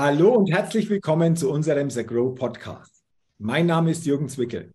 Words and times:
Hallo 0.00 0.32
und 0.32 0.48
herzlich 0.48 0.88
willkommen 0.90 1.34
zu 1.34 1.50
unserem 1.50 1.90
The 1.90 2.06
Grow 2.06 2.32
Podcast. 2.32 3.02
Mein 3.38 3.66
Name 3.66 3.90
ist 3.90 4.06
Jürgen 4.06 4.28
Zwickel. 4.28 4.70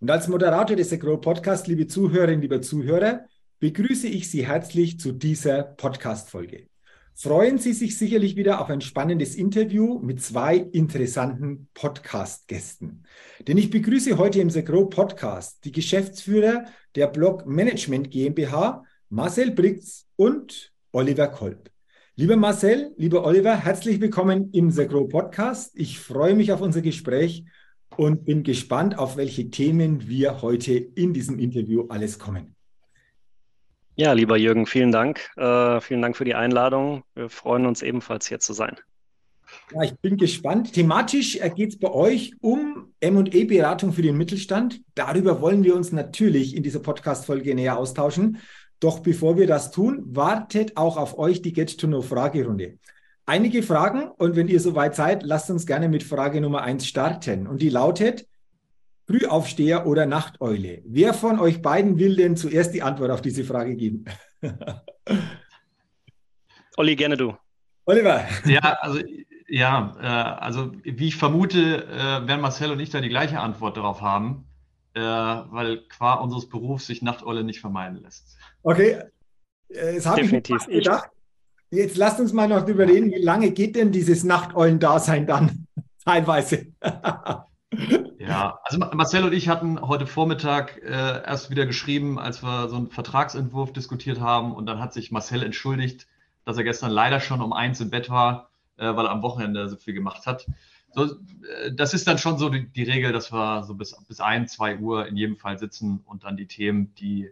Und 0.00 0.10
als 0.10 0.28
Moderator 0.28 0.76
des 0.76 0.90
The 0.90 0.98
Grow 0.98 1.18
Podcast, 1.18 1.66
liebe 1.66 1.86
Zuhörerinnen, 1.86 2.42
lieber 2.42 2.60
Zuhörer, 2.60 3.24
begrüße 3.58 4.06
ich 4.06 4.30
Sie 4.30 4.46
herzlich 4.46 5.00
zu 5.00 5.12
dieser 5.12 5.62
Podcast-Folge. 5.62 6.66
Freuen 7.14 7.56
Sie 7.56 7.72
sich 7.72 7.96
sicherlich 7.96 8.36
wieder 8.36 8.60
auf 8.60 8.68
ein 8.68 8.82
spannendes 8.82 9.34
Interview 9.34 9.98
mit 9.98 10.22
zwei 10.22 10.56
interessanten 10.56 11.70
Podcast-Gästen. 11.72 13.04
Denn 13.48 13.56
ich 13.56 13.70
begrüße 13.70 14.18
heute 14.18 14.40
im 14.40 14.50
The 14.50 14.62
Grow 14.62 14.90
Podcast 14.90 15.64
die 15.64 15.72
Geschäftsführer 15.72 16.66
der 16.96 17.06
Blog 17.06 17.46
Management 17.46 18.10
GmbH, 18.10 18.84
Marcel 19.08 19.52
Briggs 19.52 20.06
und 20.16 20.70
Oliver 20.92 21.28
Kolb. 21.28 21.70
Lieber 22.18 22.36
Marcel, 22.36 22.94
lieber 22.96 23.26
Oliver, 23.26 23.54
herzlich 23.54 24.00
willkommen 24.00 24.50
im 24.54 24.70
The 24.70 24.86
Grow 24.86 25.06
Podcast. 25.06 25.78
Ich 25.78 26.00
freue 26.00 26.34
mich 26.34 26.50
auf 26.50 26.62
unser 26.62 26.80
Gespräch 26.80 27.44
und 27.94 28.24
bin 28.24 28.42
gespannt, 28.42 28.98
auf 28.98 29.18
welche 29.18 29.50
Themen 29.50 30.08
wir 30.08 30.40
heute 30.40 30.72
in 30.72 31.12
diesem 31.12 31.38
Interview 31.38 31.84
alles 31.90 32.18
kommen. 32.18 32.56
Ja, 33.96 34.14
lieber 34.14 34.38
Jürgen, 34.38 34.64
vielen 34.64 34.92
Dank. 34.92 35.28
Äh, 35.36 35.78
vielen 35.82 36.00
Dank 36.00 36.16
für 36.16 36.24
die 36.24 36.34
Einladung. 36.34 37.02
Wir 37.14 37.28
freuen 37.28 37.66
uns 37.66 37.82
ebenfalls 37.82 38.26
hier 38.26 38.40
zu 38.40 38.54
sein. 38.54 38.76
Ja, 39.74 39.82
ich 39.82 39.94
bin 39.98 40.16
gespannt. 40.16 40.72
Thematisch 40.72 41.38
geht 41.54 41.68
es 41.68 41.78
bei 41.78 41.90
euch 41.90 42.34
um 42.40 42.94
ME-Beratung 43.02 43.92
für 43.92 44.02
den 44.02 44.16
Mittelstand. 44.16 44.80
Darüber 44.94 45.42
wollen 45.42 45.64
wir 45.64 45.76
uns 45.76 45.92
natürlich 45.92 46.56
in 46.56 46.62
dieser 46.62 46.80
Podcast-Folge 46.80 47.54
näher 47.54 47.76
austauschen. 47.76 48.38
Doch 48.80 49.00
bevor 49.00 49.36
wir 49.36 49.46
das 49.46 49.70
tun, 49.70 50.02
wartet 50.06 50.76
auch 50.76 50.96
auf 50.96 51.18
euch 51.18 51.42
die 51.42 51.52
Get-to-Know-Fragerunde. 51.52 52.78
Einige 53.24 53.62
Fragen 53.62 54.08
und 54.08 54.36
wenn 54.36 54.48
ihr 54.48 54.60
soweit 54.60 54.94
seid, 54.94 55.22
lasst 55.22 55.50
uns 55.50 55.66
gerne 55.66 55.88
mit 55.88 56.02
Frage 56.02 56.40
Nummer 56.40 56.62
eins 56.62 56.86
starten. 56.86 57.46
Und 57.46 57.60
die 57.62 57.70
lautet, 57.70 58.26
Frühaufsteher 59.06 59.86
oder 59.86 60.06
Nachteule? 60.06 60.82
Wer 60.84 61.14
von 61.14 61.38
euch 61.38 61.62
beiden 61.62 61.98
will 61.98 62.16
denn 62.16 62.36
zuerst 62.36 62.74
die 62.74 62.82
Antwort 62.82 63.10
auf 63.10 63.22
diese 63.22 63.44
Frage 63.44 63.76
geben? 63.76 64.04
Olli, 66.76 66.96
gerne 66.96 67.16
du. 67.16 67.34
Oliver. 67.84 68.24
Ja, 68.44 68.78
also 68.80 69.00
ja, 69.48 69.94
äh, 70.00 70.40
also 70.40 70.72
wie 70.82 71.08
ich 71.08 71.16
vermute, 71.16 71.86
äh, 71.86 72.26
werden 72.26 72.40
Marcel 72.40 72.72
und 72.72 72.80
ich 72.80 72.90
da 72.90 73.00
die 73.00 73.08
gleiche 73.08 73.40
Antwort 73.40 73.76
darauf 73.76 74.00
haben, 74.00 74.44
äh, 74.94 75.00
weil 75.00 75.86
qua 75.88 76.14
unseres 76.14 76.48
Berufs 76.48 76.86
sich 76.86 77.00
Nachteule 77.00 77.44
nicht 77.44 77.60
vermeiden 77.60 78.02
lässt. 78.02 78.36
Okay, 78.66 79.00
das 79.68 80.06
habe 80.06 80.22
ich 80.22 80.32
mir 80.32 80.42
gedacht. 80.42 81.10
Jetzt 81.70 81.96
lasst 81.96 82.18
uns 82.18 82.32
mal 82.32 82.48
noch 82.48 82.64
drüber 82.64 82.84
reden, 82.84 83.12
wie 83.12 83.22
lange 83.22 83.52
geht 83.52 83.76
denn 83.76 83.92
dieses 83.92 84.24
Nachteulen-Dasein 84.24 85.24
dann 85.24 85.68
teilweise? 86.04 86.66
ja, 88.18 88.58
also 88.64 88.78
Marcel 88.78 89.22
und 89.22 89.34
ich 89.34 89.48
hatten 89.48 89.80
heute 89.80 90.08
Vormittag 90.08 90.78
äh, 90.82 90.88
erst 90.88 91.48
wieder 91.50 91.64
geschrieben, 91.64 92.18
als 92.18 92.42
wir 92.42 92.68
so 92.68 92.74
einen 92.74 92.90
Vertragsentwurf 92.90 93.72
diskutiert 93.72 94.18
haben 94.18 94.52
und 94.52 94.66
dann 94.66 94.80
hat 94.80 94.92
sich 94.92 95.12
Marcel 95.12 95.44
entschuldigt, 95.44 96.08
dass 96.44 96.56
er 96.56 96.64
gestern 96.64 96.90
leider 96.90 97.20
schon 97.20 97.42
um 97.42 97.52
eins 97.52 97.80
im 97.80 97.90
Bett 97.90 98.10
war, 98.10 98.50
äh, 98.78 98.96
weil 98.96 99.06
er 99.06 99.12
am 99.12 99.22
Wochenende 99.22 99.68
so 99.68 99.76
viel 99.76 99.94
gemacht 99.94 100.26
hat. 100.26 100.44
So, 100.92 101.04
äh, 101.04 101.72
das 101.72 101.94
ist 101.94 102.08
dann 102.08 102.18
schon 102.18 102.36
so 102.36 102.48
die, 102.48 102.66
die 102.66 102.82
Regel, 102.82 103.12
dass 103.12 103.32
wir 103.32 103.62
so 103.62 103.74
bis, 103.74 103.96
bis 104.08 104.18
ein, 104.18 104.48
zwei 104.48 104.76
Uhr 104.76 105.06
in 105.06 105.16
jedem 105.16 105.36
Fall 105.36 105.56
sitzen 105.56 106.00
und 106.04 106.24
dann 106.24 106.36
die 106.36 106.48
Themen, 106.48 106.92
die 106.96 107.30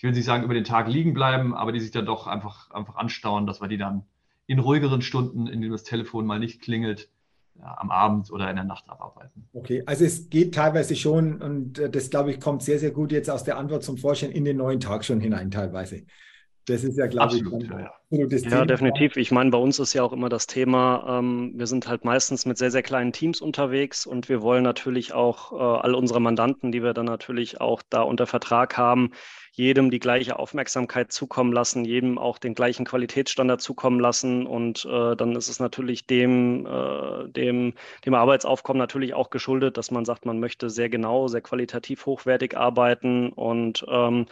ich 0.00 0.04
will 0.04 0.12
nicht 0.12 0.24
sagen, 0.24 0.44
über 0.44 0.54
den 0.54 0.64
Tag 0.64 0.88
liegen 0.88 1.12
bleiben, 1.12 1.54
aber 1.54 1.72
die 1.72 1.80
sich 1.80 1.90
dann 1.90 2.06
doch 2.06 2.26
einfach, 2.26 2.70
einfach 2.70 2.96
anstauen, 2.96 3.46
dass 3.46 3.60
wir 3.60 3.68
die 3.68 3.76
dann 3.76 4.06
in 4.46 4.58
ruhigeren 4.58 5.02
Stunden, 5.02 5.46
in 5.46 5.60
denen 5.60 5.72
das 5.72 5.82
Telefon 5.82 6.24
mal 6.24 6.38
nicht 6.38 6.62
klingelt, 6.62 7.10
ja, 7.58 7.76
am 7.76 7.90
Abend 7.90 8.32
oder 8.32 8.48
in 8.48 8.56
der 8.56 8.64
Nacht 8.64 8.88
abarbeiten. 8.88 9.46
Okay, 9.52 9.82
also 9.84 10.06
es 10.06 10.30
geht 10.30 10.54
teilweise 10.54 10.96
schon 10.96 11.42
und 11.42 11.78
äh, 11.78 11.90
das, 11.90 12.08
glaube 12.08 12.30
ich, 12.30 12.40
kommt 12.40 12.62
sehr, 12.62 12.78
sehr 12.78 12.92
gut 12.92 13.12
jetzt 13.12 13.28
aus 13.28 13.44
der 13.44 13.58
Antwort 13.58 13.84
zum 13.84 13.98
Vorstellen 13.98 14.32
in 14.32 14.46
den 14.46 14.56
neuen 14.56 14.80
Tag 14.80 15.04
schon 15.04 15.20
hinein 15.20 15.50
teilweise. 15.50 16.06
Das 16.66 16.84
ist 16.84 16.98
ja, 16.98 17.06
glaube 17.06 17.36
ich, 17.36 17.42
ja, 17.42 17.80
ja. 18.10 18.26
ja 18.48 18.64
definitiv. 18.64 19.16
Ich 19.16 19.30
meine, 19.30 19.50
bei 19.50 19.58
uns 19.58 19.78
ist 19.78 19.94
ja 19.94 20.02
auch 20.02 20.12
immer 20.12 20.28
das 20.28 20.46
Thema, 20.46 21.18
ähm, 21.18 21.52
wir 21.56 21.66
sind 21.66 21.88
halt 21.88 22.04
meistens 22.04 22.44
mit 22.46 22.58
sehr, 22.58 22.70
sehr 22.70 22.82
kleinen 22.82 23.12
Teams 23.12 23.40
unterwegs 23.40 24.06
und 24.06 24.28
wir 24.28 24.42
wollen 24.42 24.62
natürlich 24.62 25.12
auch 25.12 25.52
äh, 25.52 25.56
all 25.56 25.94
unsere 25.94 26.20
Mandanten, 26.20 26.70
die 26.70 26.82
wir 26.82 26.92
dann 26.92 27.06
natürlich 27.06 27.60
auch 27.60 27.82
da 27.88 28.02
unter 28.02 28.26
Vertrag 28.26 28.76
haben, 28.76 29.12
jedem 29.52 29.90
die 29.90 29.98
gleiche 29.98 30.38
Aufmerksamkeit 30.38 31.12
zukommen 31.12 31.52
lassen, 31.52 31.84
jedem 31.84 32.18
auch 32.18 32.38
den 32.38 32.54
gleichen 32.54 32.84
Qualitätsstandard 32.84 33.60
zukommen 33.60 33.98
lassen. 33.98 34.46
Und 34.46 34.84
äh, 34.84 35.16
dann 35.16 35.34
ist 35.34 35.48
es 35.48 35.60
natürlich 35.60 36.06
dem, 36.06 36.66
äh, 36.66 37.28
dem, 37.28 37.74
dem 38.04 38.14
Arbeitsaufkommen 38.14 38.78
natürlich 38.78 39.14
auch 39.14 39.30
geschuldet, 39.30 39.76
dass 39.76 39.90
man 39.90 40.04
sagt, 40.04 40.24
man 40.24 40.40
möchte 40.40 40.70
sehr 40.70 40.88
genau, 40.88 41.26
sehr 41.28 41.40
qualitativ 41.40 42.06
hochwertig 42.06 42.56
arbeiten 42.56 43.30
und 43.30 43.84
ähm, 43.88 44.26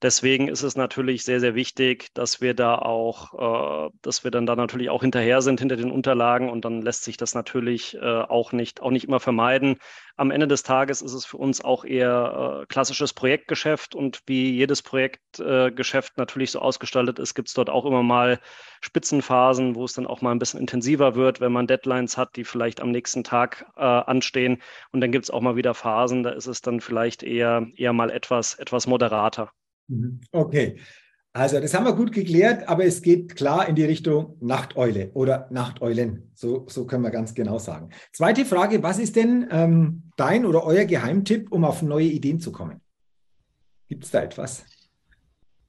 Deswegen 0.00 0.46
ist 0.46 0.62
es 0.62 0.76
natürlich 0.76 1.24
sehr, 1.24 1.40
sehr 1.40 1.56
wichtig, 1.56 2.06
dass 2.14 2.40
wir 2.40 2.54
da 2.54 2.76
auch, 2.76 3.88
äh, 3.88 3.90
dass 4.00 4.22
wir 4.22 4.30
dann 4.30 4.46
da 4.46 4.54
natürlich 4.54 4.90
auch 4.90 5.02
hinterher 5.02 5.42
sind 5.42 5.58
hinter 5.58 5.74
den 5.74 5.90
Unterlagen 5.90 6.50
und 6.50 6.64
dann 6.64 6.82
lässt 6.82 7.02
sich 7.02 7.16
das 7.16 7.34
natürlich 7.34 7.96
äh, 7.96 8.00
auch 8.00 8.52
nicht, 8.52 8.80
auch 8.80 8.92
nicht 8.92 9.06
immer 9.08 9.18
vermeiden. 9.18 9.76
Am 10.16 10.30
Ende 10.30 10.46
des 10.46 10.62
Tages 10.62 11.02
ist 11.02 11.14
es 11.14 11.26
für 11.26 11.38
uns 11.38 11.64
auch 11.64 11.84
eher 11.84 12.60
äh, 12.62 12.66
klassisches 12.66 13.12
Projektgeschäft 13.12 13.96
und 13.96 14.20
wie 14.26 14.52
jedes 14.52 14.82
Projektgeschäft 14.82 16.16
natürlich 16.16 16.52
so 16.52 16.60
ausgestaltet 16.60 17.18
ist, 17.18 17.34
gibt 17.34 17.48
es 17.48 17.54
dort 17.54 17.68
auch 17.68 17.84
immer 17.84 18.04
mal 18.04 18.38
Spitzenphasen, 18.80 19.74
wo 19.74 19.84
es 19.84 19.94
dann 19.94 20.06
auch 20.06 20.20
mal 20.22 20.30
ein 20.30 20.38
bisschen 20.38 20.60
intensiver 20.60 21.16
wird, 21.16 21.40
wenn 21.40 21.50
man 21.52 21.66
Deadlines 21.66 22.16
hat, 22.16 22.36
die 22.36 22.44
vielleicht 22.44 22.80
am 22.80 22.92
nächsten 22.92 23.24
Tag 23.24 23.66
äh, 23.76 23.82
anstehen. 23.82 24.62
Und 24.92 25.00
dann 25.00 25.10
gibt 25.10 25.24
es 25.24 25.30
auch 25.30 25.40
mal 25.40 25.56
wieder 25.56 25.74
Phasen, 25.74 26.22
da 26.22 26.30
ist 26.30 26.46
es 26.46 26.62
dann 26.62 26.80
vielleicht 26.80 27.24
eher, 27.24 27.66
eher 27.74 27.92
mal 27.92 28.10
etwas, 28.10 28.54
etwas 28.54 28.86
moderater. 28.86 29.50
Mhm. 29.88 30.20
Okay. 30.32 30.78
Also, 31.32 31.60
das 31.60 31.74
haben 31.74 31.84
wir 31.84 31.92
gut 31.92 32.12
geklärt, 32.12 32.68
aber 32.68 32.84
es 32.84 33.02
geht 33.02 33.36
klar 33.36 33.68
in 33.68 33.74
die 33.74 33.84
Richtung 33.84 34.36
Nachteule 34.40 35.10
oder 35.12 35.46
Nachteulen. 35.50 36.30
So, 36.34 36.66
so 36.68 36.86
können 36.86 37.02
wir 37.02 37.10
ganz 37.10 37.34
genau 37.34 37.58
sagen. 37.58 37.90
Zweite 38.12 38.44
Frage: 38.44 38.82
Was 38.82 38.98
ist 38.98 39.14
denn 39.16 39.46
ähm, 39.50 40.10
dein 40.16 40.46
oder 40.46 40.64
euer 40.64 40.84
Geheimtipp, 40.84 41.52
um 41.52 41.64
auf 41.64 41.82
neue 41.82 42.06
Ideen 42.06 42.40
zu 42.40 42.50
kommen? 42.50 42.80
Gibt 43.88 44.04
es 44.04 44.10
da 44.10 44.22
etwas? 44.22 44.64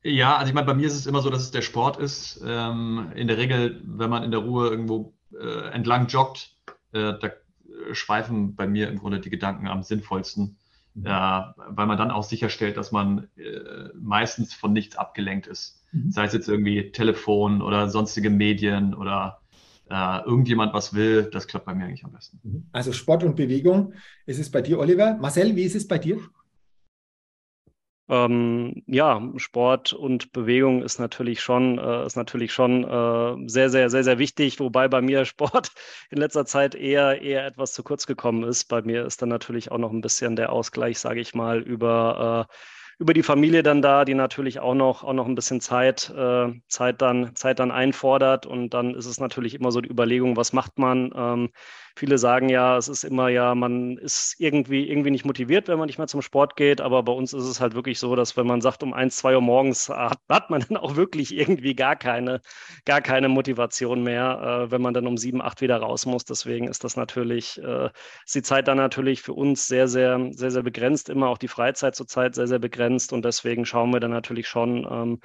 Ja, 0.02 0.38
also 0.38 0.50
ich 0.50 0.56
meine, 0.56 0.66
bei 0.66 0.74
mir 0.74 0.88
ist 0.88 0.96
es 0.96 1.06
immer 1.06 1.22
so, 1.22 1.30
dass 1.30 1.42
es 1.42 1.52
der 1.52 1.62
Sport 1.62 1.98
ist. 1.98 2.42
Ähm, 2.46 3.12
in 3.16 3.28
der 3.28 3.38
Regel, 3.38 3.82
wenn 3.86 4.10
man 4.10 4.24
in 4.24 4.32
der 4.32 4.40
Ruhe 4.40 4.70
irgendwo 4.70 5.14
äh, 5.40 5.72
entlang 5.72 6.08
joggt, 6.08 6.56
äh, 6.94 7.14
da 7.20 7.32
schweifen 7.92 8.56
bei 8.56 8.66
mir 8.66 8.88
im 8.88 8.98
Grunde 8.98 9.20
die 9.20 9.30
Gedanken 9.30 9.68
am 9.68 9.84
sinnvollsten 9.84 10.58
äh, 11.04 11.10
weil 11.10 11.86
man 11.86 11.98
dann 11.98 12.12
auch 12.12 12.24
sicherstellt, 12.24 12.78
dass 12.78 12.92
man 12.92 13.28
äh, 13.38 13.90
meistens 14.00 14.54
von 14.54 14.74
nichts 14.74 14.96
abgelenkt 14.96 15.48
ist. 15.48 15.84
Mhm. 15.92 16.12
Sei 16.12 16.26
es 16.26 16.34
jetzt 16.34 16.50
irgendwie 16.50 16.92
Telefon 16.92 17.62
oder 17.62 17.90
sonstige 17.90 18.30
Medien 18.30 18.94
oder 18.94 19.40
äh, 19.90 20.24
irgendjemand 20.26 20.74
was 20.74 20.94
will, 20.94 21.30
das 21.32 21.48
klappt 21.48 21.66
bei 21.66 21.74
mir 21.74 21.86
eigentlich 21.86 22.06
am 22.06 22.12
besten. 22.12 22.40
Mhm. 22.44 22.64
Also 22.72 22.92
Sport 22.92 23.24
und 23.24 23.36
Bewegung 23.36 23.94
ist 24.26 24.40
es 24.40 24.52
bei 24.52 24.62
dir, 24.62 24.80
Oliver. 24.80 25.18
Marcel, 25.20 25.56
wie 25.56 25.64
ist 25.64 25.76
es 25.76 25.88
bei 25.88 25.98
dir? 25.98 26.20
Ähm, 28.10 28.82
ja, 28.88 29.22
Sport 29.38 29.94
und 29.94 30.32
Bewegung 30.32 30.82
ist 30.82 31.00
natürlich 31.00 31.42
schon, 31.42 31.78
äh, 31.78 32.06
ist 32.06 32.16
natürlich 32.16 32.52
schon 32.52 32.84
äh, 32.84 33.48
sehr, 33.48 33.70
sehr, 33.70 33.90
sehr, 33.92 34.04
sehr 34.04 34.18
wichtig, 34.18 34.60
wobei 34.60 34.88
bei 34.88 35.02
mir 35.02 35.26
Sport 35.26 35.72
in 36.10 36.18
letzter 36.18 36.46
Zeit 36.46 36.74
eher, 36.76 37.22
eher 37.22 37.46
etwas 37.46 37.74
zu 37.74 37.84
kurz 37.84 38.08
gekommen 38.08 38.44
ist. 38.44 38.66
Bei 38.66 38.82
mir 38.82 39.06
ist 39.06 39.22
dann 39.22 39.30
natürlich 39.30 39.72
auch 39.72 39.78
noch 39.78 39.92
ein 39.92 40.02
bisschen 40.02 40.36
der 40.36 40.52
Ausgleich, 40.52 41.00
sage 41.00 41.20
ich 41.22 41.36
mal, 41.36 41.60
über 41.62 42.48
äh, 42.50 42.54
über 43.00 43.14
die 43.14 43.24
Familie 43.24 43.64
dann 43.64 43.82
da, 43.82 44.04
die 44.04 44.14
natürlich 44.14 44.60
auch 44.60 44.74
noch, 44.74 45.06
auch 45.06 45.14
noch 45.14 45.26
ein 45.26 45.34
bisschen 45.34 45.62
Zeit, 45.62 46.14
äh, 46.16 46.50
Zeit, 46.68 47.02
dann, 47.02 47.34
Zeit 47.34 47.60
dann 47.60 47.72
einfordert. 47.72 48.46
Und 48.46 48.74
dann 48.74 48.94
ist 48.94 49.06
es 49.06 49.22
natürlich 49.22 49.56
immer 49.56 49.72
so 49.72 49.80
die 49.80 49.90
Überlegung, 49.90 50.36
was 50.36 50.52
macht 50.52 50.78
man? 50.78 51.10
Ähm, 51.16 51.50
viele 51.96 52.18
sagen 52.18 52.50
ja, 52.50 52.78
es 52.78 52.90
ist 52.90 53.06
immer 53.06 53.30
ja, 53.30 53.56
man 53.56 53.98
ist 53.98 54.36
irgendwie, 54.38 54.90
irgendwie 54.90 55.12
nicht 55.12 55.26
motiviert, 55.26 55.70
wenn 55.70 55.80
man 55.80 55.88
nicht 55.88 55.98
mehr 55.98 56.08
zum 56.08 56.22
Sport 56.22 56.58
geht. 56.58 56.82
Aber 56.82 57.02
bei 57.04 57.14
uns 57.14 57.32
ist 57.32 57.46
es 57.46 57.62
halt 57.62 57.74
wirklich 57.74 58.00
so, 58.00 58.18
dass 58.18 58.36
wenn 58.36 58.46
man 58.46 58.60
sagt, 58.60 58.84
um 58.84 58.94
eins, 58.94 59.16
zwei 59.16 59.34
Uhr 59.34 59.42
morgens 59.42 59.88
hat, 59.88 60.20
hat 60.28 60.50
man 60.50 60.60
dann 60.68 60.76
auch 60.76 60.98
wirklich 60.98 61.34
irgendwie 61.34 61.76
gar 61.76 61.96
keine, 61.96 62.42
gar 62.84 63.00
keine 63.00 63.30
Motivation 63.30 64.04
mehr, 64.04 64.66
äh, 64.68 64.72
wenn 64.72 64.82
man 64.82 64.94
dann 64.94 65.08
um 65.08 65.18
sieben, 65.18 65.42
acht 65.42 65.62
wieder 65.62 65.78
raus 65.78 66.06
muss. 66.06 66.26
Deswegen 66.26 66.68
ist 66.68 66.84
das 66.84 66.98
natürlich, 66.98 67.62
äh, 67.64 67.90
ist 68.26 68.36
die 68.36 68.44
Zeit 68.44 68.68
dann 68.68 68.78
natürlich 68.78 69.22
für 69.22 69.34
uns 69.34 69.68
sehr, 69.68 69.88
sehr, 69.88 70.20
sehr, 70.32 70.52
sehr 70.52 70.64
begrenzt. 70.64 71.08
Immer 71.08 71.30
auch 71.30 71.38
die 71.38 71.48
Freizeit 71.48 71.96
zurzeit 71.96 72.36
sehr, 72.36 72.48
sehr 72.48 72.60
begrenzt 72.60 72.89
begrenzt 72.90 73.14
und 73.14 73.26
deswegen 73.26 73.66
schauen 73.66 73.92
wir 73.92 74.00
dann 74.00 74.12
natürlich 74.12 74.48
schon, 74.48 74.88
ähm, 74.90 75.20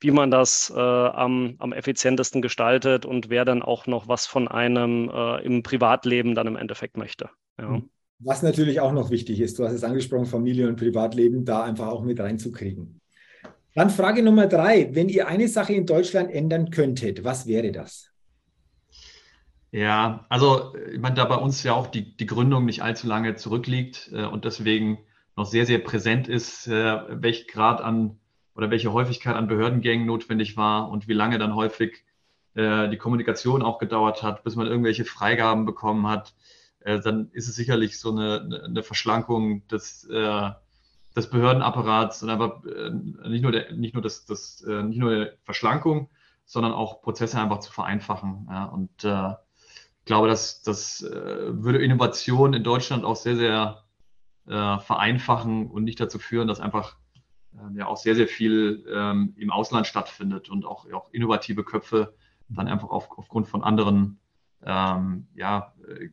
wie 0.00 0.10
man 0.10 0.30
das 0.30 0.72
äh, 0.74 0.78
am, 0.78 1.56
am 1.58 1.72
effizientesten 1.72 2.42
gestaltet 2.42 3.06
und 3.06 3.30
wer 3.30 3.44
dann 3.44 3.62
auch 3.62 3.86
noch 3.86 4.08
was 4.08 4.26
von 4.26 4.46
einem 4.46 5.10
äh, 5.12 5.42
im 5.42 5.62
Privatleben 5.62 6.34
dann 6.34 6.46
im 6.46 6.56
Endeffekt 6.56 6.96
möchte. 6.96 7.30
Ja. 7.58 7.70
Mhm. 7.70 7.90
Was 8.18 8.42
natürlich 8.42 8.80
auch 8.80 8.92
noch 8.92 9.10
wichtig 9.10 9.40
ist, 9.40 9.58
du 9.58 9.64
hast 9.64 9.74
es 9.74 9.84
angesprochen, 9.84 10.24
Familie 10.24 10.68
und 10.68 10.76
Privatleben 10.76 11.44
da 11.44 11.64
einfach 11.64 11.88
auch 11.88 12.02
mit 12.02 12.18
reinzukriegen. 12.18 13.00
Dann 13.74 13.90
Frage 13.90 14.22
Nummer 14.22 14.46
drei. 14.46 14.88
Wenn 14.94 15.10
ihr 15.10 15.28
eine 15.28 15.48
Sache 15.48 15.74
in 15.74 15.84
Deutschland 15.84 16.30
ändern 16.30 16.70
könntet, 16.70 17.24
was 17.24 17.46
wäre 17.46 17.72
das? 17.72 18.10
Ja, 19.70 20.24
also 20.30 20.74
ich 20.90 20.98
meine, 20.98 21.16
da 21.16 21.26
bei 21.26 21.36
uns 21.36 21.62
ja 21.62 21.74
auch 21.74 21.88
die, 21.88 22.16
die 22.16 22.24
Gründung 22.24 22.64
nicht 22.64 22.82
allzu 22.82 23.06
lange 23.06 23.34
zurückliegt 23.34 24.10
äh, 24.14 24.24
und 24.24 24.46
deswegen 24.46 24.98
noch 25.36 25.46
sehr, 25.46 25.66
sehr 25.66 25.78
präsent 25.78 26.28
ist, 26.28 26.66
äh, 26.66 26.98
welch 27.22 27.46
Grad 27.46 27.80
an 27.80 28.18
oder 28.54 28.70
welche 28.70 28.92
Häufigkeit 28.92 29.36
an 29.36 29.48
Behördengängen 29.48 30.06
notwendig 30.06 30.56
war 30.56 30.88
und 30.88 31.08
wie 31.08 31.12
lange 31.12 31.38
dann 31.38 31.54
häufig 31.54 32.04
äh, 32.54 32.88
die 32.88 32.96
Kommunikation 32.96 33.62
auch 33.62 33.78
gedauert 33.78 34.22
hat, 34.22 34.42
bis 34.44 34.56
man 34.56 34.66
irgendwelche 34.66 35.04
Freigaben 35.04 35.66
bekommen 35.66 36.08
hat, 36.08 36.34
äh, 36.80 36.98
dann 37.00 37.30
ist 37.32 37.48
es 37.48 37.54
sicherlich 37.54 38.00
so 38.00 38.12
eine, 38.12 38.62
eine 38.64 38.82
Verschlankung 38.82 39.66
des, 39.68 40.04
äh, 40.08 40.50
des 41.14 41.28
Behördenapparats 41.28 42.22
und 42.22 42.30
aber 42.30 42.62
äh, 42.64 42.90
nicht 43.28 43.42
nur, 43.42 43.52
der, 43.52 43.72
nicht 43.72 43.92
nur, 43.92 44.02
das, 44.02 44.24
das, 44.24 44.62
äh, 44.62 44.82
nicht 44.82 44.98
nur 44.98 45.10
der 45.10 45.32
Verschlankung, 45.44 46.08
sondern 46.46 46.72
auch 46.72 47.02
Prozesse 47.02 47.38
einfach 47.38 47.58
zu 47.60 47.72
vereinfachen. 47.72 48.46
Ja, 48.50 48.64
und 48.64 49.04
äh, 49.04 49.32
ich 49.32 50.06
glaube, 50.06 50.28
dass 50.28 50.62
das 50.62 51.02
würde 51.02 51.82
Innovation 51.82 52.54
in 52.54 52.62
Deutschland 52.62 53.04
auch 53.04 53.16
sehr, 53.16 53.34
sehr 53.34 53.85
vereinfachen 54.46 55.66
und 55.66 55.82
nicht 55.82 55.98
dazu 55.98 56.20
führen, 56.20 56.46
dass 56.46 56.60
einfach 56.60 56.96
ähm, 57.60 57.76
ja 57.76 57.86
auch 57.86 57.96
sehr, 57.96 58.14
sehr 58.14 58.28
viel 58.28 58.84
ähm, 58.92 59.34
im 59.36 59.50
Ausland 59.50 59.86
stattfindet 59.86 60.48
und 60.48 60.64
auch, 60.64 60.90
auch 60.92 61.12
innovative 61.12 61.64
Köpfe 61.64 62.14
dann 62.48 62.68
einfach 62.68 62.90
auf, 62.90 63.08
aufgrund 63.16 63.48
von 63.48 63.62
anderen 63.64 64.18
ähm, 64.64 65.26
ja, 65.34 65.74
äh, 65.88 66.08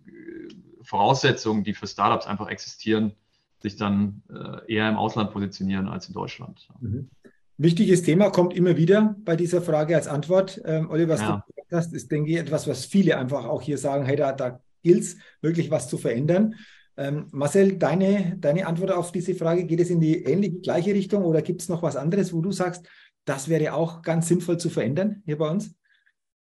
Voraussetzungen, 0.82 1.64
die 1.64 1.74
für 1.74 1.88
Startups 1.88 2.26
einfach 2.26 2.48
existieren, 2.48 3.14
sich 3.62 3.76
dann 3.78 4.24
äh, 4.30 4.74
eher 4.74 4.90
im 4.90 4.98
Ausland 4.98 5.32
positionieren 5.32 5.88
als 5.88 6.08
in 6.08 6.14
Deutschland. 6.14 6.68
Mhm. 6.80 7.10
Wichtiges 7.58 8.02
Thema 8.02 8.32
kommt 8.32 8.54
immer 8.56 8.78
wieder 8.78 9.16
bei 9.24 9.36
dieser 9.36 9.62
Frage 9.62 9.96
als 9.96 10.08
Antwort. 10.08 10.60
Ähm, 10.66 10.90
Oliver, 10.90 11.14
was 11.14 11.22
ja. 11.22 11.46
du 11.48 11.54
gesagt 11.54 11.72
hast, 11.72 11.94
ist, 11.94 12.12
denke 12.12 12.32
ich, 12.32 12.38
etwas, 12.38 12.68
was 12.68 12.86
viele 12.86 13.18
einfach 13.18 13.46
auch 13.46 13.62
hier 13.62 13.78
sagen, 13.78 14.06
hey, 14.06 14.16
da, 14.16 14.34
da 14.34 14.60
gilt 14.82 15.04
es 15.04 15.18
wirklich 15.42 15.72
was 15.72 15.88
zu 15.88 15.98
verändern. 15.98 16.56
Ähm, 16.98 17.28
Marcel, 17.32 17.78
deine, 17.78 18.38
deine 18.38 18.68
Antwort 18.68 18.92
auf 18.92 19.12
diese 19.12 19.36
Frage, 19.36 19.66
geht 19.66 19.80
es 19.80 19.90
in 19.90 20.00
die 20.00 20.24
ähnliche, 20.24 20.60
gleiche 20.60 20.94
Richtung 20.94 21.24
oder 21.24 21.42
gibt 21.42 21.62
es 21.62 21.70
noch 21.70 21.82
was 21.82 21.96
anderes, 21.96 22.34
wo 22.34 22.42
du 22.42 22.52
sagst, 22.52 22.88
das 23.26 23.48
wäre 23.50 23.74
auch 23.74 24.02
ganz 24.02 24.28
sinnvoll 24.28 24.58
zu 24.58 24.70
verändern 24.70 25.24
hier 25.26 25.38
bei 25.38 25.50
uns? 25.50 25.76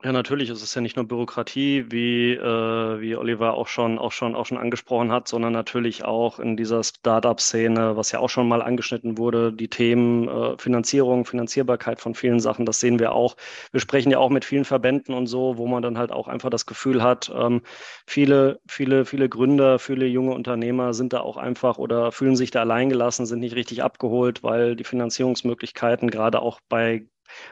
Ja, 0.05 0.11
natürlich 0.11 0.51
ist 0.51 0.63
es 0.63 0.75
ja 0.75 0.81
nicht 0.81 0.97
nur 0.97 1.07
Bürokratie, 1.07 1.85
wie, 1.89 2.33
äh, 2.33 3.01
wie 3.01 3.15
Oliver 3.15 3.55
auch 3.55 3.69
schon, 3.69 4.01
auch, 4.01 4.11
schon, 4.11 4.35
auch 4.35 4.47
schon 4.47 4.59
angesprochen 4.59 5.13
hat, 5.13 5.29
sondern 5.29 5.53
natürlich 5.53 6.05
auch 6.05 6.41
in 6.41 6.57
dieser 6.57 6.83
Startup-Szene, 6.83 7.97
was 7.97 8.11
ja 8.11 8.19
auch 8.19 8.29
schon 8.29 8.49
mal 8.49 8.63
angeschnitten 8.63 9.17
wurde, 9.17 9.53
die 9.53 9.69
Themen 9.69 10.27
äh, 10.27 10.59
Finanzierung, 10.59 11.25
Finanzierbarkeit 11.25 12.01
von 12.01 12.17
vielen 12.17 12.41
Sachen, 12.41 12.67
das 12.67 12.81
sehen 12.81 12.99
wir 12.99 13.13
auch. 13.13 13.37
Wir 13.71 13.79
sprechen 13.81 14.11
ja 14.11 14.19
auch 14.19 14.31
mit 14.31 14.45
vielen 14.45 14.65
Verbänden 14.65 15.15
und 15.15 15.29
so, 15.29 15.57
wo 15.57 15.69
man 15.69 15.85
dann 15.85 15.97
halt 15.99 16.11
auch 16.11 16.27
einfach 16.27 16.51
das 16.51 16.67
Gefühl 16.67 17.01
hat, 17.01 17.31
ähm, 17.33 17.63
viele, 18.05 18.61
viele, 18.67 19.05
viele 19.05 19.29
Gründer, 19.29 19.79
viele 19.79 20.07
junge 20.07 20.33
Unternehmer 20.35 20.95
sind 20.95 21.13
da 21.13 21.21
auch 21.21 21.37
einfach 21.37 21.79
oder 21.79 22.11
fühlen 22.11 22.35
sich 22.35 22.51
da 22.51 22.63
alleingelassen, 22.63 23.25
sind 23.25 23.39
nicht 23.39 23.55
richtig 23.55 23.85
abgeholt, 23.85 24.43
weil 24.43 24.75
die 24.75 24.85
Finanzierungsmöglichkeiten 24.85 26.11
gerade 26.11 26.43
auch 26.43 26.59
bei 26.69 27.07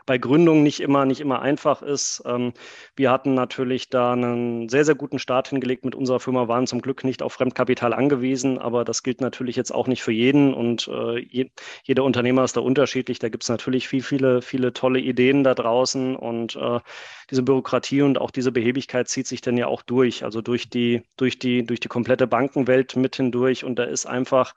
bei 0.06 0.18
Gründungen 0.18 0.62
nicht 0.62 0.80
immer, 0.80 1.04
nicht 1.04 1.20
immer 1.20 1.42
einfach 1.42 1.82
ist. 1.82 2.22
Ähm, 2.26 2.52
wir 2.96 3.10
hatten 3.10 3.34
natürlich 3.34 3.88
da 3.88 4.12
einen 4.12 4.68
sehr, 4.68 4.84
sehr 4.84 4.94
guten 4.94 5.18
Start 5.18 5.48
hingelegt 5.48 5.84
mit 5.84 5.94
unserer 5.94 6.20
Firma, 6.20 6.48
waren 6.48 6.66
zum 6.66 6.82
Glück 6.82 7.04
nicht 7.04 7.22
auf 7.22 7.32
Fremdkapital 7.34 7.92
angewiesen, 7.92 8.58
aber 8.58 8.84
das 8.84 9.02
gilt 9.02 9.20
natürlich 9.20 9.56
jetzt 9.56 9.72
auch 9.72 9.86
nicht 9.86 10.02
für 10.02 10.12
jeden 10.12 10.54
und 10.54 10.88
äh, 10.88 11.48
jeder 11.82 12.04
Unternehmer 12.04 12.44
ist 12.44 12.56
da 12.56 12.60
unterschiedlich. 12.60 13.18
Da 13.18 13.28
gibt 13.28 13.42
es 13.42 13.48
natürlich 13.48 13.88
viel, 13.88 14.02
viele, 14.02 14.42
viele 14.42 14.72
tolle 14.72 15.00
Ideen 15.00 15.44
da 15.44 15.54
draußen 15.54 16.16
und 16.16 16.56
äh, 16.56 16.80
diese 17.30 17.42
Bürokratie 17.42 18.02
und 18.02 18.18
auch 18.18 18.30
diese 18.30 18.52
Behebigkeit 18.52 19.08
zieht 19.08 19.26
sich 19.26 19.40
dann 19.40 19.56
ja 19.56 19.66
auch 19.66 19.82
durch, 19.82 20.24
also 20.24 20.42
durch 20.42 20.68
die, 20.68 21.02
durch 21.16 21.38
die, 21.38 21.64
durch 21.64 21.80
die 21.80 21.88
komplette 21.88 22.26
Bankenwelt 22.26 22.96
mit 22.96 23.16
hindurch 23.16 23.64
und 23.64 23.78
da 23.78 23.84
ist 23.84 24.06
einfach 24.06 24.54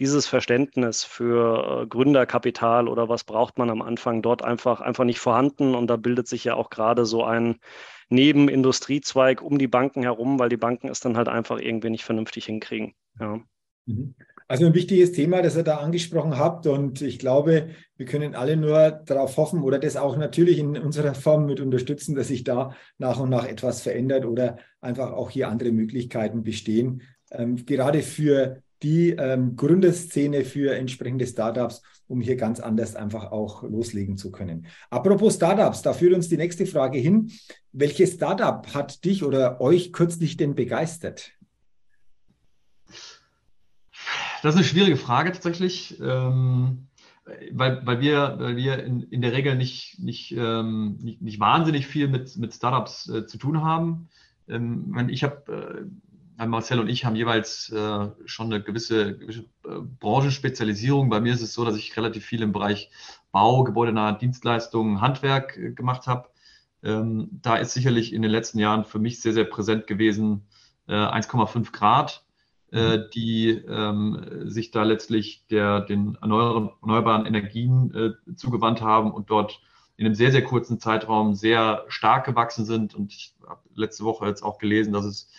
dieses 0.00 0.26
Verständnis 0.26 1.04
für 1.04 1.82
äh, 1.82 1.86
Gründerkapital 1.86 2.88
oder 2.88 3.08
was 3.08 3.24
braucht 3.24 3.58
man 3.58 3.70
am 3.70 3.82
Anfang 3.82 4.22
dort 4.22 4.42
einfach, 4.42 4.80
einfach 4.80 5.04
nicht 5.04 5.20
vorhanden. 5.20 5.74
Und 5.74 5.88
da 5.88 5.96
bildet 5.96 6.28
sich 6.28 6.44
ja 6.44 6.54
auch 6.54 6.70
gerade 6.70 7.06
so 7.06 7.24
ein 7.24 7.60
Nebenindustriezweig 8.08 9.42
um 9.42 9.58
die 9.58 9.68
Banken 9.68 10.02
herum, 10.02 10.38
weil 10.38 10.48
die 10.48 10.56
Banken 10.56 10.88
es 10.88 11.00
dann 11.00 11.16
halt 11.16 11.28
einfach 11.28 11.58
irgendwie 11.58 11.90
nicht 11.90 12.04
vernünftig 12.04 12.46
hinkriegen. 12.46 12.94
Ja. 13.18 13.40
Mhm. 13.86 14.14
Also 14.46 14.66
ein 14.66 14.74
wichtiges 14.74 15.12
Thema, 15.12 15.40
das 15.40 15.56
ihr 15.56 15.62
da 15.62 15.78
angesprochen 15.78 16.36
habt. 16.36 16.66
Und 16.66 17.00
ich 17.00 17.18
glaube, 17.18 17.70
wir 17.96 18.06
können 18.06 18.34
alle 18.34 18.56
nur 18.56 18.90
darauf 18.90 19.36
hoffen 19.36 19.62
oder 19.62 19.78
das 19.78 19.96
auch 19.96 20.16
natürlich 20.16 20.58
in 20.58 20.76
unserer 20.76 21.14
Form 21.14 21.46
mit 21.46 21.60
unterstützen, 21.60 22.14
dass 22.14 22.28
sich 22.28 22.44
da 22.44 22.74
nach 22.98 23.18
und 23.18 23.30
nach 23.30 23.46
etwas 23.46 23.80
verändert 23.80 24.26
oder 24.26 24.58
einfach 24.80 25.12
auch 25.12 25.30
hier 25.30 25.48
andere 25.48 25.72
Möglichkeiten 25.72 26.42
bestehen. 26.42 27.02
Ähm, 27.30 27.64
gerade 27.64 28.02
für 28.02 28.62
die 28.84 29.10
ähm, 29.10 29.56
Gründerszene 29.56 30.44
für 30.44 30.76
entsprechende 30.76 31.26
Startups, 31.26 31.82
um 32.06 32.20
hier 32.20 32.36
ganz 32.36 32.60
anders 32.60 32.94
einfach 32.94 33.32
auch 33.32 33.62
loslegen 33.62 34.18
zu 34.18 34.30
können. 34.30 34.66
Apropos 34.90 35.36
Startups, 35.36 35.80
da 35.82 35.94
führt 35.94 36.12
uns 36.12 36.28
die 36.28 36.36
nächste 36.36 36.66
Frage 36.66 36.98
hin. 36.98 37.32
Welches 37.72 38.12
Startup 38.12 38.74
hat 38.74 39.04
dich 39.06 39.24
oder 39.24 39.60
euch 39.60 39.92
kürzlich 39.92 40.36
denn 40.36 40.54
begeistert? 40.54 41.32
Das 44.42 44.54
ist 44.54 44.60
eine 44.60 44.64
schwierige 44.64 44.98
Frage 44.98 45.32
tatsächlich, 45.32 45.98
ähm, 46.02 46.88
weil, 47.52 47.80
weil 47.86 48.00
wir, 48.02 48.36
weil 48.38 48.56
wir 48.56 48.84
in, 48.84 49.04
in 49.04 49.22
der 49.22 49.32
Regel 49.32 49.56
nicht, 49.56 49.98
nicht, 49.98 50.32
ähm, 50.36 50.98
nicht, 51.00 51.22
nicht, 51.22 51.40
wahnsinnig 51.40 51.86
viel 51.86 52.08
mit, 52.08 52.36
mit 52.36 52.52
Startups 52.52 53.08
äh, 53.08 53.24
zu 53.24 53.38
tun 53.38 53.62
haben. 53.62 54.10
Ähm, 54.46 55.08
ich 55.08 55.24
habe 55.24 55.86
äh, 55.90 56.13
Marcel 56.36 56.80
und 56.80 56.88
ich 56.88 57.04
haben 57.04 57.16
jeweils 57.16 57.70
äh, 57.70 58.08
schon 58.24 58.52
eine 58.52 58.62
gewisse, 58.62 59.16
gewisse 59.16 59.40
äh, 59.64 59.80
Branchenspezialisierung. 60.00 61.08
Bei 61.08 61.20
mir 61.20 61.32
ist 61.32 61.42
es 61.42 61.54
so, 61.54 61.64
dass 61.64 61.76
ich 61.76 61.96
relativ 61.96 62.24
viel 62.24 62.42
im 62.42 62.52
Bereich 62.52 62.90
Bau, 63.32 63.64
gebäudenahe 63.64 64.18
Dienstleistungen, 64.18 65.00
Handwerk 65.00 65.56
äh, 65.56 65.72
gemacht 65.72 66.06
habe. 66.06 66.28
Ähm, 66.82 67.28
da 67.42 67.56
ist 67.56 67.72
sicherlich 67.72 68.12
in 68.12 68.22
den 68.22 68.30
letzten 68.30 68.58
Jahren 68.58 68.84
für 68.84 68.98
mich 68.98 69.20
sehr, 69.20 69.32
sehr 69.32 69.44
präsent 69.44 69.86
gewesen 69.86 70.46
1,5 70.88 71.56
äh, 71.56 71.70
Grad, 71.72 72.24
äh, 72.72 72.98
mhm. 72.98 73.04
die 73.14 73.48
ähm, 73.50 74.50
sich 74.50 74.70
da 74.70 74.82
letztlich 74.82 75.46
der, 75.50 75.80
den 75.80 76.16
erneuerbaren 76.20 77.26
Energien 77.26 77.94
äh, 77.94 78.34
zugewandt 78.34 78.82
haben 78.82 79.12
und 79.12 79.30
dort 79.30 79.60
in 79.96 80.06
einem 80.06 80.14
sehr, 80.14 80.32
sehr 80.32 80.44
kurzen 80.44 80.80
Zeitraum 80.80 81.34
sehr 81.34 81.84
stark 81.88 82.26
gewachsen 82.26 82.64
sind. 82.64 82.94
Und 82.94 83.12
ich 83.12 83.34
habe 83.46 83.62
letzte 83.74 84.04
Woche 84.04 84.26
jetzt 84.26 84.42
auch 84.42 84.58
gelesen, 84.58 84.92
dass 84.92 85.04
es 85.04 85.30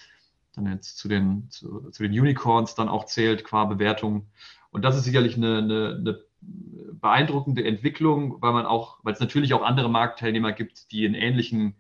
dann 0.56 0.72
jetzt 0.72 0.98
zu 0.98 1.08
den, 1.08 1.50
zu, 1.50 1.90
zu 1.92 2.04
den 2.04 2.12
Unicorns 2.12 2.76
dann 2.76 2.90
auch 2.90 3.06
zählt 3.06 3.44
qua 3.44 3.66
Bewertung. 3.66 4.28
Und 4.72 4.84
das 4.84 4.98
ist 4.98 5.04
sicherlich 5.04 5.38
eine, 5.38 5.60
eine, 5.60 5.96
eine 6.00 6.20
beeindruckende 6.94 7.64
Entwicklung, 7.64 8.42
weil 8.42 8.54
man 8.54 8.66
auch, 8.66 9.00
weil 9.04 9.14
es 9.14 9.20
natürlich 9.20 9.54
auch 9.54 9.64
andere 9.64 9.90
Marktteilnehmer 9.90 10.52
gibt, 10.52 10.92
die 10.92 11.06
in 11.06 11.14
ähnlichen, 11.14 11.76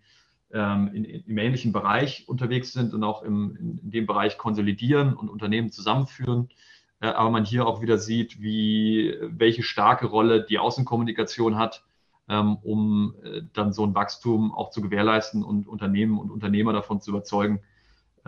ähm, 0.51 0.91
in, 0.93 1.05
im 1.05 1.37
ähnlichen 1.37 1.71
Bereich 1.71 2.27
unterwegs 2.27 2.73
sind 2.73 2.93
und 2.93 3.03
auch 3.03 3.23
im, 3.23 3.55
in, 3.55 3.91
dem 3.91 4.05
Bereich 4.05 4.37
konsolidieren 4.37 5.13
und 5.13 5.29
Unternehmen 5.29 5.71
zusammenführen. 5.71 6.49
Äh, 7.01 7.07
aber 7.07 7.29
man 7.29 7.45
hier 7.45 7.67
auch 7.67 7.81
wieder 7.81 7.97
sieht, 7.97 8.41
wie, 8.41 9.15
welche 9.21 9.63
starke 9.63 10.07
Rolle 10.07 10.45
die 10.45 10.59
Außenkommunikation 10.59 11.57
hat, 11.57 11.83
ähm, 12.27 12.57
um 12.57 13.15
äh, 13.23 13.41
dann 13.53 13.73
so 13.73 13.85
ein 13.85 13.95
Wachstum 13.95 14.53
auch 14.53 14.69
zu 14.69 14.81
gewährleisten 14.81 15.43
und 15.43 15.67
Unternehmen 15.67 16.17
und 16.17 16.31
Unternehmer 16.31 16.73
davon 16.73 17.01
zu 17.01 17.11
überzeugen, 17.11 17.61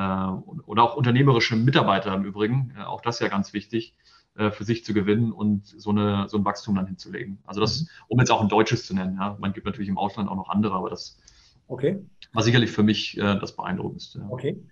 oder 0.02 0.84
auch 0.84 0.96
unternehmerische 0.96 1.56
Mitarbeiter 1.56 2.14
im 2.14 2.24
Übrigen, 2.24 2.74
äh, 2.78 2.84
auch 2.84 3.02
das 3.02 3.20
ja 3.20 3.28
ganz 3.28 3.54
wichtig, 3.54 3.96
äh, 4.36 4.52
für 4.52 4.64
sich 4.64 4.86
zu 4.86 4.94
gewinnen 4.94 5.32
und 5.32 5.66
so, 5.66 5.90
eine, 5.90 6.30
so 6.30 6.38
ein 6.38 6.46
Wachstum 6.46 6.76
dann 6.76 6.86
hinzulegen. 6.86 7.40
Also 7.46 7.60
das, 7.62 7.82
mhm. 7.82 7.88
um 8.10 8.20
jetzt 8.20 8.32
auch 8.32 8.42
ein 8.42 8.50
deutsches 8.50 8.86
zu 8.86 8.94
nennen, 8.94 9.18
ja. 9.20 9.36
man 9.40 9.54
gibt 9.54 9.66
natürlich 9.66 9.90
im 9.90 9.98
Ausland 9.98 10.30
auch 10.30 10.36
noch 10.36 10.50
andere, 10.50 10.76
aber 10.76 10.92
das 10.92 11.20
okay. 11.68 12.00
war 12.34 12.44
sicherlich 12.44 12.72
für 12.72 12.84
mich 12.84 13.18
äh, 13.18 13.40
das 13.40 13.56
Beeindruckendste. 13.56 14.20
Ja. 14.20 14.28
Okay. 14.30 14.64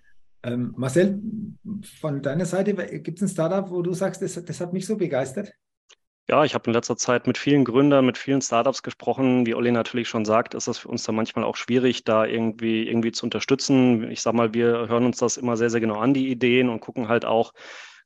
Ähm, 0.44 0.74
Marcel, 0.76 1.20
von 1.98 2.22
deiner 2.22 2.46
Seite 2.46 2.74
gibt 3.00 3.18
es 3.18 3.22
ein 3.22 3.28
Startup, 3.28 3.68
wo 3.68 3.82
du 3.82 3.92
sagst, 3.94 4.22
das, 4.22 4.34
das 4.44 4.60
hat 4.60 4.72
mich 4.72 4.86
so 4.86 4.96
begeistert? 4.96 5.52
Ja, 6.28 6.44
ich 6.44 6.54
habe 6.54 6.66
in 6.66 6.72
letzter 6.72 6.96
Zeit 6.96 7.26
mit 7.28 7.38
vielen 7.38 7.64
Gründern, 7.64 8.04
mit 8.04 8.18
vielen 8.18 8.40
Startups 8.42 8.82
gesprochen. 8.82 9.46
Wie 9.46 9.54
Olli 9.54 9.70
natürlich 9.70 10.08
schon 10.08 10.24
sagt, 10.24 10.54
ist 10.54 10.66
das 10.66 10.78
für 10.78 10.88
uns 10.88 11.04
dann 11.04 11.14
manchmal 11.14 11.44
auch 11.44 11.54
schwierig, 11.56 12.02
da 12.04 12.24
irgendwie, 12.24 12.86
irgendwie 12.88 13.12
zu 13.12 13.24
unterstützen. 13.26 14.10
Ich 14.10 14.22
sage 14.22 14.36
mal, 14.36 14.52
wir 14.52 14.88
hören 14.88 15.04
uns 15.04 15.18
das 15.18 15.36
immer 15.36 15.56
sehr, 15.56 15.70
sehr 15.70 15.80
genau 15.80 15.98
an, 15.98 16.14
die 16.14 16.28
Ideen 16.28 16.68
und 16.68 16.80
gucken 16.80 17.08
halt 17.08 17.24
auch, 17.24 17.52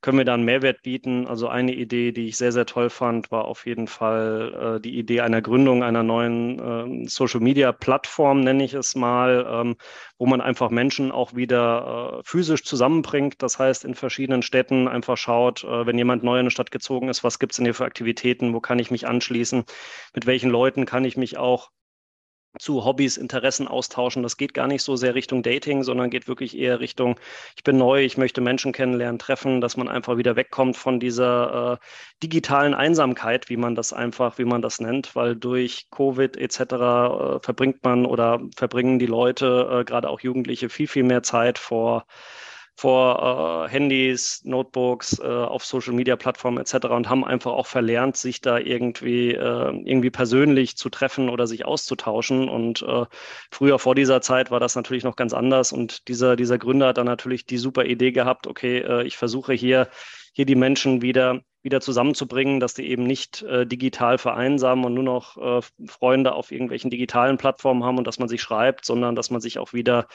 können 0.01 0.17
wir 0.17 0.25
da 0.25 0.33
einen 0.33 0.45
Mehrwert 0.45 0.81
bieten. 0.81 1.27
Also 1.27 1.47
eine 1.47 1.73
Idee, 1.73 2.11
die 2.11 2.27
ich 2.27 2.37
sehr, 2.37 2.51
sehr 2.51 2.65
toll 2.65 2.89
fand, 2.89 3.31
war 3.31 3.45
auf 3.45 3.65
jeden 3.65 3.87
Fall 3.87 4.77
äh, 4.77 4.81
die 4.81 4.97
Idee 4.97 5.21
einer 5.21 5.41
Gründung 5.41 5.83
einer 5.83 6.03
neuen 6.03 7.05
äh, 7.05 7.07
Social-Media-Plattform, 7.07 8.41
nenne 8.41 8.63
ich 8.63 8.73
es 8.73 8.95
mal, 8.95 9.45
ähm, 9.47 9.75
wo 10.17 10.25
man 10.25 10.41
einfach 10.41 10.71
Menschen 10.71 11.11
auch 11.11 11.35
wieder 11.35 12.19
äh, 12.19 12.21
physisch 12.25 12.63
zusammenbringt. 12.63 13.41
Das 13.43 13.59
heißt, 13.59 13.85
in 13.85 13.95
verschiedenen 13.95 14.41
Städten 14.41 14.87
einfach 14.87 15.17
schaut, 15.17 15.63
äh, 15.63 15.85
wenn 15.85 15.97
jemand 15.97 16.23
neu 16.23 16.35
in 16.35 16.41
eine 16.41 16.51
Stadt 16.51 16.71
gezogen 16.71 17.07
ist, 17.07 17.23
was 17.23 17.37
gibt 17.37 17.53
es 17.53 17.57
denn 17.57 17.65
hier 17.65 17.75
für 17.75 17.85
Aktivitäten, 17.85 18.53
wo 18.53 18.59
kann 18.59 18.79
ich 18.79 18.89
mich 18.89 19.07
anschließen, 19.07 19.65
mit 20.15 20.25
welchen 20.25 20.49
Leuten 20.49 20.85
kann 20.85 21.05
ich 21.05 21.15
mich 21.15 21.37
auch 21.37 21.69
zu 22.59 22.83
Hobbys, 22.85 23.17
Interessen 23.17 23.67
austauschen. 23.67 24.23
Das 24.23 24.37
geht 24.37 24.53
gar 24.53 24.67
nicht 24.67 24.83
so 24.83 24.95
sehr 24.95 25.15
Richtung 25.15 25.43
Dating, 25.43 25.83
sondern 25.83 26.09
geht 26.09 26.27
wirklich 26.27 26.57
eher 26.57 26.79
Richtung, 26.79 27.19
ich 27.55 27.63
bin 27.63 27.77
neu, 27.77 28.03
ich 28.03 28.17
möchte 28.17 28.41
Menschen 28.41 28.73
kennenlernen, 28.73 29.19
treffen, 29.19 29.61
dass 29.61 29.77
man 29.77 29.87
einfach 29.87 30.17
wieder 30.17 30.35
wegkommt 30.35 30.77
von 30.77 30.99
dieser 30.99 31.73
äh, 31.73 31.85
digitalen 32.23 32.73
Einsamkeit, 32.73 33.49
wie 33.49 33.57
man 33.57 33.75
das 33.75 33.93
einfach, 33.93 34.37
wie 34.37 34.45
man 34.45 34.61
das 34.61 34.79
nennt, 34.79 35.15
weil 35.15 35.35
durch 35.35 35.87
Covid 35.91 36.37
etc. 36.37 36.59
Äh, 36.59 37.39
verbringt 37.41 37.83
man 37.83 38.05
oder 38.05 38.41
verbringen 38.55 38.99
die 38.99 39.05
Leute, 39.05 39.79
äh, 39.81 39.83
gerade 39.85 40.09
auch 40.09 40.19
Jugendliche, 40.19 40.69
viel, 40.69 40.87
viel 40.87 41.03
mehr 41.03 41.23
Zeit 41.23 41.57
vor 41.57 42.05
vor 42.75 43.67
äh, 43.67 43.71
Handys, 43.71 44.41
Notebooks, 44.43 45.19
äh, 45.19 45.25
auf 45.25 45.65
Social 45.65 45.93
Media 45.93 46.15
Plattformen 46.15 46.57
etc. 46.57 46.87
und 46.87 47.09
haben 47.09 47.23
einfach 47.23 47.51
auch 47.51 47.67
verlernt, 47.67 48.17
sich 48.17 48.41
da 48.41 48.57
irgendwie, 48.57 49.33
äh, 49.33 49.81
irgendwie 49.85 50.09
persönlich 50.09 50.77
zu 50.77 50.89
treffen 50.89 51.29
oder 51.29 51.47
sich 51.47 51.65
auszutauschen. 51.65 52.49
Und 52.49 52.81
äh, 52.81 53.05
früher 53.51 53.79
vor 53.79 53.95
dieser 53.95 54.21
Zeit 54.21 54.51
war 54.51 54.59
das 54.59 54.75
natürlich 54.75 55.03
noch 55.03 55.15
ganz 55.15 55.33
anders. 55.33 55.71
Und 55.71 56.07
dieser, 56.07 56.35
dieser 56.35 56.57
Gründer 56.57 56.87
hat 56.87 56.97
dann 56.97 57.05
natürlich 57.05 57.45
die 57.45 57.57
super 57.57 57.85
Idee 57.85 58.11
gehabt, 58.11 58.47
okay, 58.47 58.79
äh, 58.79 59.03
ich 59.03 59.17
versuche 59.17 59.53
hier, 59.53 59.89
hier 60.33 60.45
die 60.45 60.55
Menschen 60.55 61.01
wieder 61.01 61.41
wieder 61.63 61.81
zusammenzubringen, 61.81 62.59
dass 62.59 62.73
die 62.73 62.89
eben 62.89 63.03
nicht 63.03 63.43
äh, 63.43 63.65
digital 63.65 64.17
vereinsamen 64.17 64.85
und 64.85 64.93
nur 64.93 65.03
noch 65.03 65.37
äh, 65.37 65.61
Freunde 65.87 66.33
auf 66.33 66.51
irgendwelchen 66.51 66.89
digitalen 66.89 67.37
Plattformen 67.37 67.83
haben 67.83 67.97
und 67.97 68.07
dass 68.07 68.19
man 68.19 68.29
sich 68.29 68.41
schreibt, 68.41 68.85
sondern 68.85 69.15
dass 69.15 69.29
man 69.29 69.41
sich 69.41 69.59
auch 69.59 69.73
wieder 69.73 70.07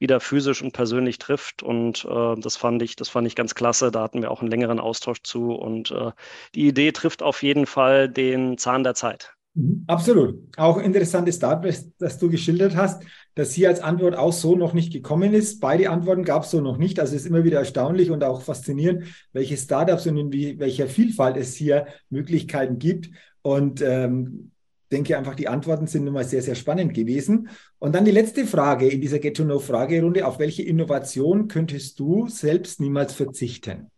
wieder 0.00 0.18
physisch 0.18 0.62
und 0.62 0.72
persönlich 0.72 1.18
trifft. 1.18 1.62
Und 1.62 2.04
äh, 2.06 2.34
das 2.40 2.56
fand 2.56 2.82
ich, 2.82 2.96
das 2.96 3.10
fand 3.10 3.26
ich 3.26 3.36
ganz 3.36 3.54
klasse. 3.54 3.90
Da 3.90 4.02
hatten 4.02 4.22
wir 4.22 4.30
auch 4.30 4.40
einen 4.40 4.50
längeren 4.50 4.80
Austausch 4.80 5.22
zu. 5.22 5.52
Und 5.52 5.90
äh, 5.90 6.12
die 6.54 6.66
Idee 6.66 6.92
trifft 6.92 7.22
auf 7.22 7.42
jeden 7.42 7.66
Fall 7.66 8.08
den 8.08 8.56
Zahn 8.56 8.82
der 8.82 8.94
Zeit. 8.94 9.34
Mhm. 9.54 9.84
Absolut. 9.86 10.38
Auch 10.56 10.78
interessantes 10.78 11.36
Start, 11.36 11.64
das 11.98 12.18
du 12.18 12.30
geschildert 12.30 12.76
hast, 12.76 13.02
dass 13.34 13.52
hier 13.52 13.68
als 13.68 13.80
Antwort 13.80 14.16
auch 14.16 14.32
so 14.32 14.56
noch 14.56 14.74
nicht 14.74 14.92
gekommen 14.92 15.34
ist. 15.34 15.60
Beide 15.60 15.90
Antworten 15.90 16.24
gab 16.24 16.44
es 16.44 16.50
so 16.50 16.60
noch 16.60 16.78
nicht. 16.78 17.00
Also 17.00 17.14
es 17.14 17.22
ist 17.22 17.28
immer 17.28 17.44
wieder 17.44 17.58
erstaunlich 17.58 18.10
und 18.10 18.22
auch 18.22 18.42
faszinierend, 18.42 19.04
welche 19.32 19.56
Startups 19.56 20.06
und 20.06 20.16
in 20.16 20.32
wie, 20.32 20.58
welcher 20.58 20.86
Vielfalt 20.86 21.36
es 21.36 21.54
hier 21.54 21.86
Möglichkeiten 22.10 22.78
gibt. 22.78 23.10
Und 23.42 23.82
ähm, 23.82 24.52
denke 24.92 25.16
einfach, 25.16 25.34
die 25.34 25.48
Antworten 25.48 25.86
sind 25.86 26.04
nun 26.04 26.14
mal 26.14 26.24
sehr, 26.24 26.42
sehr 26.42 26.54
spannend 26.54 26.94
gewesen. 26.94 27.48
Und 27.78 27.94
dann 27.94 28.04
die 28.04 28.10
letzte 28.10 28.46
Frage 28.46 28.88
in 28.88 29.00
dieser 29.00 29.18
Get-to-Know-Fragerunde. 29.18 30.26
Auf 30.26 30.38
welche 30.38 30.62
Innovation 30.62 31.48
könntest 31.48 31.98
du 31.98 32.28
selbst 32.28 32.80
niemals 32.80 33.14
verzichten? 33.14 33.90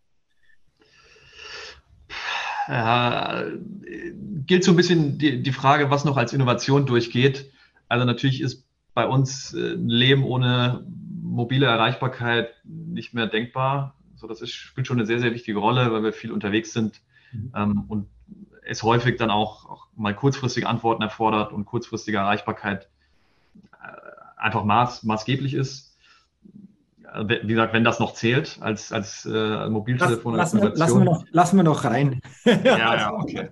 Ja, 2.73 3.45
gilt 4.47 4.65
so 4.65 4.73
ein 4.73 4.77
bisschen 4.77 5.19
die, 5.19 5.43
die 5.43 5.53
Frage, 5.53 5.91
was 5.91 6.07
noch 6.07 6.17
als 6.17 6.33
Innovation 6.33 6.87
durchgeht. 6.87 7.51
Also 7.87 8.07
natürlich 8.07 8.41
ist 8.41 8.67
bei 8.95 9.07
uns 9.07 9.53
äh, 9.53 9.75
ein 9.75 9.91
Leben 9.91 10.25
ohne 10.25 10.83
mobile 11.23 11.67
Erreichbarkeit 11.67 12.49
nicht 12.65 13.13
mehr 13.13 13.27
denkbar. 13.27 13.95
So, 14.17 14.27
das 14.27 14.41
ist, 14.41 14.53
spielt 14.53 14.87
schon 14.87 14.97
eine 14.97 15.07
sehr, 15.07 15.21
sehr 15.21 15.35
wichtige 15.35 15.59
Rolle, 15.59 15.93
weil 15.93 16.03
wir 16.03 16.15
viel 16.15 16.33
unterwegs 16.33 16.73
sind 16.73 17.03
mhm. 17.33 17.53
ähm, 17.55 17.85
und 17.89 18.07
es 18.65 18.83
häufig 18.83 19.19
dann 19.19 19.31
auch, 19.31 19.69
auch, 19.69 19.87
mal 19.95 20.15
kurzfristige 20.15 20.67
Antworten 20.67 21.03
erfordert 21.03 21.53
und 21.53 21.67
kurzfristige 21.67 22.17
Erreichbarkeit 22.17 22.89
äh, 23.83 24.41
einfach 24.41 24.65
maß, 24.65 25.03
maßgeblich 25.03 25.53
ist. 25.53 25.92
Äh, 27.15 27.29
wie 27.43 27.49
gesagt, 27.49 27.73
wenn 27.73 27.85
das 27.85 27.99
noch 27.99 28.15
zählt 28.15 28.59
als, 28.61 28.93
als 28.93 29.25
äh, 29.25 29.69
Mobiltelefon. 29.69 30.35
Lass, 30.35 30.53
lassen, 30.53 30.63
wir, 30.63 30.77
lassen, 30.77 30.99
wir 30.99 31.05
noch, 31.05 31.25
lassen 31.31 31.57
wir 31.57 31.65
noch 31.65 31.85
rein. 31.85 32.21
ja, 32.45 32.97
ja, 32.97 33.13
okay. 33.19 33.51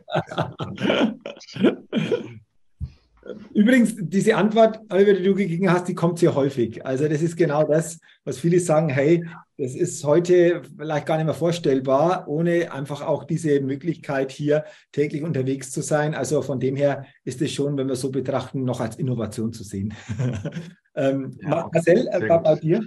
Übrigens, 3.55 3.95
diese 3.99 4.37
Antwort, 4.37 4.81
die 4.93 5.23
du 5.23 5.35
gegeben 5.35 5.71
hast, 5.71 5.89
die 5.89 5.95
kommt 5.95 6.19
sehr 6.19 6.35
häufig. 6.35 6.85
Also 6.85 7.07
das 7.07 7.23
ist 7.23 7.37
genau 7.37 7.65
das, 7.65 8.01
was 8.25 8.39
viele 8.39 8.59
sagen, 8.61 8.89
hey, 8.89 9.25
das 9.57 9.75
ist 9.75 10.03
heute 10.05 10.63
vielleicht 10.77 11.07
gar 11.07 11.17
nicht 11.17 11.27
mehr 11.27 11.35
vorstellbar, 11.35 12.27
ohne 12.29 12.73
einfach 12.73 13.03
auch 13.03 13.25
diese 13.25 13.61
Möglichkeit 13.61 14.33
hier 14.33 14.65
täglich 14.91 15.23
unterwegs 15.23 15.71
zu 15.71 15.83
sein. 15.83 16.15
Also 16.15 16.41
von 16.43 16.61
dem 16.61 16.77
her 16.77 17.05
ist 17.25 17.43
es 17.43 17.53
schon, 17.53 17.77
wenn 17.77 17.89
wir 17.89 17.97
so 17.97 18.11
betrachten, 18.11 18.65
noch 18.65 18.81
als 18.81 18.97
Innovation 18.97 19.53
zu 19.53 19.65
sehen. 19.65 19.93
ähm, 20.95 21.37
ja, 21.43 21.69
Marcel, 21.73 22.09
äh, 22.11 22.27
bei 22.27 22.55
dir? 22.57 22.83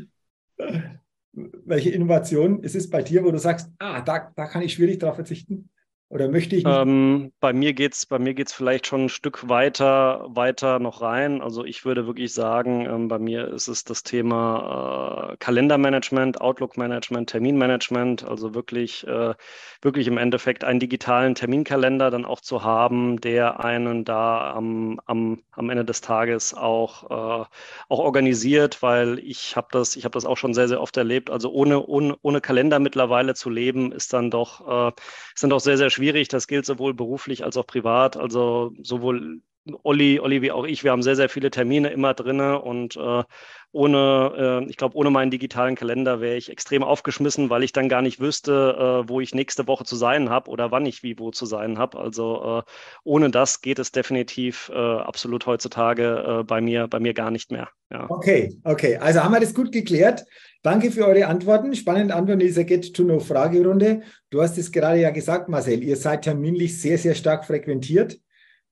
Welche 1.32 1.90
Innovation 1.90 2.62
ist 2.62 2.76
es 2.76 2.90
bei 2.90 3.02
dir, 3.02 3.24
wo 3.24 3.32
du 3.32 3.40
sagst, 3.40 3.72
ah, 3.80 4.02
da, 4.02 4.32
da 4.36 4.46
kann 4.46 4.62
ich 4.62 4.74
schwierig 4.74 5.00
darauf 5.00 5.16
verzichten? 5.16 5.70
Oder 6.14 6.28
möchte 6.28 6.56
ich 6.56 6.64
nicht? 6.64 6.72
Ähm, 6.72 7.32
bei 7.40 7.54
mir 7.54 7.74
geht 7.74 7.94
es 7.94 8.08
geht's 8.08 8.54
vielleicht 8.54 8.86
schon 8.86 9.06
ein 9.06 9.10
Stück 9.10 9.50
weiter, 9.50 10.28
weiter 10.30 10.78
noch 10.78 11.02
rein. 11.02 11.42
Also 11.42 11.66
ich 11.66 11.86
würde 11.86 12.06
wirklich 12.06 12.32
sagen, 12.36 12.86
ähm, 12.86 13.08
bei 13.08 13.18
mir 13.18 13.48
ist 13.48 13.68
es 13.68 13.84
das 13.84 14.04
Thema 14.04 15.32
äh, 15.32 15.38
Kalendermanagement, 15.38 16.40
Outlook-Management, 16.40 17.32
Terminmanagement, 17.32 18.28
also 18.28 18.54
wirklich, 18.54 19.08
äh, 19.08 19.34
wirklich 19.82 20.06
im 20.06 20.20
Endeffekt 20.20 20.64
einen 20.64 20.80
digitalen 20.80 21.34
Terminkalender 21.34 22.12
dann 22.12 22.26
auch 22.26 22.42
zu 22.42 22.64
haben, 22.64 23.20
der 23.20 23.66
einen 23.66 24.06
da 24.06 24.54
am, 24.54 25.00
am, 25.08 25.42
am 25.54 25.70
Ende 25.72 25.84
des 25.84 26.02
Tages 26.02 26.54
auch, 26.54 27.10
äh, 27.10 27.46
auch 27.90 28.00
organisiert, 28.00 28.84
weil 28.84 29.18
ich 29.18 29.56
habe 29.56 29.70
das, 29.72 29.96
ich 29.96 30.04
das 30.04 30.26
auch 30.26 30.38
schon 30.38 30.54
sehr, 30.54 30.68
sehr 30.68 30.80
oft 30.80 30.96
erlebt. 30.96 31.32
Also 31.32 31.52
ohne, 31.52 31.84
ohne, 31.84 32.16
ohne 32.22 32.40
Kalender 32.40 32.78
mittlerweile 32.78 33.34
zu 33.34 33.50
leben, 33.50 33.92
ist 33.92 34.14
dann 34.14 34.30
doch, 34.30 34.90
äh, 34.90 34.92
ist 35.34 35.42
dann 35.42 35.50
doch 35.50 35.60
sehr, 35.60 35.78
sehr 35.78 35.90
schwierig 35.90 36.03
schwierig. 36.04 36.28
Das 36.28 36.48
gilt 36.48 36.66
sowohl 36.66 36.94
beruflich 36.94 37.44
als 37.46 37.56
auch 37.58 37.66
privat. 37.66 38.18
Also 38.18 38.74
sowohl 38.82 39.42
Olli, 39.84 40.20
Olli 40.20 40.42
wie 40.42 40.52
auch 40.52 40.66
ich, 40.66 40.84
wir 40.84 40.92
haben 40.92 41.02
sehr, 41.04 41.16
sehr 41.16 41.30
viele 41.30 41.50
Termine 41.50 41.90
immer 41.90 42.14
drin 42.14 42.42
und 42.42 42.98
äh, 42.98 43.24
ohne, 43.72 44.62
äh, 44.66 44.70
ich 44.70 44.76
glaube, 44.76 44.98
ohne 44.98 45.10
meinen 45.10 45.32
digitalen 45.32 45.76
Kalender 45.76 46.20
wäre 46.20 46.36
ich 46.36 46.52
extrem 46.52 46.84
aufgeschmissen, 46.84 47.50
weil 47.50 47.64
ich 47.64 47.72
dann 47.72 47.88
gar 47.88 48.02
nicht 48.02 48.20
wüsste, 48.20 49.06
äh, 49.06 49.10
wo 49.10 49.22
ich 49.22 49.34
nächste 49.34 49.66
Woche 49.66 49.86
zu 49.86 49.96
sein 49.96 50.30
habe 50.30 50.52
oder 50.52 50.72
wann 50.72 50.86
ich 50.86 51.02
wie 51.02 51.18
wo 51.18 51.32
zu 51.32 51.46
sein 51.46 51.78
habe. 51.78 51.98
Also 51.98 52.60
äh, 52.60 52.70
ohne 53.06 53.32
das 53.32 53.62
geht 53.62 53.80
es 53.80 53.94
definitiv 53.94 54.70
äh, 54.74 54.78
absolut 54.78 55.46
heutzutage 55.46 56.42
äh, 56.42 56.44
bei 56.44 56.60
mir, 56.60 56.90
bei 56.90 57.00
mir 57.00 57.14
gar 57.14 57.32
nicht 57.32 57.50
mehr. 57.50 57.70
Ja. 57.90 58.10
Okay, 58.10 58.60
okay. 58.66 58.98
Also 58.98 59.24
haben 59.24 59.32
wir 59.32 59.40
das 59.40 59.54
gut 59.54 59.72
geklärt. 59.72 60.26
Danke 60.64 60.92
für 60.92 61.06
eure 61.06 61.28
Antworten. 61.28 61.76
Spannende 61.76 62.16
Antworten 62.16 62.40
in 62.40 62.48
dieser 62.48 62.64
Get-to-Know-Fragerunde. 62.64 64.02
Du 64.30 64.42
hast 64.42 64.58
es 64.58 64.72
gerade 64.72 65.02
ja 65.02 65.10
gesagt, 65.10 65.50
Marcel, 65.50 65.84
ihr 65.84 65.98
seid 65.98 66.22
terminlich 66.22 66.80
sehr, 66.80 66.98
sehr 66.98 67.16
stark 67.16 67.44
frequentiert. 67.44 68.18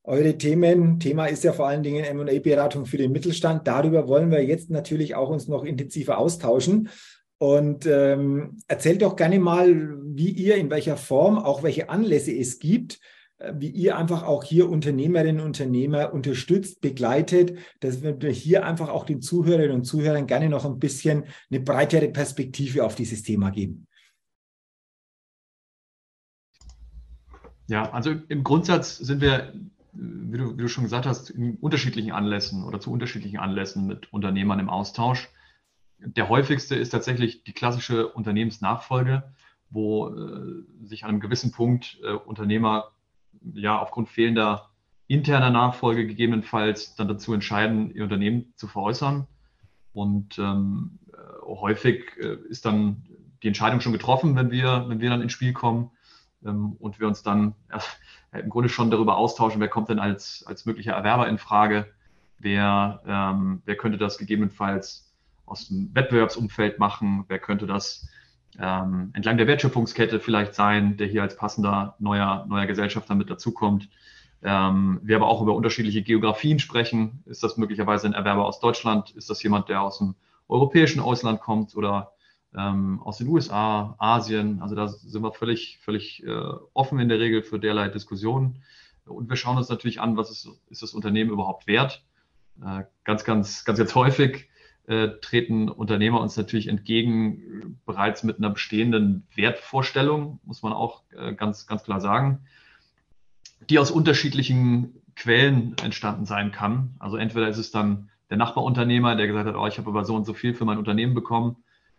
Eure 0.02 0.38
Themen, 0.38 0.98
Thema 1.00 1.26
ist 1.26 1.44
ja 1.44 1.52
vor 1.52 1.68
allen 1.68 1.82
Dingen 1.82 2.02
M&A-Beratung 2.02 2.86
für 2.86 2.96
den 2.96 3.12
Mittelstand. 3.12 3.68
Darüber 3.68 4.08
wollen 4.08 4.30
wir 4.30 4.42
jetzt 4.42 4.70
natürlich 4.70 5.14
auch 5.14 5.28
uns 5.28 5.48
noch 5.48 5.64
intensiver 5.64 6.16
austauschen. 6.16 6.88
Und 7.36 7.84
ähm, 7.84 8.56
erzählt 8.68 9.02
doch 9.02 9.14
gerne 9.14 9.38
mal, 9.38 9.94
wie 10.02 10.30
ihr, 10.30 10.56
in 10.56 10.70
welcher 10.70 10.96
Form, 10.96 11.38
auch 11.38 11.62
welche 11.62 11.90
Anlässe 11.90 12.32
es 12.32 12.58
gibt, 12.58 13.00
wie 13.54 13.70
ihr 13.70 13.96
einfach 13.96 14.22
auch 14.22 14.44
hier 14.44 14.68
Unternehmerinnen 14.68 15.40
und 15.40 15.46
Unternehmer 15.46 16.12
unterstützt, 16.12 16.80
begleitet, 16.80 17.58
dass 17.80 18.02
wir 18.02 18.30
hier 18.30 18.64
einfach 18.64 18.88
auch 18.88 19.04
den 19.04 19.20
Zuhörerinnen 19.20 19.76
und 19.76 19.84
Zuhörern 19.84 20.26
gerne 20.26 20.48
noch 20.48 20.64
ein 20.64 20.78
bisschen 20.78 21.24
eine 21.50 21.60
breitere 21.60 22.08
Perspektive 22.08 22.84
auf 22.84 22.94
dieses 22.94 23.22
Thema 23.22 23.50
geben. 23.50 23.86
Ja, 27.68 27.90
also 27.92 28.14
im 28.28 28.44
Grundsatz 28.44 28.98
sind 28.98 29.20
wir, 29.20 29.54
wie 29.92 30.38
du, 30.38 30.56
wie 30.56 30.62
du 30.62 30.68
schon 30.68 30.84
gesagt 30.84 31.06
hast, 31.06 31.30
in 31.30 31.56
unterschiedlichen 31.56 32.12
Anlässen 32.12 32.64
oder 32.64 32.80
zu 32.80 32.92
unterschiedlichen 32.92 33.38
Anlässen 33.38 33.86
mit 33.86 34.12
Unternehmern 34.12 34.58
im 34.58 34.68
Austausch. 34.68 35.30
Der 35.98 36.28
häufigste 36.28 36.74
ist 36.74 36.90
tatsächlich 36.90 37.44
die 37.44 37.52
klassische 37.52 38.08
Unternehmensnachfolge, 38.08 39.22
wo 39.70 40.08
äh, 40.08 40.64
sich 40.84 41.04
an 41.04 41.10
einem 41.10 41.20
gewissen 41.20 41.52
Punkt 41.52 41.98
äh, 42.02 42.12
Unternehmer 42.12 42.90
ja 43.54 43.78
aufgrund 43.78 44.08
fehlender 44.08 44.70
interner 45.08 45.50
Nachfolge 45.50 46.06
gegebenenfalls 46.06 46.94
dann 46.94 47.08
dazu 47.08 47.34
entscheiden, 47.34 47.94
ihr 47.94 48.04
Unternehmen 48.04 48.52
zu 48.56 48.66
veräußern. 48.66 49.26
Und 49.92 50.38
ähm, 50.38 50.98
äh, 51.12 51.46
häufig 51.46 52.16
äh, 52.18 52.36
ist 52.48 52.64
dann 52.64 53.04
die 53.42 53.48
Entscheidung 53.48 53.80
schon 53.80 53.92
getroffen, 53.92 54.36
wenn 54.36 54.50
wir, 54.50 54.86
wenn 54.88 55.00
wir 55.00 55.10
dann 55.10 55.20
ins 55.20 55.32
Spiel 55.32 55.52
kommen 55.52 55.90
ähm, 56.44 56.76
und 56.78 56.98
wir 56.98 57.08
uns 57.08 57.22
dann 57.22 57.54
äh, 57.68 58.40
im 58.40 58.48
Grunde 58.48 58.68
schon 58.68 58.90
darüber 58.90 59.16
austauschen, 59.16 59.60
wer 59.60 59.68
kommt 59.68 59.90
denn 59.90 59.98
als, 59.98 60.44
als 60.46 60.64
möglicher 60.64 60.92
Erwerber 60.92 61.28
in 61.28 61.38
Frage, 61.38 61.92
wer, 62.38 63.02
ähm, 63.06 63.62
wer 63.66 63.76
könnte 63.76 63.98
das 63.98 64.16
gegebenenfalls 64.16 65.12
aus 65.44 65.68
dem 65.68 65.94
Wettbewerbsumfeld 65.94 66.78
machen, 66.78 67.24
wer 67.28 67.38
könnte 67.38 67.66
das 67.66 68.08
ähm, 68.58 69.10
entlang 69.14 69.38
der 69.38 69.46
Wertschöpfungskette 69.46 70.20
vielleicht 70.20 70.54
sein, 70.54 70.96
der 70.96 71.06
hier 71.06 71.22
als 71.22 71.36
passender 71.36 71.96
neuer, 71.98 72.44
neuer 72.48 72.66
Gesellschafter 72.66 73.14
mit 73.14 73.30
dazukommt. 73.30 73.88
Ähm, 74.42 75.00
wir 75.02 75.16
aber 75.16 75.28
auch 75.28 75.40
über 75.40 75.54
unterschiedliche 75.54 76.02
Geografien 76.02 76.58
sprechen. 76.58 77.22
Ist 77.26 77.42
das 77.42 77.56
möglicherweise 77.56 78.06
ein 78.06 78.12
Erwerber 78.12 78.44
aus 78.44 78.60
Deutschland? 78.60 79.10
Ist 79.12 79.30
das 79.30 79.42
jemand, 79.42 79.68
der 79.68 79.82
aus 79.82 79.98
dem 79.98 80.14
europäischen 80.48 81.00
Ausland 81.00 81.40
kommt 81.40 81.76
oder 81.76 82.12
ähm, 82.56 83.00
aus 83.02 83.18
den 83.18 83.28
USA, 83.28 83.94
Asien? 83.98 84.60
Also 84.60 84.74
da 84.74 84.88
sind 84.88 85.22
wir 85.22 85.32
völlig, 85.32 85.78
völlig 85.82 86.24
äh, 86.24 86.52
offen 86.74 86.98
in 86.98 87.08
der 87.08 87.20
Regel 87.20 87.42
für 87.42 87.58
derlei 87.58 87.88
Diskussionen. 87.88 88.62
Und 89.06 89.28
wir 89.28 89.36
schauen 89.36 89.56
uns 89.56 89.68
natürlich 89.68 90.00
an, 90.00 90.16
was 90.16 90.30
ist, 90.30 90.48
ist 90.68 90.82
das 90.82 90.92
Unternehmen 90.92 91.30
überhaupt 91.30 91.66
wert? 91.66 92.04
Äh, 92.60 92.82
ganz, 93.04 93.24
ganz, 93.24 93.64
ganz, 93.64 93.78
ganz 93.78 93.94
häufig 93.94 94.48
äh, 94.86 95.08
treten 95.20 95.68
Unternehmer 95.68 96.20
uns 96.20 96.36
natürlich 96.36 96.68
entgegen, 96.68 97.78
bereits 97.86 98.22
mit 98.24 98.38
einer 98.38 98.50
bestehenden 98.50 99.26
Wertvorstellung, 99.34 100.40
muss 100.44 100.62
man 100.62 100.72
auch 100.72 101.02
äh, 101.16 101.34
ganz, 101.34 101.66
ganz 101.66 101.84
klar 101.84 102.00
sagen, 102.00 102.40
die 103.70 103.78
aus 103.78 103.90
unterschiedlichen 103.90 104.94
Quellen 105.14 105.76
entstanden 105.82 106.26
sein 106.26 106.52
kann. 106.52 106.94
Also 106.98 107.16
entweder 107.16 107.48
ist 107.48 107.58
es 107.58 107.70
dann 107.70 108.10
der 108.30 108.38
Nachbarunternehmer, 108.38 109.14
der 109.14 109.26
gesagt 109.26 109.46
hat, 109.46 109.56
oh, 109.56 109.66
ich 109.66 109.78
habe 109.78 109.90
aber 109.90 110.04
so 110.04 110.16
und 110.16 110.24
so 110.24 110.34
viel 110.34 110.54
für 110.54 110.64
mein 110.64 110.78
Unternehmen 110.78 111.14
bekommen. 111.14 111.56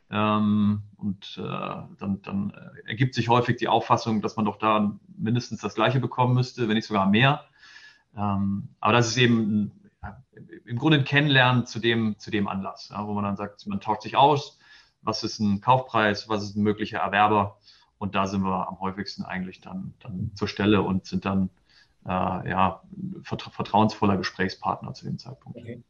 Ähm, 0.09 0.81
und 0.97 1.37
äh, 1.37 1.41
dann, 1.41 2.21
dann 2.23 2.53
ergibt 2.85 3.15
sich 3.15 3.29
häufig 3.29 3.57
die 3.57 3.67
Auffassung, 3.67 4.21
dass 4.21 4.35
man 4.35 4.45
doch 4.45 4.57
da 4.57 4.97
mindestens 5.17 5.61
das 5.61 5.75
Gleiche 5.75 5.99
bekommen 5.99 6.33
müsste, 6.33 6.67
wenn 6.67 6.75
nicht 6.75 6.87
sogar 6.87 7.07
mehr. 7.09 7.45
Ähm, 8.17 8.69
aber 8.79 8.93
das 8.93 9.07
ist 9.07 9.17
eben 9.17 9.71
im 10.65 10.77
Grunde 10.77 10.99
ein 10.99 11.05
Kennenlernen 11.05 11.65
zu 11.65 11.79
dem, 11.79 12.15
zu 12.17 12.31
dem 12.31 12.47
Anlass, 12.47 12.89
ja, 12.89 13.07
wo 13.07 13.13
man 13.13 13.23
dann 13.23 13.37
sagt, 13.37 13.65
man 13.67 13.79
tauscht 13.79 14.03
sich 14.03 14.15
aus, 14.15 14.57
was 15.01 15.23
ist 15.23 15.39
ein 15.39 15.61
Kaufpreis, 15.61 16.29
was 16.29 16.43
ist 16.43 16.55
ein 16.55 16.63
möglicher 16.63 16.99
Erwerber. 16.99 17.59
Und 17.97 18.15
da 18.15 18.27
sind 18.27 18.41
wir 18.43 18.67
am 18.67 18.79
häufigsten 18.79 19.23
eigentlich 19.23 19.61
dann, 19.61 19.93
dann 19.99 20.31
zur 20.35 20.47
Stelle 20.47 20.81
und 20.81 21.05
sind 21.05 21.25
dann 21.25 21.49
äh, 22.05 22.09
ja, 22.09 22.81
vertrauensvoller 23.23 24.17
Gesprächspartner 24.17 24.93
zu 24.93 25.05
dem 25.05 25.17
Zeitpunkt. 25.17 25.59
Okay. 25.59 25.83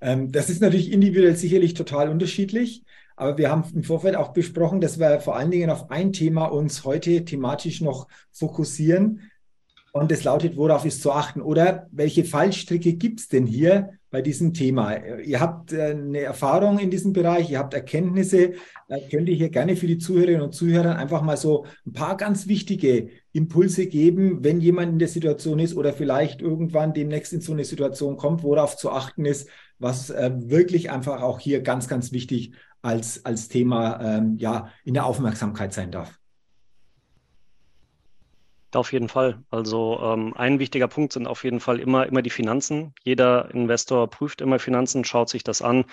Ähm, 0.00 0.32
das 0.32 0.50
ist 0.50 0.62
natürlich 0.62 0.92
individuell 0.92 1.36
sicherlich 1.36 1.74
total 1.74 2.08
unterschiedlich, 2.08 2.84
aber 3.16 3.36
wir 3.38 3.50
haben 3.50 3.64
im 3.74 3.84
Vorfeld 3.84 4.16
auch 4.16 4.32
besprochen, 4.32 4.80
dass 4.80 4.98
wir 4.98 5.20
vor 5.20 5.36
allen 5.36 5.50
Dingen 5.50 5.70
auf 5.70 5.90
ein 5.90 6.12
Thema 6.12 6.46
uns 6.46 6.84
heute 6.84 7.24
thematisch 7.24 7.82
noch 7.82 8.08
fokussieren. 8.32 9.30
Und 9.92 10.12
das 10.12 10.22
lautet, 10.22 10.56
worauf 10.56 10.84
ist 10.84 11.02
zu 11.02 11.10
achten? 11.10 11.40
Oder 11.40 11.88
welche 11.90 12.24
Fallstricke 12.24 12.94
gibt 12.94 13.20
es 13.20 13.28
denn 13.28 13.44
hier 13.44 13.90
bei 14.10 14.22
diesem 14.22 14.54
Thema? 14.54 14.96
Ihr 15.18 15.40
habt 15.40 15.72
äh, 15.72 15.90
eine 15.90 16.20
Erfahrung 16.20 16.78
in 16.78 16.90
diesem 16.90 17.12
Bereich, 17.12 17.50
ihr 17.50 17.58
habt 17.58 17.74
Erkenntnisse. 17.74 18.52
Könnt 19.10 19.28
ihr 19.28 19.34
hier 19.34 19.50
gerne 19.50 19.74
für 19.74 19.88
die 19.88 19.98
Zuhörerinnen 19.98 20.42
und 20.42 20.54
Zuhörer 20.54 20.96
einfach 20.96 21.22
mal 21.22 21.36
so 21.36 21.66
ein 21.86 21.92
paar 21.92 22.16
ganz 22.16 22.46
wichtige 22.46 23.10
Impulse 23.32 23.86
geben, 23.86 24.44
wenn 24.44 24.60
jemand 24.60 24.92
in 24.92 24.98
der 25.00 25.08
Situation 25.08 25.58
ist 25.58 25.76
oder 25.76 25.92
vielleicht 25.92 26.40
irgendwann 26.40 26.94
demnächst 26.94 27.32
in 27.32 27.40
so 27.40 27.52
eine 27.52 27.64
Situation 27.64 28.16
kommt, 28.16 28.44
worauf 28.44 28.76
zu 28.76 28.90
achten 28.90 29.24
ist, 29.24 29.48
was 29.78 30.10
äh, 30.10 30.30
wirklich 30.36 30.90
einfach 30.90 31.20
auch 31.22 31.40
hier 31.40 31.62
ganz, 31.62 31.88
ganz 31.88 32.12
wichtig 32.12 32.52
als, 32.82 33.24
als 33.24 33.48
Thema 33.48 34.00
ähm, 34.00 34.36
ja, 34.38 34.68
in 34.84 34.94
der 34.94 35.06
Aufmerksamkeit 35.06 35.72
sein 35.72 35.90
darf. 35.90 36.19
Auf 38.72 38.92
jeden 38.92 39.08
Fall. 39.08 39.42
Also 39.50 39.98
ähm, 40.00 40.32
ein 40.36 40.60
wichtiger 40.60 40.86
Punkt 40.86 41.12
sind 41.12 41.26
auf 41.26 41.42
jeden 41.42 41.58
Fall 41.58 41.80
immer, 41.80 42.06
immer 42.06 42.22
die 42.22 42.30
Finanzen. 42.30 42.94
Jeder 43.02 43.50
Investor 43.52 44.08
prüft 44.08 44.40
immer 44.40 44.60
Finanzen, 44.60 45.04
schaut 45.04 45.28
sich 45.28 45.42
das 45.42 45.60
an. 45.60 45.86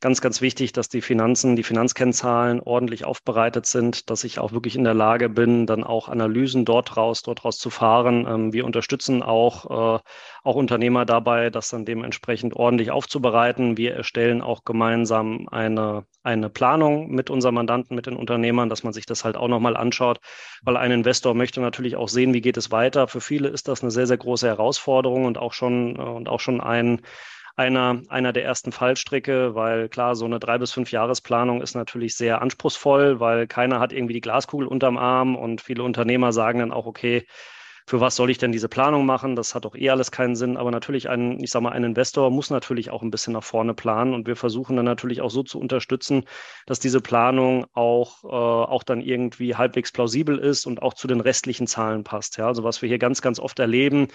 Ganz, 0.00 0.20
ganz 0.20 0.40
wichtig, 0.40 0.72
dass 0.72 0.88
die 0.88 1.00
Finanzen, 1.00 1.54
die 1.54 1.62
Finanzkennzahlen 1.62 2.60
ordentlich 2.60 3.04
aufbereitet 3.04 3.66
sind, 3.66 4.10
dass 4.10 4.24
ich 4.24 4.40
auch 4.40 4.50
wirklich 4.50 4.74
in 4.74 4.82
der 4.82 4.94
Lage 4.94 5.28
bin, 5.28 5.66
dann 5.66 5.84
auch 5.84 6.08
Analysen 6.08 6.64
dort 6.64 6.96
raus, 6.96 7.22
dort 7.22 7.44
raus 7.44 7.56
zu 7.58 7.70
fahren. 7.70 8.26
Ähm, 8.28 8.52
wir 8.52 8.64
unterstützen 8.64 9.22
auch, 9.22 9.98
äh, 9.98 10.00
auch 10.44 10.56
Unternehmer 10.56 11.06
dabei, 11.06 11.48
das 11.48 11.70
dann 11.70 11.86
dementsprechend 11.86 12.54
ordentlich 12.54 12.90
aufzubereiten. 12.90 13.78
Wir 13.78 13.94
erstellen 13.94 14.42
auch 14.42 14.64
gemeinsam 14.64 15.48
eine, 15.50 16.04
eine 16.22 16.50
Planung 16.50 17.10
mit 17.10 17.30
unseren 17.30 17.54
Mandanten, 17.54 17.96
mit 17.96 18.04
den 18.06 18.14
Unternehmern, 18.14 18.68
dass 18.68 18.84
man 18.84 18.92
sich 18.92 19.06
das 19.06 19.24
halt 19.24 19.36
auch 19.36 19.48
nochmal 19.48 19.74
anschaut, 19.74 20.20
weil 20.62 20.76
ein 20.76 20.90
Investor 20.92 21.34
möchte 21.34 21.62
natürlich 21.62 21.96
auch 21.96 22.08
sehen, 22.08 22.34
wie 22.34 22.42
geht 22.42 22.58
es 22.58 22.70
weiter. 22.70 23.08
Für 23.08 23.22
viele 23.22 23.48
ist 23.48 23.68
das 23.68 23.80
eine 23.80 23.90
sehr, 23.90 24.06
sehr 24.06 24.18
große 24.18 24.46
Herausforderung 24.46 25.24
und 25.24 25.38
auch 25.38 25.54
schon, 25.54 25.96
und 25.96 26.28
auch 26.28 26.40
schon 26.40 26.60
ein, 26.60 27.00
einer, 27.56 28.02
einer 28.08 28.34
der 28.34 28.44
ersten 28.44 28.70
Fallstricke, 28.70 29.54
weil 29.54 29.88
klar, 29.88 30.14
so 30.14 30.26
eine 30.26 30.40
drei 30.40 30.58
bis 30.58 30.72
fünf 30.72 30.90
Jahresplanung 30.92 31.62
ist 31.62 31.74
natürlich 31.74 32.16
sehr 32.16 32.42
anspruchsvoll, 32.42 33.18
weil 33.18 33.46
keiner 33.46 33.80
hat 33.80 33.94
irgendwie 33.94 34.14
die 34.14 34.20
Glaskugel 34.20 34.66
unterm 34.66 34.98
Arm 34.98 35.36
und 35.36 35.62
viele 35.62 35.84
Unternehmer 35.84 36.34
sagen 36.34 36.58
dann 36.58 36.72
auch, 36.72 36.84
okay, 36.84 37.26
für 37.86 38.00
was 38.00 38.16
soll 38.16 38.30
ich 38.30 38.38
denn 38.38 38.50
diese 38.50 38.68
Planung 38.68 39.04
machen? 39.04 39.36
Das 39.36 39.54
hat 39.54 39.66
doch 39.66 39.76
eh 39.76 39.90
alles 39.90 40.10
keinen 40.10 40.36
Sinn. 40.36 40.56
Aber 40.56 40.70
natürlich 40.70 41.08
ein, 41.10 41.38
ich 41.40 41.50
sag 41.50 41.62
mal, 41.62 41.72
ein 41.72 41.84
Investor 41.84 42.30
muss 42.30 42.48
natürlich 42.48 42.90
auch 42.90 43.02
ein 43.02 43.10
bisschen 43.10 43.34
nach 43.34 43.44
vorne 43.44 43.74
planen 43.74 44.14
und 44.14 44.26
wir 44.26 44.36
versuchen 44.36 44.76
dann 44.76 44.86
natürlich 44.86 45.20
auch 45.20 45.30
so 45.30 45.42
zu 45.42 45.58
unterstützen, 45.60 46.24
dass 46.66 46.80
diese 46.80 47.00
Planung 47.00 47.66
auch, 47.74 48.24
äh, 48.24 48.28
auch 48.28 48.84
dann 48.84 49.02
irgendwie 49.02 49.54
halbwegs 49.54 49.92
plausibel 49.92 50.38
ist 50.38 50.66
und 50.66 50.80
auch 50.82 50.94
zu 50.94 51.06
den 51.06 51.20
restlichen 51.20 51.66
Zahlen 51.66 52.04
passt. 52.04 52.38
Ja, 52.38 52.46
also 52.46 52.64
was 52.64 52.80
wir 52.80 52.88
hier 52.88 52.98
ganz, 52.98 53.20
ganz 53.20 53.38
oft 53.38 53.58
erleben, 53.58 54.08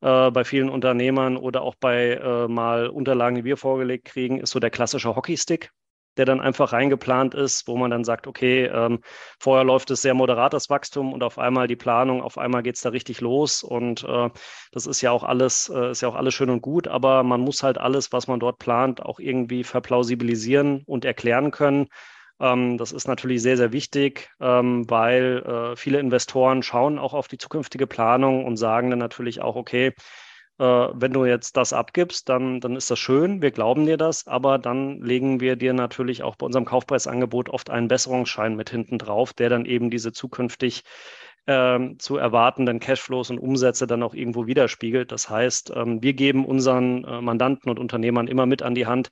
äh, 0.00 0.30
bei 0.32 0.44
vielen 0.44 0.68
Unternehmern 0.68 1.36
oder 1.36 1.62
auch 1.62 1.76
bei 1.76 2.14
äh, 2.14 2.48
mal 2.48 2.88
Unterlagen, 2.88 3.36
die 3.36 3.44
wir 3.44 3.56
vorgelegt 3.56 4.06
kriegen, 4.06 4.40
ist 4.40 4.50
so 4.50 4.58
der 4.58 4.70
klassische 4.70 5.14
Hockeystick 5.14 5.70
der 6.16 6.24
dann 6.24 6.40
einfach 6.40 6.72
reingeplant 6.72 7.34
ist, 7.34 7.66
wo 7.66 7.76
man 7.76 7.90
dann 7.90 8.04
sagt, 8.04 8.26
okay, 8.26 8.66
ähm, 8.66 9.00
vorher 9.38 9.64
läuft 9.64 9.90
es 9.90 10.02
sehr 10.02 10.14
moderat, 10.14 10.52
das 10.52 10.70
Wachstum 10.70 11.12
und 11.12 11.22
auf 11.22 11.38
einmal 11.38 11.66
die 11.66 11.76
Planung, 11.76 12.22
auf 12.22 12.38
einmal 12.38 12.62
geht 12.62 12.76
es 12.76 12.82
da 12.82 12.90
richtig 12.90 13.20
los 13.20 13.62
und 13.62 14.04
äh, 14.04 14.30
das 14.72 14.86
ist 14.86 15.00
ja 15.00 15.10
auch 15.10 15.24
alles, 15.24 15.70
äh, 15.74 15.90
ist 15.90 16.02
ja 16.02 16.08
auch 16.08 16.14
alles 16.14 16.34
schön 16.34 16.50
und 16.50 16.62
gut, 16.62 16.88
aber 16.88 17.22
man 17.22 17.40
muss 17.40 17.62
halt 17.62 17.78
alles, 17.78 18.12
was 18.12 18.26
man 18.28 18.40
dort 18.40 18.58
plant, 18.58 19.02
auch 19.02 19.18
irgendwie 19.18 19.64
verplausibilisieren 19.64 20.82
und 20.86 21.04
erklären 21.04 21.50
können. 21.50 21.88
Ähm, 22.40 22.76
das 22.78 22.92
ist 22.92 23.06
natürlich 23.08 23.42
sehr, 23.42 23.56
sehr 23.56 23.72
wichtig, 23.72 24.30
ähm, 24.40 24.88
weil 24.90 25.42
äh, 25.46 25.76
viele 25.76 26.00
Investoren 26.00 26.62
schauen 26.62 26.98
auch 26.98 27.14
auf 27.14 27.28
die 27.28 27.38
zukünftige 27.38 27.86
Planung 27.86 28.44
und 28.44 28.56
sagen 28.56 28.90
dann 28.90 28.98
natürlich 28.98 29.40
auch, 29.40 29.56
okay, 29.56 29.92
äh, 30.58 30.64
wenn 30.64 31.12
du 31.12 31.24
jetzt 31.24 31.56
das 31.56 31.72
abgibst, 31.72 32.28
dann, 32.28 32.60
dann 32.60 32.76
ist 32.76 32.90
das 32.90 32.98
schön, 32.98 33.42
wir 33.42 33.50
glauben 33.50 33.86
dir 33.86 33.96
das, 33.96 34.26
aber 34.26 34.58
dann 34.58 35.00
legen 35.00 35.40
wir 35.40 35.56
dir 35.56 35.72
natürlich 35.72 36.22
auch 36.22 36.36
bei 36.36 36.46
unserem 36.46 36.64
Kaufpreisangebot 36.64 37.48
oft 37.48 37.70
einen 37.70 37.88
Besserungsschein 37.88 38.56
mit 38.56 38.70
hinten 38.70 38.98
drauf, 38.98 39.32
der 39.32 39.48
dann 39.48 39.64
eben 39.64 39.90
diese 39.90 40.12
zukünftig 40.12 40.84
ähm, 41.46 41.98
zu 41.98 42.16
erwartenden 42.16 42.78
Cashflows 42.78 43.30
und 43.30 43.38
Umsätze 43.38 43.86
dann 43.86 44.02
auch 44.02 44.14
irgendwo 44.14 44.46
widerspiegelt. 44.46 45.10
Das 45.10 45.28
heißt, 45.28 45.72
ähm, 45.74 46.02
wir 46.02 46.12
geben 46.12 46.44
unseren 46.44 47.04
äh, 47.04 47.20
Mandanten 47.20 47.70
und 47.70 47.78
Unternehmern 47.78 48.28
immer 48.28 48.46
mit 48.46 48.62
an 48.62 48.74
die 48.74 48.86
Hand, 48.86 49.10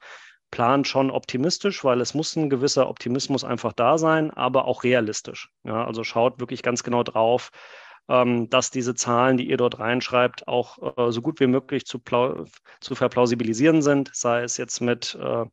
plant 0.50 0.87
schon 0.87 1.11
optimistisch, 1.11 1.85
weil 1.85 2.00
es 2.00 2.14
muss 2.14 2.37
ein 2.37 2.50
gewisser 2.50 2.88
Optimismus 2.88 3.44
einfach 3.44 3.72
da 3.72 3.98
sein, 3.98 4.31
aber 4.31 4.66
auch 4.66 4.85
realistisch. 4.85 5.50
Ja, 5.64 5.85
also 5.85 6.05
schaut 6.05 6.40
wirklich 6.40 6.62
ganz 6.62 6.83
genau 6.83 7.03
drauf, 7.03 7.50
dass 8.50 8.70
diese 8.70 8.94
Zahlen, 8.94 9.36
die 9.36 9.48
ihr 9.48 9.56
dort 9.56 9.78
reinschreibt, 9.78 10.48
auch 10.48 10.96
äh, 10.96 11.12
so 11.12 11.22
gut 11.22 11.38
wie 11.38 11.46
möglich 11.46 11.86
zu, 11.86 12.00
zu 12.80 12.94
verplausibilisieren 12.94 13.82
sind, 13.82 14.10
sei 14.12 14.42
es 14.42 14.56
jetzt 14.56 14.80
mit 14.80 15.16
äh, 15.20 15.44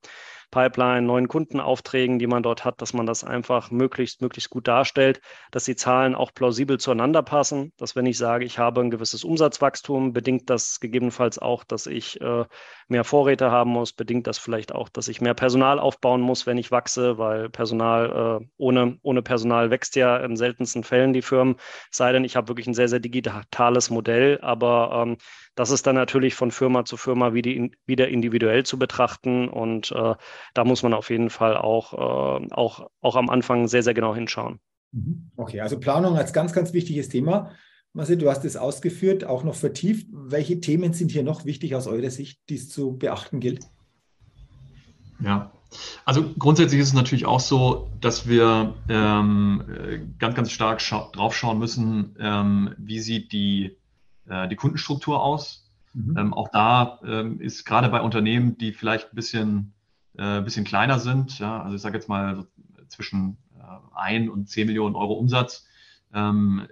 Pipeline, 0.51 1.01
neuen 1.01 1.27
Kundenaufträgen, 1.27 2.19
die 2.19 2.27
man 2.27 2.43
dort 2.43 2.63
hat, 2.63 2.81
dass 2.81 2.93
man 2.93 3.05
das 3.05 3.23
einfach 3.23 3.71
möglichst, 3.71 4.21
möglichst 4.21 4.49
gut 4.49 4.67
darstellt, 4.67 5.21
dass 5.51 5.65
die 5.65 5.75
Zahlen 5.75 6.15
auch 6.15 6.33
plausibel 6.33 6.79
zueinander 6.79 7.21
passen, 7.21 7.73
dass 7.77 7.95
wenn 7.95 8.05
ich 8.05 8.17
sage, 8.17 8.45
ich 8.45 8.57
habe 8.57 8.81
ein 8.81 8.89
gewisses 8.89 9.23
Umsatzwachstum, 9.23 10.13
bedingt 10.13 10.49
das 10.49 10.79
gegebenenfalls 10.79 11.38
auch, 11.39 11.63
dass 11.63 11.86
ich 11.86 12.21
äh, 12.21 12.45
mehr 12.88 13.03
Vorräte 13.03 13.51
haben 13.51 13.71
muss, 13.71 13.93
bedingt 13.93 14.27
das 14.27 14.38
vielleicht 14.38 14.73
auch, 14.73 14.89
dass 14.89 15.10
ich 15.10 15.19
mehr 15.21 15.33
Personal 15.33 15.79
aufbauen 15.79 16.21
muss, 16.21 16.45
wenn 16.45 16.57
ich 16.57 16.71
wachse, 16.71 17.17
weil 17.17 17.49
Personal, 17.49 18.41
äh, 18.41 18.45
ohne, 18.57 18.97
ohne 19.01 19.21
Personal 19.21 19.69
wächst 19.69 19.95
ja 19.95 20.17
in 20.17 20.38
seltensten 20.38 20.83
Fällen 20.83 21.13
die 21.13 21.21
Firmen, 21.21 21.57
sei 21.91 22.12
denn, 22.12 22.23
ich 22.23 22.36
habe 22.36 22.47
wirklich 22.47 22.67
ein 22.67 22.73
sehr, 22.73 22.88
sehr 22.88 22.99
digitales 22.99 23.89
Modell, 23.89 24.39
aber 24.41 25.03
ähm, 25.03 25.17
das 25.57 25.71
ist 25.71 25.87
dann 25.87 25.95
natürlich 25.95 26.35
von 26.35 26.51
Firma 26.51 26.85
zu 26.85 26.97
Firma 26.97 27.33
wieder, 27.33 27.67
wieder 27.87 28.07
individuell 28.09 28.63
zu 28.63 28.77
betrachten 28.77 29.49
und 29.49 29.91
äh, 29.91 30.13
da 30.53 30.63
muss 30.63 30.83
man 30.83 30.93
auf 30.93 31.09
jeden 31.09 31.31
Fall 31.31 31.57
auch, 31.57 31.93
äh, 31.93 32.47
auch, 32.53 32.89
auch 33.01 33.15
am 33.15 33.29
Anfang 33.29 33.67
sehr, 33.67 33.81
sehr 33.81 33.95
genau 33.95 34.13
hinschauen. 34.13 34.59
Mhm. 34.91 35.31
Okay, 35.35 35.59
also 35.61 35.79
Planung 35.79 36.15
als 36.15 36.31
ganz, 36.31 36.53
ganz 36.53 36.73
wichtiges 36.73 37.09
Thema. 37.09 37.51
Marcel, 37.93 38.17
du 38.17 38.29
hast 38.29 38.45
es 38.45 38.55
ausgeführt, 38.55 39.25
auch 39.25 39.43
noch 39.43 39.55
vertieft. 39.55 40.07
Welche 40.11 40.59
Themen 40.59 40.93
sind 40.93 41.11
hier 41.11 41.23
noch 41.23 41.43
wichtig 41.43 41.73
aus 41.73 41.87
eurer 41.87 42.11
Sicht, 42.11 42.39
die 42.49 42.55
es 42.55 42.69
zu 42.69 42.95
beachten 42.95 43.39
gilt? 43.39 43.65
Ja, 45.19 45.51
also 46.05 46.35
grundsätzlich 46.37 46.79
ist 46.79 46.89
es 46.89 46.93
natürlich 46.93 47.25
auch 47.25 47.39
so, 47.39 47.89
dass 47.99 48.27
wir 48.27 48.75
ähm, 48.89 50.13
ganz, 50.19 50.35
ganz 50.35 50.51
stark 50.51 50.81
drauf 51.13 51.35
schauen 51.35 51.57
müssen, 51.57 52.15
ähm, 52.19 52.75
wie 52.77 52.99
sieht 52.99 53.31
die 53.31 53.75
äh, 54.29 54.47
die 54.47 54.55
Kundenstruktur 54.55 55.21
aus. 55.21 55.69
Mhm. 55.93 56.17
Ähm, 56.17 56.33
auch 56.33 56.49
da 56.49 56.99
ähm, 57.05 57.39
ist 57.41 57.65
gerade 57.65 57.89
bei 57.89 58.01
Unternehmen, 58.01 58.57
die 58.57 58.73
vielleicht 58.73 59.11
ein 59.11 59.15
bisschen, 59.15 59.73
äh, 60.17 60.41
bisschen 60.41 60.65
kleiner 60.65 60.99
sind, 60.99 61.39
ja, 61.39 61.61
also 61.61 61.75
ich 61.75 61.81
sage 61.81 61.97
jetzt 61.97 62.09
mal 62.09 62.35
so 62.35 62.47
zwischen 62.87 63.37
äh, 63.57 63.95
1 63.95 64.29
und 64.29 64.49
10 64.49 64.67
Millionen 64.67 64.95
Euro 64.95 65.13
Umsatz, 65.13 65.65
ähm, 66.13 66.67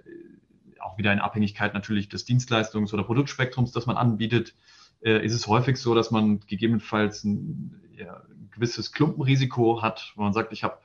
auch 0.80 0.98
wieder 0.98 1.12
in 1.12 1.18
Abhängigkeit 1.18 1.74
natürlich 1.74 2.08
des 2.08 2.26
Dienstleistungs- 2.26 2.92
oder 2.92 3.02
Produktspektrums, 3.02 3.72
das 3.72 3.86
man 3.86 3.96
anbietet, 3.96 4.54
äh, 5.02 5.24
ist 5.24 5.34
es 5.34 5.46
häufig 5.46 5.78
so, 5.78 5.94
dass 5.94 6.10
man 6.10 6.40
gegebenenfalls 6.40 7.24
ein, 7.24 7.80
ja, 7.96 8.22
ein 8.30 8.50
gewisses 8.52 8.92
Klumpenrisiko 8.92 9.82
hat, 9.82 10.12
wo 10.16 10.22
man 10.22 10.32
sagt, 10.32 10.52
ich 10.52 10.64
habe 10.64 10.78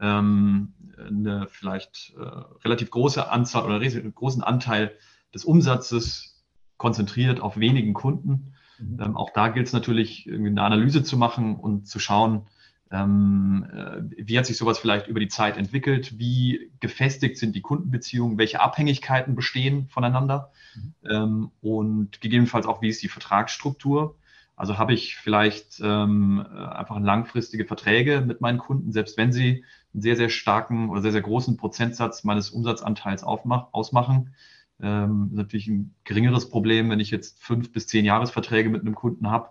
ähm, 0.00 0.74
eine 0.98 1.46
vielleicht 1.48 2.14
äh, 2.18 2.22
relativ 2.64 2.90
große 2.90 3.30
Anzahl 3.30 3.64
oder 3.64 3.76
einen 3.76 4.14
großen 4.14 4.42
Anteil 4.42 4.92
des 5.34 5.44
Umsatzes 5.44 6.44
konzentriert 6.76 7.40
auf 7.40 7.56
wenigen 7.56 7.94
Kunden. 7.94 8.54
Mhm. 8.78 9.00
Ähm, 9.00 9.16
auch 9.16 9.30
da 9.30 9.48
gilt 9.48 9.66
es 9.66 9.72
natürlich, 9.72 10.28
eine 10.30 10.62
Analyse 10.62 11.02
zu 11.02 11.16
machen 11.16 11.56
und 11.56 11.86
zu 11.86 11.98
schauen, 11.98 12.46
ähm, 12.90 13.66
äh, 13.72 14.26
wie 14.26 14.38
hat 14.38 14.46
sich 14.46 14.56
sowas 14.56 14.78
vielleicht 14.78 15.08
über 15.08 15.18
die 15.18 15.28
Zeit 15.28 15.56
entwickelt? 15.56 16.18
Wie 16.18 16.70
gefestigt 16.78 17.36
sind 17.36 17.56
die 17.56 17.60
Kundenbeziehungen? 17.60 18.38
Welche 18.38 18.60
Abhängigkeiten 18.60 19.34
bestehen 19.34 19.88
voneinander? 19.88 20.52
Mhm. 20.74 20.94
Ähm, 21.08 21.50
und 21.60 22.20
gegebenenfalls 22.20 22.66
auch, 22.66 22.82
wie 22.82 22.88
ist 22.88 23.02
die 23.02 23.08
Vertragsstruktur? 23.08 24.16
Also 24.54 24.78
habe 24.78 24.94
ich 24.94 25.16
vielleicht 25.16 25.80
ähm, 25.82 26.46
äh, 26.48 26.58
einfach 26.58 26.98
langfristige 26.98 27.66
Verträge 27.66 28.22
mit 28.22 28.40
meinen 28.40 28.58
Kunden, 28.58 28.92
selbst 28.92 29.18
wenn 29.18 29.32
sie 29.32 29.64
einen 29.92 30.02
sehr, 30.02 30.16
sehr 30.16 30.30
starken 30.30 30.88
oder 30.88 31.02
sehr, 31.02 31.12
sehr 31.12 31.22
großen 31.22 31.56
Prozentsatz 31.56 32.24
meines 32.24 32.50
Umsatzanteils 32.50 33.24
aufmach, 33.24 33.68
ausmachen. 33.72 34.34
Ähm, 34.80 35.30
natürlich 35.32 35.68
ein 35.68 35.94
geringeres 36.04 36.50
Problem, 36.50 36.90
wenn 36.90 37.00
ich 37.00 37.10
jetzt 37.10 37.42
fünf 37.42 37.72
bis 37.72 37.86
zehn 37.86 38.04
Jahresverträge 38.04 38.68
mit 38.68 38.82
einem 38.82 38.94
Kunden 38.94 39.30
habe, 39.30 39.50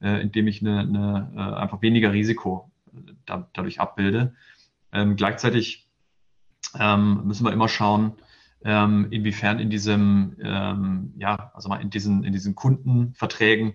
äh, 0.00 0.20
indem 0.20 0.46
ich 0.48 0.60
eine, 0.60 0.80
eine, 0.80 1.32
äh, 1.34 1.60
einfach 1.60 1.80
weniger 1.82 2.12
Risiko 2.12 2.70
da, 3.24 3.48
dadurch 3.52 3.80
abbilde. 3.80 4.34
Ähm, 4.92 5.16
gleichzeitig 5.16 5.88
ähm, 6.78 7.22
müssen 7.24 7.44
wir 7.44 7.52
immer 7.52 7.68
schauen, 7.68 8.12
ähm, 8.64 9.08
inwiefern 9.10 9.58
in 9.58 9.70
diesem, 9.70 10.36
ähm, 10.42 11.12
ja, 11.16 11.52
also 11.54 11.68
mal 11.68 11.80
in 11.80 11.90
diesen, 11.90 12.24
in 12.24 12.32
diesen 12.32 12.54
Kundenverträgen 12.54 13.74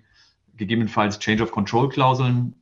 gegebenenfalls 0.55 1.19
Change 1.19 1.43
of 1.43 1.51
Control 1.51 1.89
Klauseln 1.89 2.55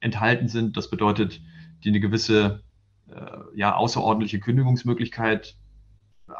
enthalten 0.00 0.48
sind. 0.48 0.76
Das 0.76 0.90
bedeutet, 0.90 1.42
die 1.84 1.88
eine 1.88 2.00
gewisse 2.00 2.62
äh, 3.08 3.38
ja, 3.54 3.74
außerordentliche 3.74 4.40
Kündigungsmöglichkeit 4.40 5.56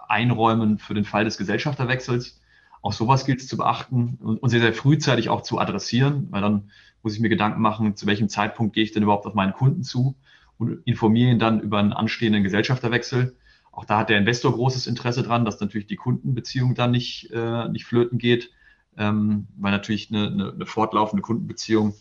einräumen 0.08 0.78
für 0.78 0.94
den 0.94 1.04
Fall 1.04 1.24
des 1.24 1.38
Gesellschafterwechsels. 1.38 2.40
Auch 2.82 2.92
sowas 2.92 3.24
gilt 3.24 3.40
es 3.40 3.48
zu 3.48 3.56
beachten 3.56 4.18
und, 4.20 4.48
sehr, 4.48 4.60
sehr 4.60 4.72
frühzeitig 4.72 5.28
auch 5.28 5.42
zu 5.42 5.58
adressieren, 5.58 6.28
weil 6.30 6.42
dann 6.42 6.70
muss 7.02 7.14
ich 7.14 7.20
mir 7.20 7.28
Gedanken 7.28 7.60
machen, 7.60 7.96
zu 7.96 8.06
welchem 8.06 8.28
Zeitpunkt 8.28 8.74
gehe 8.74 8.84
ich 8.84 8.92
denn 8.92 9.02
überhaupt 9.02 9.26
auf 9.26 9.34
meinen 9.34 9.52
Kunden 9.52 9.82
zu 9.82 10.16
und 10.58 10.80
informiere 10.86 11.30
ihn 11.30 11.38
dann 11.38 11.60
über 11.60 11.78
einen 11.78 11.92
anstehenden 11.92 12.42
Gesellschafterwechsel. 12.42 13.36
Auch 13.72 13.84
da 13.84 13.98
hat 13.98 14.08
der 14.08 14.18
Investor 14.18 14.52
großes 14.52 14.86
Interesse 14.86 15.22
dran, 15.22 15.44
dass 15.44 15.60
natürlich 15.60 15.86
die 15.86 15.96
Kundenbeziehung 15.96 16.74
dann 16.74 16.92
nicht, 16.92 17.30
äh, 17.32 17.68
nicht 17.68 17.84
flöten 17.84 18.18
geht, 18.18 18.50
ähm, 18.96 19.48
weil 19.56 19.72
natürlich 19.72 20.10
eine, 20.10 20.28
eine, 20.28 20.52
eine 20.52 20.66
fortlaufende 20.66 21.22
Kundenbeziehung, 21.22 21.94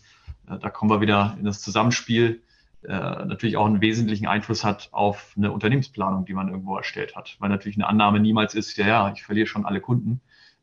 äh, 0.48 0.58
da 0.58 0.70
kommen 0.70 0.90
wir 0.90 1.00
wieder 1.00 1.36
in 1.38 1.44
das 1.44 1.60
Zusammenspiel, 1.60 2.42
äh, 2.88 3.24
natürlich 3.24 3.56
auch 3.56 3.66
einen 3.66 3.80
wesentlichen 3.80 4.26
Einfluss 4.26 4.64
hat 4.64 4.88
auf 4.92 5.34
eine 5.36 5.52
Unternehmensplanung, 5.52 6.24
die 6.24 6.34
man 6.34 6.48
irgendwo 6.48 6.76
erstellt 6.76 7.16
hat. 7.16 7.36
Weil 7.38 7.48
natürlich 7.48 7.76
eine 7.76 7.88
Annahme 7.88 8.20
niemals 8.20 8.54
ist, 8.54 8.76
ja, 8.76 8.86
ja, 8.86 9.12
ich 9.12 9.22
verliere 9.22 9.46
schon 9.46 9.66
alle 9.66 9.80
Kunden, 9.80 10.20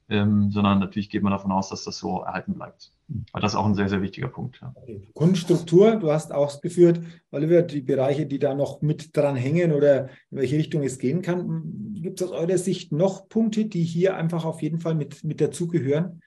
ähm, 0.09 0.51
sondern 0.51 0.79
natürlich 0.79 1.09
geht 1.09 1.23
man 1.23 1.31
davon 1.31 1.51
aus, 1.51 1.69
dass 1.69 1.83
das 1.83 1.97
so 1.97 2.21
erhalten 2.21 2.53
bleibt. 2.53 2.91
Weil 3.31 3.41
das 3.41 3.53
ist 3.53 3.57
auch 3.57 3.65
ein 3.65 3.75
sehr, 3.75 3.89
sehr 3.89 4.01
wichtiger 4.01 4.27
Punkt. 4.27 4.59
Ja. 4.61 4.73
Okay. 4.75 5.07
Kundenstruktur, 5.13 5.97
du 5.97 6.11
hast 6.11 6.31
ausgeführt, 6.31 7.01
Oliver, 7.31 7.61
die 7.61 7.81
Bereiche, 7.81 8.25
die 8.25 8.39
da 8.39 8.53
noch 8.53 8.81
mit 8.81 9.15
dran 9.15 9.35
hängen 9.35 9.71
oder 9.71 10.09
in 10.31 10.37
welche 10.37 10.57
Richtung 10.57 10.83
es 10.83 10.99
gehen 10.99 11.21
kann. 11.21 11.93
Gibt 11.95 12.21
es 12.21 12.27
aus 12.27 12.33
eurer 12.33 12.57
Sicht 12.57 12.91
noch 12.91 13.27
Punkte, 13.29 13.65
die 13.65 13.83
hier 13.83 14.15
einfach 14.15 14.45
auf 14.45 14.61
jeden 14.61 14.79
Fall 14.79 14.95
mit, 14.95 15.23
mit 15.23 15.41
dazugehören? 15.41 16.21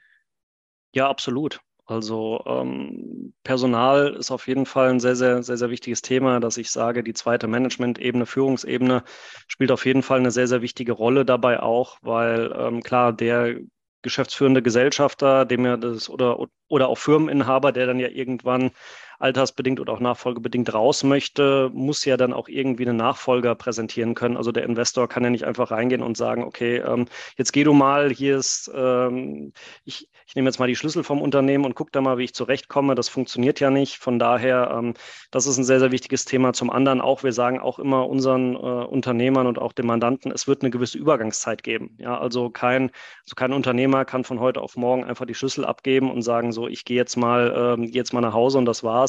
Ja, 0.95 1.09
absolut. 1.09 1.61
Also 1.87 2.43
ähm, 2.47 3.33
Personal 3.45 4.15
ist 4.15 4.33
auf 4.33 4.49
jeden 4.49 4.67
Fall 4.67 4.91
ein 4.91 5.01
sehr, 5.01 5.15
sehr, 5.15 5.43
sehr, 5.45 5.57
sehr 5.57 5.71
wichtiges 5.71 6.03
Thema, 6.03 6.41
dass 6.41 6.57
ich 6.57 6.71
sage, 6.73 7.05
die 7.05 7.15
zweite 7.15 7.47
Management-Ebene, 7.47 8.27
Führungsebene 8.27 9.05
spielt 9.47 9.71
auf 9.71 9.87
jeden 9.87 10.03
Fall 10.03 10.19
eine 10.19 10.33
sehr, 10.33 10.49
sehr 10.49 10.63
wichtige 10.63 10.93
Rolle 10.93 11.25
dabei 11.25 11.61
auch, 11.61 11.99
weil 12.03 12.53
ähm, 12.59 12.83
klar, 12.83 13.13
der 13.13 13.57
geschäftsführende 14.03 14.63
Gesellschafter, 14.63 15.45
dem 15.45 15.65
ja 15.65 15.77
das 15.77 16.11
oder, 16.11 16.39
oder 16.69 16.89
auch 16.89 16.99
Firmeninhaber, 16.99 17.73
der 17.73 17.87
dann 17.87 18.01
ja 18.01 18.09
irgendwann 18.09 18.73
altersbedingt 19.19 19.81
oder 19.81 19.93
auch 19.93 20.01
nachfolgebedingt 20.01 20.73
raus 20.73 21.05
möchte, 21.05 21.71
muss 21.73 22.05
ja 22.05 22.17
dann 22.17 22.33
auch 22.33 22.49
irgendwie 22.49 22.87
einen 22.87 22.97
Nachfolger 22.97 23.55
präsentieren 23.55 24.15
können. 24.15 24.37
Also 24.37 24.53
der 24.53 24.65
Investor 24.65 25.09
kann 25.09 25.25
ja 25.25 25.31
nicht 25.31 25.45
einfach 25.45 25.71
reingehen 25.71 26.03
und 26.03 26.17
sagen, 26.17 26.45
okay, 26.45 26.79
ähm, 26.79 27.07
jetzt 27.37 27.53
geh 27.53 27.65
du 27.65 27.73
mal, 27.73 28.11
hier 28.11 28.37
ist, 28.37 28.71
ähm, 28.75 29.53
ich, 29.85 30.09
ich 30.27 30.35
nehme 30.35 30.49
jetzt 30.49 30.59
mal 30.59 30.67
die 30.67 30.77
Schlüssel 30.77 31.05
vom 31.05 31.23
Unternehmen 31.23 31.65
und 31.65 31.75
gucke 31.75 31.93
da 31.93 32.01
mal, 32.01 32.19
wie 32.19 32.25
ich 32.25 32.35
zurechtkomme. 32.35 32.95
Das 32.95 33.09
funktioniert 33.09 33.61
ja 33.61 33.71
nicht. 33.71 33.99
Von 33.99 34.19
daher, 34.19 34.75
ähm, 34.77 34.95
das 35.31 35.47
ist 35.47 35.57
ein 35.57 35.65
sehr, 35.65 35.79
sehr 35.79 35.93
wichtiges 35.93 36.25
Thema. 36.25 36.53
Zum 36.53 36.69
anderen 36.69 37.01
auch, 37.01 37.23
wir 37.23 37.33
sagen 37.33 37.61
auch 37.61 37.79
immer 37.79 38.09
unseren 38.09 38.55
äh, 38.55 38.59
Unternehmern 38.59 39.47
und 39.47 39.59
auch 39.59 39.73
den 39.73 39.87
Mandanten, 39.87 40.33
es 40.33 40.49
wird 40.49 40.63
eine 40.63 40.71
gewisse 40.71 40.99
Übergangszeit 40.99 41.63
geben. 41.63 41.97
Ja, 41.99 42.19
also 42.19 42.51
kein, 42.51 42.91
also 43.25 43.37
kein 43.37 43.53
Unternehmer 43.53 44.05
kann 44.05 44.25
von 44.25 44.41
heute 44.41 44.61
auf 44.61 44.77
morgen 44.77 45.05
einfach 45.05 45.27
die 45.27 45.35
Schlüssel 45.35 45.65
abgeben 45.65 46.11
und 46.11 46.23
sagen, 46.23 46.51
so, 46.53 46.67
ich 46.67 46.85
gehe 46.85 46.97
jetzt 46.97 47.17
mal, 47.17 47.77
ähm, 47.79 47.85
gehe 47.87 47.95
jetzt 47.95 48.13
mal 48.13 48.21
nach 48.21 48.35
Hause 48.35 48.59
und 48.59 48.65
das 48.65 48.83
war's, 48.83 49.06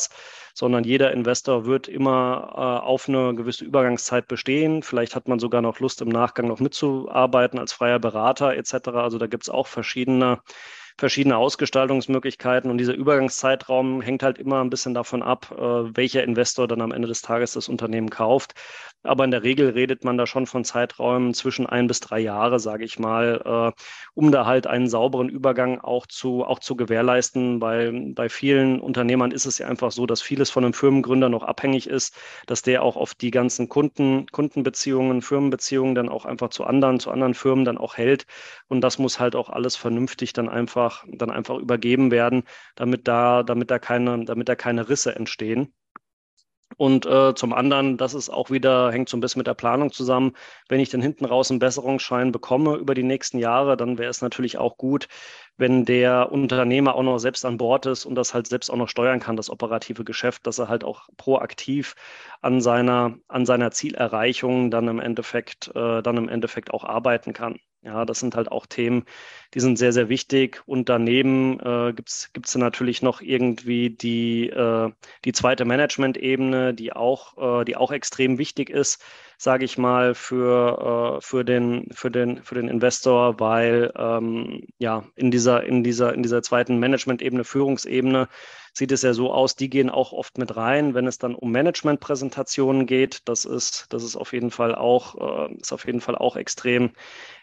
sondern 0.54 0.84
jeder 0.84 1.12
Investor 1.12 1.66
wird 1.66 1.88
immer 1.88 2.54
äh, 2.54 2.86
auf 2.86 3.08
eine 3.08 3.36
gewisse 3.36 3.66
Übergangszeit 3.66 4.28
bestehen. 4.28 4.82
Vielleicht 4.84 5.16
hat 5.16 5.28
man 5.28 5.40
sogar 5.40 5.62
noch 5.62 5.80
Lust, 5.80 6.02
im 6.02 6.10
Nachgang 6.10 6.48
noch 6.48 6.60
mitzuarbeiten 6.60 7.60
als 7.60 7.74
freier 7.74 8.00
Berater 8.00 8.56
etc. 8.56 8.90
Also 8.90 9.18
da 9.18 9.28
gibt 9.28 9.44
es 9.44 9.50
auch 9.50 9.68
verschiedene 9.68 10.40
verschiedene 10.98 11.38
Ausgestaltungsmöglichkeiten 11.38 12.72
und 12.72 12.78
dieser 12.78 12.94
Übergangszeitraum 12.94 14.02
hängt 14.02 14.24
halt 14.24 14.38
immer 14.40 14.62
ein 14.62 14.70
bisschen 14.70 14.94
davon 14.94 15.22
ab, 15.22 15.54
äh, 15.58 15.62
welcher 15.62 16.24
Investor 16.24 16.68
dann 16.68 16.82
am 16.82 16.92
Ende 16.92 17.08
des 17.08 17.22
Tages 17.22 17.54
das 17.54 17.70
Unternehmen 17.70 18.10
kauft. 18.10 18.54
Aber 19.04 19.24
in 19.24 19.32
der 19.32 19.44
Regel 19.44 19.70
redet 19.70 20.04
man 20.04 20.18
da 20.18 20.26
schon 20.28 20.48
von 20.48 20.64
Zeiträumen 20.66 21.34
zwischen 21.34 21.66
ein 21.68 21.88
bis 21.88 22.00
drei 22.00 22.20
Jahre, 22.20 22.60
sage 22.60 22.84
ich 22.84 23.00
mal, 23.00 23.74
äh, 23.76 23.82
um 24.16 24.32
da 24.32 24.46
halt 24.46 24.68
einen 24.68 24.90
sauberen 24.90 25.30
Übergang 25.30 25.80
auch 25.80 26.08
zu, 26.08 26.44
auch 26.44 26.60
zu 26.60 26.76
gewährleisten. 26.76 27.60
Bei, 27.60 27.92
bei 28.14 28.28
vielen 28.28 28.80
Unternehmern 28.82 29.32
ist 29.32 29.46
es 29.46 29.60
ja 29.60 29.68
einfach 29.68 29.92
so, 29.92 30.06
dass 30.08 30.22
vieles 30.22 30.50
von 30.50 30.66
einem 30.66 30.74
Firmengründer 30.74 31.30
noch 31.30 31.44
abhängig 31.44 31.88
ist, 31.88 32.16
dass 32.48 32.64
der 32.64 32.84
auch 32.84 32.98
auf 32.98 33.14
die 33.16 33.32
ganzen 33.32 33.70
Kunden, 33.70 34.26
Kundenbeziehungen, 34.32 35.22
Firmenbeziehungen 35.22 35.96
dann 35.96 36.10
auch 36.10 36.26
einfach 36.26 36.50
zu 36.50 36.66
anderen, 36.66 37.00
zu 37.00 37.12
anderen 37.12 37.34
Firmen 37.34 37.66
dann 37.66 37.78
auch 37.78 37.98
hält. 37.98 38.26
Und 38.68 38.82
das 38.82 38.98
muss 39.00 39.20
halt 39.20 39.36
auch 39.36 39.50
alles 39.50 39.76
vernünftig 39.76 40.34
dann 40.34 40.50
einfach, 40.50 40.87
dann 41.08 41.30
einfach 41.32 41.58
übergeben 41.58 42.12
werden, 42.12 42.44
damit 42.76 43.08
da, 43.08 43.44
damit 43.44 43.72
da 43.72 43.80
keine, 43.80 44.26
damit 44.26 44.50
da 44.50 44.56
keine 44.56 44.90
Risse 44.90 45.16
entstehen. 45.16 45.74
Und 46.76 47.06
äh, 47.06 47.34
zum 47.34 47.54
anderen, 47.54 47.98
das 47.98 48.14
ist 48.14 48.30
auch 48.30 48.52
wieder, 48.52 48.92
hängt 48.92 49.10
so 49.10 49.18
ein 49.18 49.20
bisschen 49.22 49.40
mit 49.40 49.48
der 49.48 49.54
Planung 49.54 49.92
zusammen. 49.92 50.34
Wenn 50.68 50.80
ich 50.80 50.90
dann 50.90 51.02
hinten 51.02 51.26
raus 51.26 51.50
einen 51.50 51.60
Besserungsschein 51.60 52.32
bekomme 52.32 52.76
über 52.76 52.94
die 52.94 53.04
nächsten 53.04 53.40
Jahre, 53.40 53.78
dann 53.78 53.98
wäre 53.98 54.10
es 54.10 54.22
natürlich 54.22 54.58
auch 54.58 54.78
gut, 54.78 55.08
wenn 55.58 55.86
der 55.86 56.32
Unternehmer 56.32 56.94
auch 56.96 57.04
noch 57.04 57.18
selbst 57.18 57.46
an 57.46 57.58
Bord 57.58 57.86
ist 57.88 58.06
und 58.06 58.16
das 58.16 58.34
halt 58.34 58.48
selbst 58.48 58.70
auch 58.70 58.76
noch 58.76 58.90
steuern 58.90 59.20
kann, 59.20 59.38
das 59.38 59.50
operative 59.50 60.04
Geschäft, 60.04 60.46
dass 60.46 60.60
er 60.60 60.68
halt 60.68 60.84
auch 60.84 61.08
proaktiv 61.18 61.96
an 62.42 62.62
seiner, 62.62 63.18
an 63.28 63.46
seiner 63.46 63.72
Zielerreichung 63.72 64.70
dann 64.70 64.88
im 64.88 65.00
Endeffekt, 65.00 65.72
äh, 65.76 66.04
dann 66.04 66.18
im 66.18 66.30
Endeffekt 66.30 66.72
auch 66.72 66.84
arbeiten 66.84 67.34
kann. 67.34 67.58
Ja, 67.88 68.04
das 68.04 68.20
sind 68.20 68.36
halt 68.36 68.52
auch 68.52 68.66
Themen, 68.66 69.06
die 69.54 69.62
sind 69.62 69.78
sehr, 69.78 69.94
sehr 69.94 70.10
wichtig. 70.10 70.62
Und 70.66 70.90
daneben 70.90 71.58
äh, 71.62 71.94
gibt 71.94 72.10
es 72.10 72.56
natürlich 72.56 73.02
noch 73.02 73.22
irgendwie 73.22 73.90
die, 73.92 74.50
äh, 74.50 74.92
die 75.24 75.32
zweite 75.32 75.64
Management-Ebene, 75.64 76.74
die, 76.74 76.92
auch, 76.92 77.62
äh, 77.62 77.64
die 77.64 77.78
auch 77.78 77.92
extrem 77.92 78.38
wichtig 78.40 78.70
ist, 78.70 79.02
sage 79.38 79.66
ich 79.66 79.78
mal, 79.78 80.16
für, 80.16 81.18
äh, 81.18 81.22
für, 81.22 81.46
den, 81.46 81.88
für, 81.94 82.12
den, 82.12 82.44
für 82.44 82.56
den 82.56 82.68
Investor, 82.68 83.40
weil 83.40 83.92
ähm, 83.98 84.64
ja 84.80 85.04
in 85.16 85.32
dieser, 85.32 85.64
in, 85.64 85.84
dieser, 85.84 86.14
in 86.14 86.24
dieser 86.24 86.42
zweiten 86.42 86.80
Management-Ebene, 86.80 87.44
Führungsebene, 87.44 88.28
sieht 88.78 88.92
es 88.92 89.02
ja 89.02 89.14
so 89.14 89.34
aus, 89.34 89.56
die 89.56 89.70
gehen 89.70 89.90
auch 89.90 90.14
oft 90.14 90.38
mit 90.38 90.56
rein, 90.56 90.94
wenn 90.94 91.08
es 91.08 91.18
dann 91.18 91.34
um 91.34 91.52
Management-Präsentationen 91.52 92.86
geht. 92.86 93.28
Das 93.28 93.44
ist, 93.44 93.88
das 93.90 94.04
ist 94.04 94.16
auf 94.16 94.34
jeden 94.34 94.52
Fall 94.52 94.76
auch, 94.76 95.50
äh, 95.50 95.54
ist 95.56 95.74
auf 95.74 95.86
jeden 95.86 96.00
Fall 96.00 96.16
auch 96.16 96.36
extrem, 96.36 96.92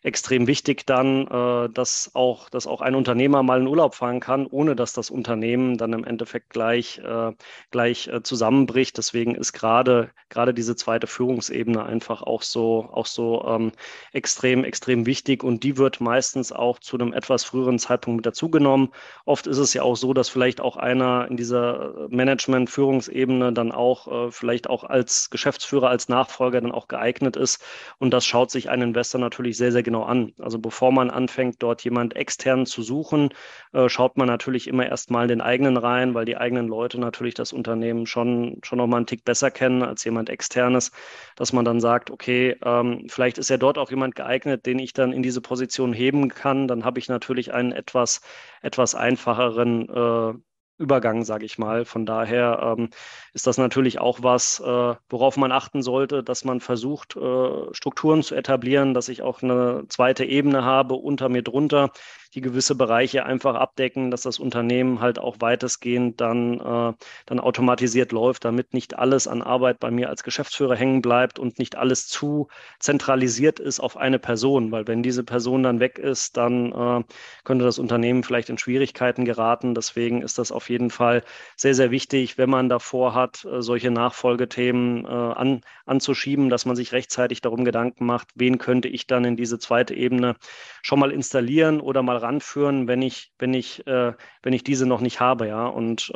extrem 0.02 0.46
wichtig 0.46 0.87
dann, 0.87 1.26
äh, 1.26 1.68
dass 1.70 2.12
auch, 2.14 2.48
dass 2.50 2.68
auch 2.68 2.80
ein 2.80 2.94
Unternehmer 2.94 3.42
mal 3.42 3.61
in 3.61 3.66
Urlaub 3.66 3.96
fahren 3.96 4.20
kann, 4.20 4.46
ohne 4.46 4.76
dass 4.76 4.92
das 4.92 5.11
Unternehmen 5.11 5.76
dann 5.76 5.92
im 5.92 6.04
Endeffekt 6.04 6.50
gleich, 6.50 6.98
äh, 6.98 7.33
gleich 7.72 8.07
äh, 8.07 8.22
zusammenbricht. 8.22 8.96
Deswegen 8.96 9.35
ist 9.35 9.52
gerade, 9.52 10.11
gerade 10.28 10.54
diese 10.54 10.76
zweite 10.76 11.09
Führungsebene 11.09 11.84
einfach 11.85 12.23
auch 12.23 12.42
so, 12.42 12.88
auch 12.92 13.07
so 13.07 13.44
ähm, 13.47 13.73
extrem, 14.12 14.64
extrem 14.64 15.07
wichtig 15.07 15.44
und 15.44 15.62
die 15.62 15.77
wird 15.77 16.01
meistens 16.01 16.53
auch 16.53 16.79
zu 16.79 16.97
einem 16.97 17.12
etwas 17.12 17.44
früheren 17.44 17.79
Zeitpunkt 17.79 18.16
mit 18.16 18.27
dazugenommen. 18.27 18.88
Oft 19.25 19.47
ist 19.47 19.59
es 19.59 19.75
ja 19.75 19.83
auch 19.83 19.97
so, 19.97 20.12
dass 20.14 20.29
vielleicht 20.29 20.61
auch 20.61 20.77
einer 20.77 21.27
in 21.29 21.37
dieser 21.37 22.09
Management-Führungsebene 22.09 23.53
dann 23.53 23.73
auch 23.73 24.29
äh, 24.29 24.31
vielleicht 24.31 24.68
auch 24.68 24.85
als 24.85 25.31
Geschäftsführer, 25.31 25.88
als 25.88 26.09
Nachfolger 26.09 26.61
dann 26.61 26.73
auch 26.73 26.88
geeignet 26.88 27.37
ist. 27.37 27.62
Und 27.99 28.12
das 28.12 28.25
schaut 28.27 28.51
sich 28.51 28.70
ein 28.70 28.83
Investor 28.83 29.20
natürlich 29.20 29.57
sehr, 29.57 29.73
sehr 29.73 29.83
genau 29.83 30.05
an. 30.05 30.33
Also 30.38 30.59
bevor 30.59 30.92
man 30.92 31.11
anfängt, 31.11 31.62
dort 31.62 31.83
jemand 31.85 32.16
extern 32.16 32.66
zu 32.66 32.83
suchen, 32.83 33.31
äh, 33.73 33.88
schaut 33.88 34.16
man 34.16 34.27
natürlich 34.27 34.68
immer 34.68 34.87
erstmal 34.87 35.27
den 35.27 35.40
eigenen 35.40 35.77
rein, 35.77 36.14
weil 36.14 36.25
die 36.25 36.37
eigenen 36.37 36.68
Leute 36.68 36.99
natürlich 37.01 37.35
das 37.35 37.53
Unternehmen 37.53 38.07
schon, 38.07 38.59
schon 38.62 38.79
noch 38.79 38.87
mal 38.87 38.99
einen 38.99 39.07
Tick 39.07 39.25
besser 39.25 39.51
kennen 39.51 39.83
als 39.83 40.05
jemand 40.05 40.31
externes, 40.31 40.92
dass 41.37 41.53
man 41.53 41.64
dann 41.64 41.73
sagt, 41.80 42.10
okay, 42.10 42.56
ähm, 42.64 43.06
vielleicht 43.08 43.38
ist 43.38 43.50
ja 43.50 43.56
dort 43.56 43.78
auch 43.78 43.90
jemand 43.90 44.14
geeignet, 44.14 44.66
den 44.66 44.78
ich 44.78 44.92
dann 44.92 45.12
in 45.12 45.22
diese 45.22 45.40
Position 45.40 45.92
heben 45.92 46.28
kann. 46.28 46.68
Dann 46.68 46.84
habe 46.84 46.98
ich 46.98 47.08
natürlich 47.08 47.52
einen 47.52 47.72
etwas, 47.72 48.20
etwas 48.62 48.94
einfacheren 48.94 49.88
äh, 49.88 50.34
Übergang, 50.76 51.24
sage 51.24 51.44
ich 51.46 51.56
mal. 51.56 51.84
Von 51.84 52.04
daher 52.04 52.76
ähm, 52.76 52.90
ist 53.32 53.46
das 53.46 53.58
natürlich 53.58 54.00
auch 54.00 54.22
was, 54.22 54.58
äh, 54.60 54.94
worauf 55.08 55.37
man 55.37 55.52
achten 55.52 55.82
sollte, 55.82 56.24
dass 56.24 56.44
man 56.44 56.60
versucht, 56.60 57.16
äh, 57.16 57.72
Strukturen 57.72 58.22
zu 58.24 58.34
etablieren, 58.34 58.92
dass 58.92 59.08
ich 59.08 59.22
auch 59.22 59.42
eine 59.42 59.84
zweite 59.88 60.24
Ebene 60.24 60.64
habe 60.64 60.94
unter 60.94 61.28
mir 61.28 61.42
drunter, 61.42 61.90
die 62.34 62.40
gewisse 62.40 62.74
Bereiche 62.74 63.24
einfach 63.24 63.54
abdecken, 63.54 64.10
dass 64.10 64.22
das 64.22 64.38
Unternehmen 64.38 65.00
halt 65.00 65.18
auch 65.18 65.37
weitestgehend 65.38 66.20
dann, 66.20 66.60
äh, 66.60 66.92
dann 67.26 67.40
automatisiert 67.40 68.12
läuft, 68.12 68.44
damit 68.44 68.74
nicht 68.74 68.98
alles 68.98 69.28
an 69.28 69.42
Arbeit 69.42 69.78
bei 69.78 69.90
mir 69.90 70.08
als 70.10 70.24
Geschäftsführer 70.24 70.74
hängen 70.74 71.00
bleibt 71.00 71.38
und 71.38 71.58
nicht 71.58 71.76
alles 71.76 72.08
zu 72.08 72.48
zentralisiert 72.80 73.60
ist 73.60 73.78
auf 73.80 73.96
eine 73.96 74.18
Person, 74.18 74.72
weil 74.72 74.87
wenn 74.88 75.02
diese 75.02 75.22
Person 75.24 75.62
dann 75.62 75.80
weg 75.80 75.98
ist, 75.98 76.37
dann 76.37 76.72
äh, 76.72 77.04
könnte 77.44 77.64
das 77.64 77.78
Unternehmen 77.78 78.24
vielleicht 78.24 78.50
in 78.50 78.58
Schwierigkeiten 78.58 79.24
geraten. 79.24 79.74
Deswegen 79.74 80.22
ist 80.22 80.38
das 80.38 80.50
auf 80.50 80.63
jeden 80.68 80.90
Fall 80.90 81.22
sehr, 81.57 81.74
sehr 81.74 81.90
wichtig, 81.90 82.38
wenn 82.38 82.50
man 82.50 82.68
davor 82.68 83.14
hat, 83.14 83.44
äh, 83.44 83.62
solche 83.62 83.90
Nachfolgethemen 83.90 85.05
äh, 85.05 85.09
an, 85.09 85.61
anzuschieben, 85.87 86.48
dass 86.48 86.66
man 86.66 86.77
sich 86.77 86.92
rechtzeitig 86.92 87.40
darum 87.40 87.64
Gedanken 87.64 88.07
macht, 88.07 88.29
wen 88.35 88.59
könnte 88.59 88.88
ich 88.88 89.07
dann 89.07 89.24
in 89.24 89.37
diese 89.37 89.59
zweite 89.59 89.94
Ebene 89.94 90.37
schon 90.83 90.98
mal 90.98 91.11
installieren 91.11 91.81
oder 91.81 92.03
mal 92.03 92.16
ranführen, 92.16 92.88
wenn 92.88 93.03
ich, 93.03 93.33
wenn 93.38 93.55
ich, 93.55 93.87
äh, 93.87 94.12
wenn 94.42 94.53
ich 94.53 94.64
diese 94.64 94.87
noch 94.87 95.00
nicht 95.00 95.20
habe, 95.20 95.48
ja. 95.48 95.66
Und 95.66 96.12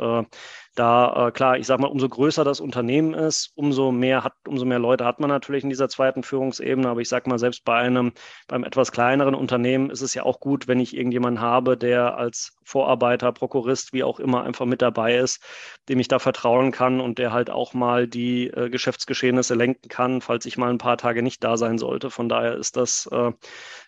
da, 0.75 1.27
äh, 1.27 1.31
klar, 1.31 1.57
ich 1.57 1.67
sage 1.67 1.81
mal, 1.81 1.87
umso 1.87 2.07
größer 2.07 2.43
das 2.43 2.59
Unternehmen 2.59 3.13
ist, 3.13 3.51
umso 3.55 3.91
mehr 3.91 4.23
hat, 4.23 4.33
umso 4.47 4.65
mehr 4.65 4.79
Leute 4.79 5.05
hat 5.05 5.19
man 5.19 5.29
natürlich 5.29 5.63
in 5.63 5.69
dieser 5.69 5.89
zweiten 5.89 6.23
Führungsebene. 6.23 6.87
Aber 6.87 7.01
ich 7.01 7.09
sage 7.09 7.29
mal, 7.29 7.39
selbst 7.39 7.65
bei 7.65 7.77
einem, 7.77 8.13
beim 8.47 8.63
etwas 8.63 8.91
kleineren 8.91 9.35
Unternehmen 9.35 9.89
ist 9.89 10.01
es 10.01 10.13
ja 10.13 10.23
auch 10.23 10.39
gut, 10.39 10.67
wenn 10.67 10.79
ich 10.79 10.95
irgendjemanden 10.95 11.41
habe, 11.41 11.77
der 11.77 12.17
als 12.17 12.57
Vorarbeiter, 12.63 13.31
Prokurist, 13.31 13.93
wie 13.93 14.03
auch 14.03 14.19
immer, 14.19 14.43
einfach 14.43 14.65
mit 14.65 14.81
dabei 14.81 15.17
ist, 15.17 15.43
dem 15.89 15.99
ich 15.99 16.07
da 16.07 16.19
vertrauen 16.19 16.71
kann 16.71 17.01
und 17.01 17.17
der 17.17 17.33
halt 17.33 17.49
auch 17.49 17.73
mal 17.73 18.07
die 18.07 18.47
äh, 18.47 18.69
Geschäftsgeschehnisse 18.69 19.55
lenken 19.55 19.89
kann, 19.89 20.21
falls 20.21 20.45
ich 20.45 20.57
mal 20.57 20.69
ein 20.69 20.77
paar 20.77 20.97
Tage 20.97 21.23
nicht 21.23 21.43
da 21.43 21.57
sein 21.57 21.77
sollte. 21.77 22.09
Von 22.09 22.29
daher 22.29 22.55
ist 22.55 22.77
das, 22.77 23.07
äh, 23.11 23.31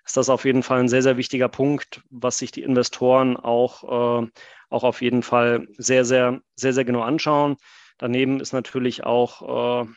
ist 0.05 0.17
das 0.17 0.29
auf 0.29 0.45
jeden 0.45 0.63
Fall 0.63 0.79
ein 0.79 0.89
sehr, 0.89 1.03
sehr 1.03 1.17
wichtiger 1.17 1.47
Punkt, 1.47 2.01
was 2.09 2.39
sich 2.39 2.51
die 2.51 2.63
Investoren 2.63 3.37
auch, 3.37 4.23
äh, 4.23 4.27
auch 4.71 4.83
auf 4.83 5.01
jeden 5.01 5.23
Fall 5.23 5.67
sehr, 5.77 6.05
sehr, 6.05 6.41
sehr, 6.55 6.73
sehr 6.73 6.85
genau 6.85 7.01
anschauen. 7.01 7.57
Daneben 7.97 8.39
ist 8.39 8.53
natürlich 8.53 9.03
auch 9.05 9.83
äh, 9.85 9.87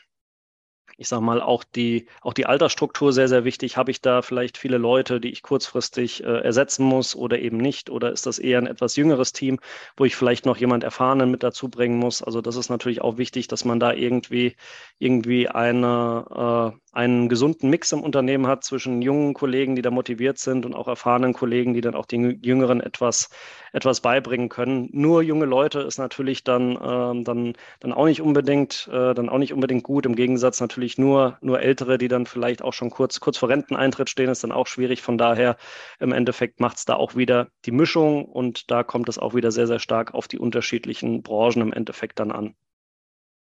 ich 0.97 1.07
sage 1.07 1.23
mal, 1.23 1.41
auch 1.41 1.63
die, 1.63 2.07
auch 2.21 2.33
die 2.33 2.45
Altersstruktur 2.45 3.13
sehr, 3.13 3.27
sehr 3.27 3.43
wichtig. 3.43 3.77
Habe 3.77 3.91
ich 3.91 4.01
da 4.01 4.21
vielleicht 4.21 4.57
viele 4.57 4.77
Leute, 4.77 5.19
die 5.19 5.29
ich 5.29 5.41
kurzfristig 5.41 6.23
äh, 6.23 6.39
ersetzen 6.41 6.85
muss 6.85 7.15
oder 7.15 7.39
eben 7.39 7.57
nicht? 7.57 7.89
Oder 7.89 8.11
ist 8.11 8.25
das 8.25 8.39
eher 8.39 8.59
ein 8.59 8.67
etwas 8.67 8.95
jüngeres 8.95 9.33
Team, 9.33 9.59
wo 9.97 10.05
ich 10.05 10.15
vielleicht 10.15 10.45
noch 10.45 10.57
jemand 10.57 10.83
Erfahrenen 10.83 11.31
mit 11.31 11.43
dazu 11.43 11.69
bringen 11.69 11.97
muss? 11.97 12.21
Also 12.21 12.41
das 12.41 12.55
ist 12.55 12.69
natürlich 12.69 13.01
auch 13.01 13.17
wichtig, 13.17 13.47
dass 13.47 13.65
man 13.65 13.79
da 13.79 13.93
irgendwie, 13.93 14.55
irgendwie 14.99 15.49
eine, 15.49 16.73
äh, 16.75 16.79
einen 16.95 17.27
gesunden 17.27 17.69
Mix 17.69 17.91
im 17.91 18.01
Unternehmen 18.01 18.47
hat 18.47 18.63
zwischen 18.63 19.01
jungen 19.01 19.33
Kollegen, 19.33 19.75
die 19.75 19.81
da 19.81 19.91
motiviert 19.91 20.37
sind 20.37 20.65
und 20.65 20.73
auch 20.73 20.87
erfahrenen 20.87 21.33
Kollegen, 21.33 21.73
die 21.73 21.81
dann 21.81 21.95
auch 21.95 22.05
den 22.05 22.41
Jüngeren 22.41 22.79
etwas, 22.79 23.29
etwas 23.73 23.99
beibringen 23.99 24.47
können. 24.47 24.89
Nur 24.93 25.21
junge 25.21 25.45
Leute 25.45 25.81
ist 25.81 25.97
natürlich 25.97 26.45
dann, 26.45 26.77
äh, 26.77 27.23
dann, 27.23 27.53
dann 27.81 27.91
auch 27.91 28.05
nicht 28.05 28.21
unbedingt, 28.21 28.89
äh, 28.91 29.13
dann 29.13 29.27
auch 29.27 29.39
nicht 29.39 29.53
unbedingt 29.53 29.83
gut. 29.83 30.05
Im 30.05 30.15
Gegensatz 30.15 30.61
natürlich 30.61 30.84
nur, 30.97 31.37
nur 31.41 31.61
Ältere, 31.61 31.97
die 31.97 32.07
dann 32.07 32.25
vielleicht 32.25 32.61
auch 32.61 32.73
schon 32.73 32.89
kurz, 32.89 33.19
kurz 33.19 33.37
vor 33.37 33.49
Renteneintritt 33.49 34.09
stehen, 34.09 34.29
ist 34.29 34.43
dann 34.43 34.51
auch 34.51 34.67
schwierig. 34.67 35.01
Von 35.01 35.17
daher 35.17 35.57
im 35.99 36.11
Endeffekt 36.11 36.59
macht 36.59 36.77
es 36.77 36.85
da 36.85 36.95
auch 36.95 37.15
wieder 37.15 37.49
die 37.65 37.71
Mischung 37.71 38.25
und 38.25 38.69
da 38.71 38.83
kommt 38.83 39.09
es 39.09 39.17
auch 39.17 39.33
wieder 39.33 39.51
sehr, 39.51 39.67
sehr 39.67 39.79
stark 39.79 40.13
auf 40.13 40.27
die 40.27 40.39
unterschiedlichen 40.39 41.23
Branchen 41.23 41.61
im 41.61 41.73
Endeffekt 41.73 42.19
dann 42.19 42.31
an 42.31 42.55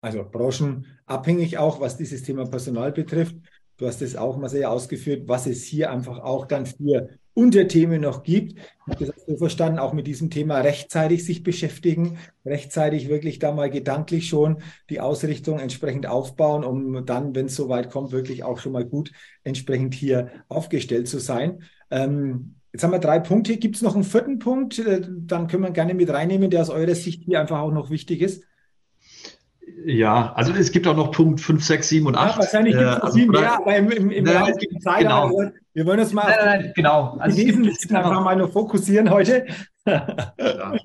also 0.01 0.23
branchenabhängig 0.29 1.57
auch, 1.57 1.79
was 1.79 1.97
dieses 1.97 2.23
Thema 2.23 2.45
Personal 2.45 2.91
betrifft. 2.91 3.35
Du 3.77 3.87
hast 3.87 4.01
es 4.01 4.15
auch 4.15 4.37
mal 4.37 4.49
sehr 4.49 4.71
ausgeführt, 4.71 5.27
was 5.27 5.45
es 5.45 5.63
hier 5.63 5.91
einfach 5.91 6.19
auch 6.19 6.45
dann 6.45 6.65
für 6.65 7.09
Unterthemen 7.37 8.01
noch 8.01 8.23
gibt. 8.23 8.53
Ich 8.53 8.93
habe 8.93 9.05
das 9.05 9.25
so 9.27 9.37
verstanden, 9.37 9.77
auch 9.77 9.93
mit 9.93 10.07
diesem 10.07 10.31
Thema 10.31 10.59
rechtzeitig 10.61 11.23
sich 11.23 11.43
beschäftigen, 11.43 12.17
rechtzeitig 12.43 13.09
wirklich 13.09 13.37
da 13.37 13.51
mal 13.51 13.69
gedanklich 13.69 14.27
schon 14.27 14.57
die 14.89 14.99
Ausrichtung 14.99 15.59
entsprechend 15.59 16.07
aufbauen, 16.07 16.63
um 16.63 17.05
dann, 17.05 17.35
wenn 17.35 17.45
es 17.45 17.55
soweit 17.55 17.91
kommt, 17.91 18.11
wirklich 18.11 18.43
auch 18.43 18.57
schon 18.57 18.71
mal 18.71 18.85
gut 18.85 19.11
entsprechend 19.43 19.93
hier 19.93 20.31
aufgestellt 20.49 21.07
zu 21.07 21.19
sein. 21.19 21.61
Ähm, 21.91 22.55
jetzt 22.73 22.83
haben 22.83 22.91
wir 22.91 22.97
drei 22.97 23.19
Punkte. 23.19 23.57
Gibt 23.57 23.75
es 23.75 23.83
noch 23.83 23.93
einen 23.93 24.03
vierten 24.03 24.39
Punkt? 24.39 24.79
Äh, 24.79 25.01
dann 25.07 25.47
können 25.47 25.61
wir 25.61 25.69
gerne 25.69 25.93
mit 25.93 26.09
reinnehmen, 26.09 26.49
der 26.49 26.63
aus 26.63 26.71
eurer 26.71 26.95
Sicht 26.95 27.21
hier 27.21 27.39
einfach 27.39 27.59
auch 27.59 27.71
noch 27.71 27.91
wichtig 27.91 28.21
ist. 28.21 28.45
Ja, 29.85 30.33
also 30.33 30.53
es 30.53 30.71
gibt 30.71 30.87
auch 30.87 30.95
noch 30.95 31.11
Punkt 31.11 31.39
5, 31.39 31.63
6, 31.63 31.87
7 31.89 32.07
und 32.07 32.15
8. 32.15 32.31
Ja, 32.31 32.41
wahrscheinlich 32.41 32.73
gibt 32.73 32.87
es 32.87 32.97
äh, 32.97 32.99
also 32.99 33.17
viel 33.17 33.27
mehr, 33.27 33.57
aber 33.57 33.75
im, 33.75 33.91
im, 33.91 34.09
im 34.09 34.23
nein, 34.23 34.51
es 34.51 34.57
gibt, 34.57 34.81
Zeit, 34.81 35.01
genau. 35.01 35.31
Wir 35.77 35.85
wollen 35.85 35.99
uns 35.99 36.11
mal 36.11 36.23
nein, 36.23 36.37
nein, 36.39 36.61
nein, 36.61 36.73
genau. 36.75 37.17
also 37.19 37.37
die 37.37 37.45
Wesentlichen 37.45 37.95
einfach 37.95 38.23
mal 38.23 38.35
nur 38.35 38.51
fokussieren 38.51 39.11
heute. 39.11 39.45
ja. 39.85 40.75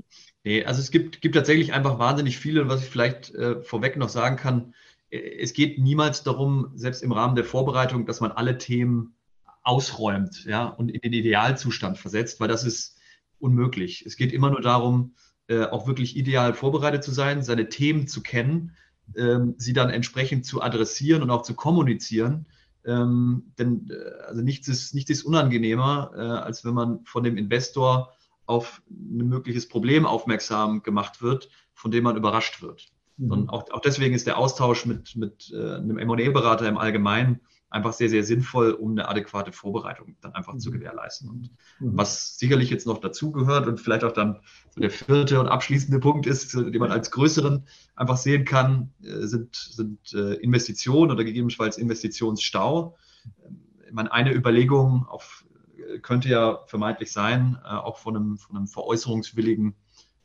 Nee, 0.45 0.65
also 0.67 0.83
es 0.83 0.91
gibt, 0.91 1.23
gibt 1.23 1.35
tatsächlich 1.35 1.73
einfach 1.73 1.99
wahnsinnig 1.99 2.37
viele, 2.37 2.69
was 2.69 2.83
ich 2.83 2.91
vielleicht 2.91 3.35
äh, 3.35 3.63
vorweg 3.63 3.97
noch 3.97 4.11
sagen 4.11 4.37
kann. 4.37 4.75
Äh, 5.09 5.41
es 5.41 5.55
geht 5.55 5.79
niemals 5.79 6.25
darum, 6.25 6.73
selbst 6.75 7.03
im 7.03 7.13
Rahmen 7.13 7.37
der 7.37 7.47
Vorbereitung, 7.47 8.05
dass 8.05 8.21
man 8.21 8.33
alle 8.33 8.59
Themen 8.59 9.15
ausräumt 9.63 10.45
ja, 10.45 10.67
und 10.67 10.91
in 10.91 11.01
den 11.01 11.15
Idealzustand 11.15 11.97
versetzt, 11.97 12.39
weil 12.39 12.49
das 12.49 12.63
ist 12.63 12.99
unmöglich. 13.39 14.05
Es 14.05 14.17
geht 14.17 14.35
immer 14.35 14.51
nur 14.51 14.61
darum, 14.61 15.15
äh, 15.47 15.65
auch 15.65 15.87
wirklich 15.87 16.19
ideal 16.19 16.53
vorbereitet 16.53 17.03
zu 17.03 17.13
sein, 17.13 17.43
seine 17.43 17.71
Themen 17.71 18.09
zu 18.09 18.23
kennen, 18.23 18.77
ähm, 19.17 19.55
sie 19.57 19.73
dann 19.73 19.89
entsprechend 19.89 20.45
zu 20.45 20.61
adressieren 20.61 21.23
und 21.23 21.31
auch 21.31 21.45
zu 21.45 21.55
kommunizieren. 21.55 22.45
Ähm, 22.85 23.53
denn 23.59 23.91
äh, 23.91 24.23
also 24.25 24.43
nichts 24.43 24.69
ist, 24.69 24.95
nichts 24.95 25.11
ist 25.11 25.23
unangenehmer, 25.23 26.11
äh, 26.15 26.21
als 26.21 26.65
wenn 26.65 26.75
man 26.75 27.05
von 27.05 27.23
dem 27.23 27.37
Investor 27.37 28.13
auf 28.47 28.83
ein 28.91 29.29
mögliches 29.29 29.69
Problem 29.69 30.05
aufmerksam 30.05 30.83
gemacht 30.83 31.23
wird, 31.23 31.49
von 31.75 31.91
dem 31.91 32.05
man 32.05 32.17
überrascht 32.17 32.61
wird. 32.63 32.89
Mhm. 33.17 33.31
Und 33.31 33.49
auch, 33.51 33.71
auch 33.71 33.81
deswegen 33.81 34.15
ist 34.15 34.27
der 34.27 34.39
Austausch 34.39 34.85
mit, 34.85 35.17
mit 35.17 35.53
äh, 35.55 35.77
einem 35.77 35.99
M&A-Berater 35.99 36.69
im 36.69 36.79
Allgemeinen 36.79 37.41
einfach 37.73 37.95
sehr, 37.95 38.11
sehr 38.11 38.23
sinnvoll, 38.23 38.73
um 38.73 38.93
eine 38.93 39.09
adäquate 39.09 39.51
Vorbereitung 39.51 40.17
dann 40.21 40.35
einfach 40.35 40.53
mhm. 40.53 40.61
zu 40.61 40.71
gewährleisten. 40.71 41.29
Und 41.29 41.51
mhm. 41.81 41.97
was 41.97 42.39
sicherlich 42.39 42.71
jetzt 42.71 42.87
noch 42.87 42.99
dazugehört 42.99 43.67
und 43.67 43.81
vielleicht 43.81 44.05
auch 44.05 44.13
dann 44.13 44.41
so 44.71 44.81
der 44.81 44.91
vierte 44.91 45.41
und 45.41 45.49
abschließende 45.49 45.99
Punkt 45.99 46.27
ist, 46.27 46.55
den 46.55 46.79
man 46.79 46.93
als 46.93 47.11
größeren 47.11 47.67
einfach 47.97 48.19
sehen 48.19 48.45
kann, 48.45 48.93
äh, 49.03 49.27
sind, 49.27 49.57
sind 49.57 50.13
äh, 50.13 50.35
Investitionen 50.35 51.11
oder 51.11 51.25
gegebenenfalls 51.25 51.79
Investitionsstau. 51.79 52.97
Ähm, 53.45 53.63
ich 53.87 53.93
meine, 53.93 54.13
eine 54.13 54.35
Überlegung 54.35 55.07
auf, 55.07 55.45
äh, 55.77 55.99
könnte 55.99 56.29
ja 56.29 56.61
vermeintlich 56.67 57.11
sein, 57.11 57.59
auch 57.63 57.99
von 57.99 58.17
einem, 58.17 58.39
von 58.39 58.57
einem 58.57 58.67
veräußerungswilligen 58.67 59.75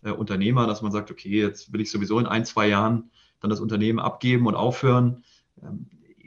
Unternehmer, 0.03 0.67
dass 0.67 0.81
man 0.81 0.91
sagt, 0.91 1.11
okay, 1.11 1.41
jetzt 1.41 1.73
will 1.73 1.81
ich 1.81 1.91
sowieso 1.91 2.19
in 2.19 2.27
ein, 2.27 2.45
zwei 2.45 2.67
Jahren 2.67 3.09
dann 3.39 3.49
das 3.49 3.59
Unternehmen 3.59 3.99
abgeben 3.99 4.47
und 4.47 4.55
aufhören. 4.55 5.23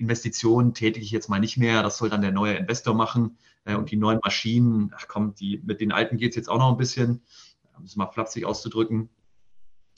Investitionen 0.01 0.75
tätige 0.75 1.05
ich 1.05 1.11
jetzt 1.11 1.29
mal 1.29 1.41
nicht 1.41 1.57
mehr, 1.57 1.83
das 1.83 1.99
soll 1.99 2.11
dann 2.11 2.23
der 2.23 2.33
neue 2.33 2.55
Investor 2.55 2.95
machen. 2.95 3.39
Äh, 3.65 3.77
und 3.77 3.91
die 3.91 3.97
neuen 3.97 4.21
Maschinen, 4.23 4.93
ach 4.97 5.07
komm, 5.09 5.35
die, 5.35 5.61
mit 5.65 5.81
den 5.81 5.93
alten 5.93 6.17
geht 6.17 6.31
es 6.31 6.37
jetzt 6.37 6.49
auch 6.49 6.59
noch 6.59 6.71
ein 6.71 6.79
bisschen, 6.79 7.23
um 7.77 7.85
es 7.85 7.97
mal 7.97 8.11
flapsig 8.11 8.45
auszudrücken. 8.45 9.11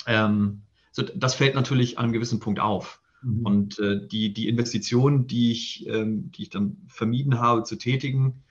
Ähm, 0.07 0.63
so, 0.91 1.03
das 1.03 1.35
fällt 1.35 1.55
natürlich 1.55 1.99
an 1.99 2.05
einem 2.05 2.13
gewissen 2.13 2.41
Punkt 2.41 2.61
auf. 2.61 3.01
Mhm. 3.23 3.47
Und 3.47 3.79
äh, 3.79 4.07
die, 4.07 4.33
die 4.33 4.49
Investitionen, 4.49 5.27
die 5.27 5.53
ich, 5.53 5.87
ähm, 5.89 6.31
die 6.33 6.43
ich 6.43 6.51
dann 6.51 6.77
vermieden 6.89 7.39
habe 7.39 7.63
zu 7.63 7.77
tätigen, 7.77 8.43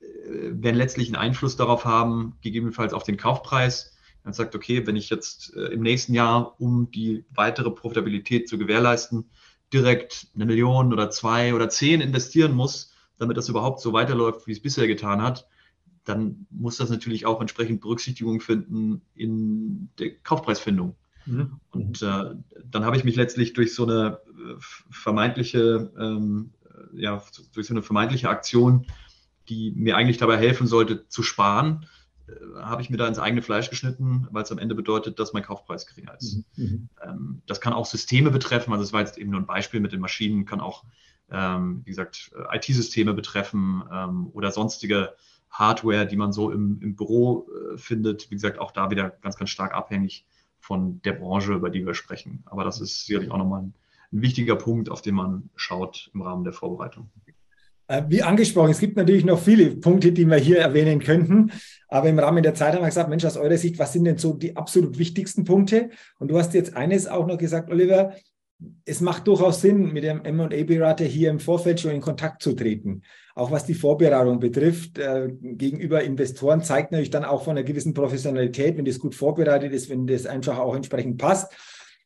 äh, 0.00 0.50
werden 0.52 0.76
letztlich 0.76 1.08
einen 1.08 1.16
Einfluss 1.16 1.56
darauf 1.56 1.84
haben, 1.84 2.36
gegebenenfalls 2.42 2.92
auf 2.92 3.02
den 3.02 3.16
Kaufpreis. 3.16 3.96
Man 4.22 4.34
sagt, 4.34 4.54
okay, 4.54 4.86
wenn 4.86 4.96
ich 4.96 5.08
jetzt 5.08 5.56
äh, 5.56 5.68
im 5.68 5.80
nächsten 5.80 6.12
Jahr, 6.12 6.60
um 6.60 6.90
die 6.90 7.24
weitere 7.30 7.70
Profitabilität 7.70 8.48
zu 8.48 8.58
gewährleisten, 8.58 9.30
direkt 9.72 10.28
eine 10.34 10.46
Million 10.46 10.92
oder 10.92 11.10
zwei 11.10 11.54
oder 11.54 11.68
zehn 11.68 12.00
investieren 12.00 12.52
muss, 12.52 12.92
damit 13.18 13.36
das 13.36 13.48
überhaupt 13.48 13.80
so 13.80 13.92
weiterläuft, 13.92 14.46
wie 14.46 14.52
es 14.52 14.62
bisher 14.62 14.86
getan 14.86 15.22
hat, 15.22 15.46
dann 16.04 16.46
muss 16.50 16.78
das 16.78 16.90
natürlich 16.90 17.26
auch 17.26 17.40
entsprechend 17.40 17.80
Berücksichtigung 17.80 18.40
finden 18.40 19.02
in 19.14 19.90
der 19.98 20.16
Kaufpreisfindung. 20.16 20.96
Mhm. 21.26 21.60
Und 21.70 22.02
äh, 22.02 22.34
dann 22.64 22.84
habe 22.84 22.96
ich 22.96 23.04
mich 23.04 23.16
letztlich 23.16 23.52
durch 23.52 23.74
so 23.74 23.84
eine 23.84 24.18
äh, 24.26 24.56
vermeintliche, 24.90 25.92
ähm, 25.98 26.52
ja, 26.94 27.22
durch 27.52 27.66
so 27.66 27.74
eine 27.74 27.82
vermeintliche 27.82 28.28
Aktion, 28.28 28.86
die 29.48 29.72
mir 29.72 29.96
eigentlich 29.96 30.18
dabei 30.18 30.38
helfen 30.38 30.66
sollte, 30.66 31.06
zu 31.08 31.22
sparen, 31.22 31.86
habe 32.60 32.82
ich 32.82 32.90
mir 32.90 32.96
da 32.96 33.06
ins 33.06 33.18
eigene 33.18 33.42
Fleisch 33.42 33.70
geschnitten, 33.70 34.26
weil 34.30 34.42
es 34.42 34.52
am 34.52 34.58
Ende 34.58 34.74
bedeutet, 34.74 35.18
dass 35.18 35.32
mein 35.32 35.42
Kaufpreis 35.42 35.86
geringer 35.86 36.14
ist. 36.18 36.44
Mhm. 36.56 36.64
mhm. 36.64 36.88
Ähm, 37.02 37.42
das 37.46 37.60
kann 37.60 37.72
auch 37.72 37.86
Systeme 37.86 38.30
betreffen, 38.30 38.72
also 38.72 38.84
es 38.84 38.92
war 38.92 39.00
jetzt 39.00 39.18
eben 39.18 39.30
nur 39.30 39.40
ein 39.40 39.46
Beispiel 39.46 39.80
mit 39.80 39.92
den 39.92 40.00
Maschinen, 40.00 40.44
kann 40.44 40.60
auch, 40.60 40.84
ähm, 41.30 41.82
wie 41.84 41.90
gesagt, 41.90 42.32
äh, 42.34 42.56
IT-Systeme 42.56 43.14
betreffen 43.14 43.82
ähm, 43.92 44.28
oder 44.32 44.50
sonstige 44.50 45.14
Hardware, 45.50 46.06
die 46.06 46.16
man 46.16 46.32
so 46.32 46.50
im, 46.50 46.80
im 46.80 46.96
Büro 46.96 47.48
äh, 47.50 47.78
findet. 47.78 48.30
Wie 48.30 48.34
gesagt, 48.34 48.58
auch 48.58 48.72
da 48.72 48.90
wieder 48.90 49.10
ganz, 49.10 49.36
ganz 49.36 49.50
stark 49.50 49.74
abhängig 49.74 50.24
von 50.60 51.02
der 51.02 51.14
Branche, 51.14 51.54
über 51.54 51.70
die 51.70 51.84
wir 51.84 51.94
sprechen. 51.94 52.44
Aber 52.46 52.64
das 52.64 52.80
ist 52.80 53.06
sicherlich 53.06 53.30
auch 53.30 53.38
nochmal 53.38 53.62
ein, 53.62 53.74
ein 54.12 54.22
wichtiger 54.22 54.56
Punkt, 54.56 54.90
auf 54.90 55.02
den 55.02 55.14
man 55.14 55.50
schaut 55.56 56.10
im 56.14 56.22
Rahmen 56.22 56.44
der 56.44 56.52
Vorbereitung. 56.52 57.10
Äh, 57.90 58.04
wie 58.08 58.22
angesprochen, 58.22 58.70
es 58.70 58.78
gibt 58.78 58.96
natürlich 58.96 59.24
noch 59.24 59.40
viele 59.40 59.70
Punkte, 59.70 60.12
die 60.12 60.24
wir 60.24 60.36
hier 60.36 60.58
erwähnen 60.58 61.00
könnten. 61.00 61.50
Aber 61.88 62.08
im 62.08 62.20
Rahmen 62.20 62.44
der 62.44 62.54
Zeit 62.54 62.74
haben 62.74 62.82
wir 62.82 62.86
gesagt, 62.86 63.10
Mensch, 63.10 63.24
aus 63.24 63.36
eurer 63.36 63.56
Sicht, 63.56 63.80
was 63.80 63.92
sind 63.92 64.04
denn 64.04 64.16
so 64.16 64.32
die 64.32 64.56
absolut 64.56 64.96
wichtigsten 64.96 65.42
Punkte? 65.42 65.90
Und 66.20 66.30
du 66.30 66.38
hast 66.38 66.54
jetzt 66.54 66.76
eines 66.76 67.08
auch 67.08 67.26
noch 67.26 67.36
gesagt, 67.36 67.68
Oliver, 67.68 68.14
es 68.84 69.00
macht 69.00 69.26
durchaus 69.26 69.60
Sinn, 69.60 69.92
mit 69.92 70.04
dem 70.04 70.24
M&A-Berater 70.24 71.04
hier 71.04 71.30
im 71.30 71.40
Vorfeld 71.40 71.80
schon 71.80 71.90
in 71.90 72.00
Kontakt 72.00 72.42
zu 72.42 72.52
treten. 72.52 73.02
Auch 73.34 73.50
was 73.50 73.66
die 73.66 73.74
Vorberatung 73.74 74.38
betrifft, 74.38 74.98
äh, 74.98 75.28
gegenüber 75.40 76.04
Investoren 76.04 76.62
zeigt 76.62 76.92
natürlich 76.92 77.10
dann 77.10 77.24
auch 77.24 77.42
von 77.42 77.56
einer 77.56 77.64
gewissen 77.64 77.92
Professionalität, 77.92 78.76
wenn 78.76 78.84
das 78.84 79.00
gut 79.00 79.16
vorbereitet 79.16 79.72
ist, 79.72 79.90
wenn 79.90 80.06
das 80.06 80.26
einfach 80.26 80.58
auch 80.58 80.76
entsprechend 80.76 81.18
passt. 81.18 81.52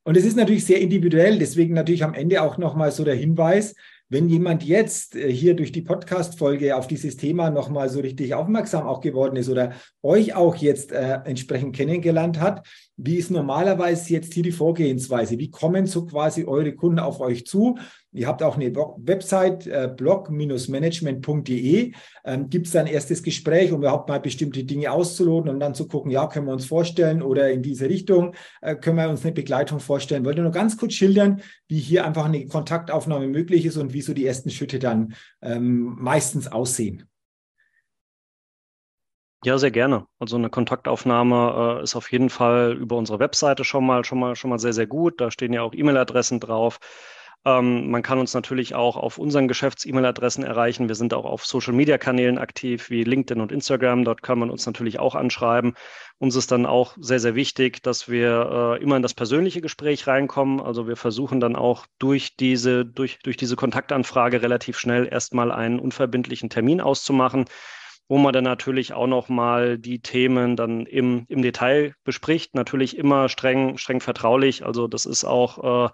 Und 0.02 0.16
es 0.16 0.24
ist 0.24 0.36
natürlich 0.36 0.64
sehr 0.64 0.80
individuell, 0.80 1.38
deswegen 1.38 1.74
natürlich 1.74 2.04
am 2.04 2.14
Ende 2.14 2.40
auch 2.40 2.56
nochmal 2.56 2.90
so 2.90 3.04
der 3.04 3.16
Hinweis, 3.16 3.74
wenn 4.08 4.28
jemand 4.28 4.62
jetzt 4.62 5.16
äh, 5.16 5.32
hier 5.32 5.54
durch 5.54 5.72
die 5.72 5.82
Podcast-Folge 5.82 6.76
auf 6.76 6.86
dieses 6.86 7.16
Thema 7.16 7.50
nochmal 7.50 7.88
so 7.88 8.00
richtig 8.00 8.34
aufmerksam 8.34 8.86
auch 8.86 9.00
geworden 9.00 9.36
ist 9.36 9.48
oder 9.48 9.72
euch 10.02 10.34
auch 10.34 10.56
jetzt 10.56 10.92
äh, 10.92 11.20
entsprechend 11.24 11.74
kennengelernt 11.74 12.40
hat, 12.40 12.66
wie 12.96 13.16
ist 13.16 13.30
normalerweise 13.30 14.12
jetzt 14.12 14.34
hier 14.34 14.44
die 14.44 14.52
Vorgehensweise? 14.52 15.38
Wie 15.38 15.50
kommen 15.50 15.86
so 15.86 16.06
quasi 16.06 16.44
eure 16.44 16.72
Kunden 16.74 17.00
auf 17.00 17.20
euch 17.20 17.44
zu? 17.44 17.76
Ihr 18.12 18.28
habt 18.28 18.42
auch 18.42 18.56
eine 18.56 18.72
Website, 18.72 19.66
äh, 19.66 19.92
blog-management.de. 19.94 21.92
Ähm, 22.24 22.48
Gibt 22.48 22.66
es 22.66 22.72
da 22.72 22.80
ein 22.80 22.86
erstes 22.86 23.24
Gespräch, 23.24 23.72
um 23.72 23.80
überhaupt 23.80 24.08
mal 24.08 24.20
bestimmte 24.20 24.62
Dinge 24.62 24.92
auszuloten 24.92 25.50
und 25.50 25.58
dann 25.58 25.74
zu 25.74 25.88
gucken, 25.88 26.12
ja, 26.12 26.28
können 26.28 26.46
wir 26.46 26.52
uns 26.52 26.66
vorstellen 26.66 27.20
oder 27.22 27.50
in 27.50 27.62
diese 27.62 27.88
Richtung 27.88 28.34
äh, 28.62 28.76
können 28.76 28.98
wir 28.98 29.08
uns 29.08 29.24
eine 29.24 29.32
Begleitung 29.32 29.80
vorstellen. 29.80 30.24
Wollt 30.24 30.36
ihr 30.36 30.44
nur 30.44 30.52
ganz 30.52 30.76
kurz 30.76 30.92
schildern, 30.94 31.42
wie 31.66 31.80
hier 31.80 32.04
einfach 32.04 32.26
eine 32.26 32.46
Kontaktaufnahme 32.46 33.26
möglich 33.26 33.66
ist 33.66 33.76
und 33.76 33.92
wie 33.92 34.02
so 34.02 34.14
die 34.14 34.26
ersten 34.26 34.50
Schritte 34.50 34.78
dann 34.78 35.14
ähm, 35.42 35.96
meistens 35.98 36.46
aussehen? 36.46 37.08
Ja, 39.44 39.58
sehr 39.58 39.70
gerne. 39.70 40.06
Also 40.18 40.36
eine 40.36 40.48
Kontaktaufnahme 40.48 41.78
äh, 41.80 41.82
ist 41.82 41.96
auf 41.96 42.10
jeden 42.10 42.30
Fall 42.30 42.72
über 42.78 42.96
unsere 42.96 43.18
Webseite 43.18 43.62
schon 43.62 43.84
mal, 43.84 44.02
schon 44.04 44.18
mal, 44.18 44.36
schon 44.36 44.48
mal 44.48 44.58
sehr, 44.58 44.72
sehr 44.72 44.86
gut. 44.86 45.20
Da 45.20 45.30
stehen 45.30 45.52
ja 45.52 45.60
auch 45.60 45.74
E-Mail-Adressen 45.74 46.40
drauf. 46.40 46.78
Ähm, 47.44 47.90
man 47.90 48.02
kann 48.02 48.18
uns 48.18 48.32
natürlich 48.32 48.74
auch 48.74 48.96
auf 48.96 49.18
unseren 49.18 49.46
Geschäfts-E-Mail-Adressen 49.46 50.44
erreichen. 50.44 50.88
Wir 50.88 50.94
sind 50.94 51.12
auch 51.12 51.26
auf 51.26 51.44
Social-Media-Kanälen 51.44 52.38
aktiv 52.38 52.88
wie 52.88 53.04
LinkedIn 53.04 53.42
und 53.42 53.52
Instagram. 53.52 54.04
Dort 54.06 54.22
kann 54.22 54.38
man 54.38 54.48
uns 54.50 54.64
natürlich 54.64 54.98
auch 54.98 55.14
anschreiben. 55.14 55.74
Uns 56.18 56.36
ist 56.36 56.50
dann 56.50 56.64
auch 56.64 56.96
sehr, 56.98 57.20
sehr 57.20 57.34
wichtig, 57.34 57.82
dass 57.82 58.08
wir 58.08 58.78
äh, 58.80 58.82
immer 58.82 58.96
in 58.96 59.02
das 59.02 59.12
persönliche 59.12 59.60
Gespräch 59.60 60.06
reinkommen. 60.06 60.58
Also 60.62 60.88
wir 60.88 60.96
versuchen 60.96 61.40
dann 61.40 61.54
auch 61.54 61.84
durch 61.98 62.36
diese, 62.36 62.86
durch, 62.86 63.18
durch 63.22 63.36
diese 63.36 63.56
Kontaktanfrage 63.56 64.40
relativ 64.40 64.78
schnell 64.78 65.06
erstmal 65.06 65.52
einen 65.52 65.80
unverbindlichen 65.80 66.48
Termin 66.48 66.80
auszumachen 66.80 67.44
wo 68.08 68.18
man 68.18 68.32
dann 68.32 68.44
natürlich 68.44 68.92
auch 68.92 69.06
noch 69.06 69.28
mal 69.28 69.78
die 69.78 70.00
Themen 70.00 70.56
dann 70.56 70.86
im, 70.86 71.24
im 71.28 71.42
Detail 71.42 71.94
bespricht. 72.04 72.54
Natürlich 72.54 72.96
immer 72.96 73.28
streng, 73.28 73.78
streng 73.78 74.00
vertraulich. 74.00 74.64
Also 74.64 74.88
das 74.88 75.06
ist 75.06 75.24
auch, 75.24 75.88
äh, 75.88 75.90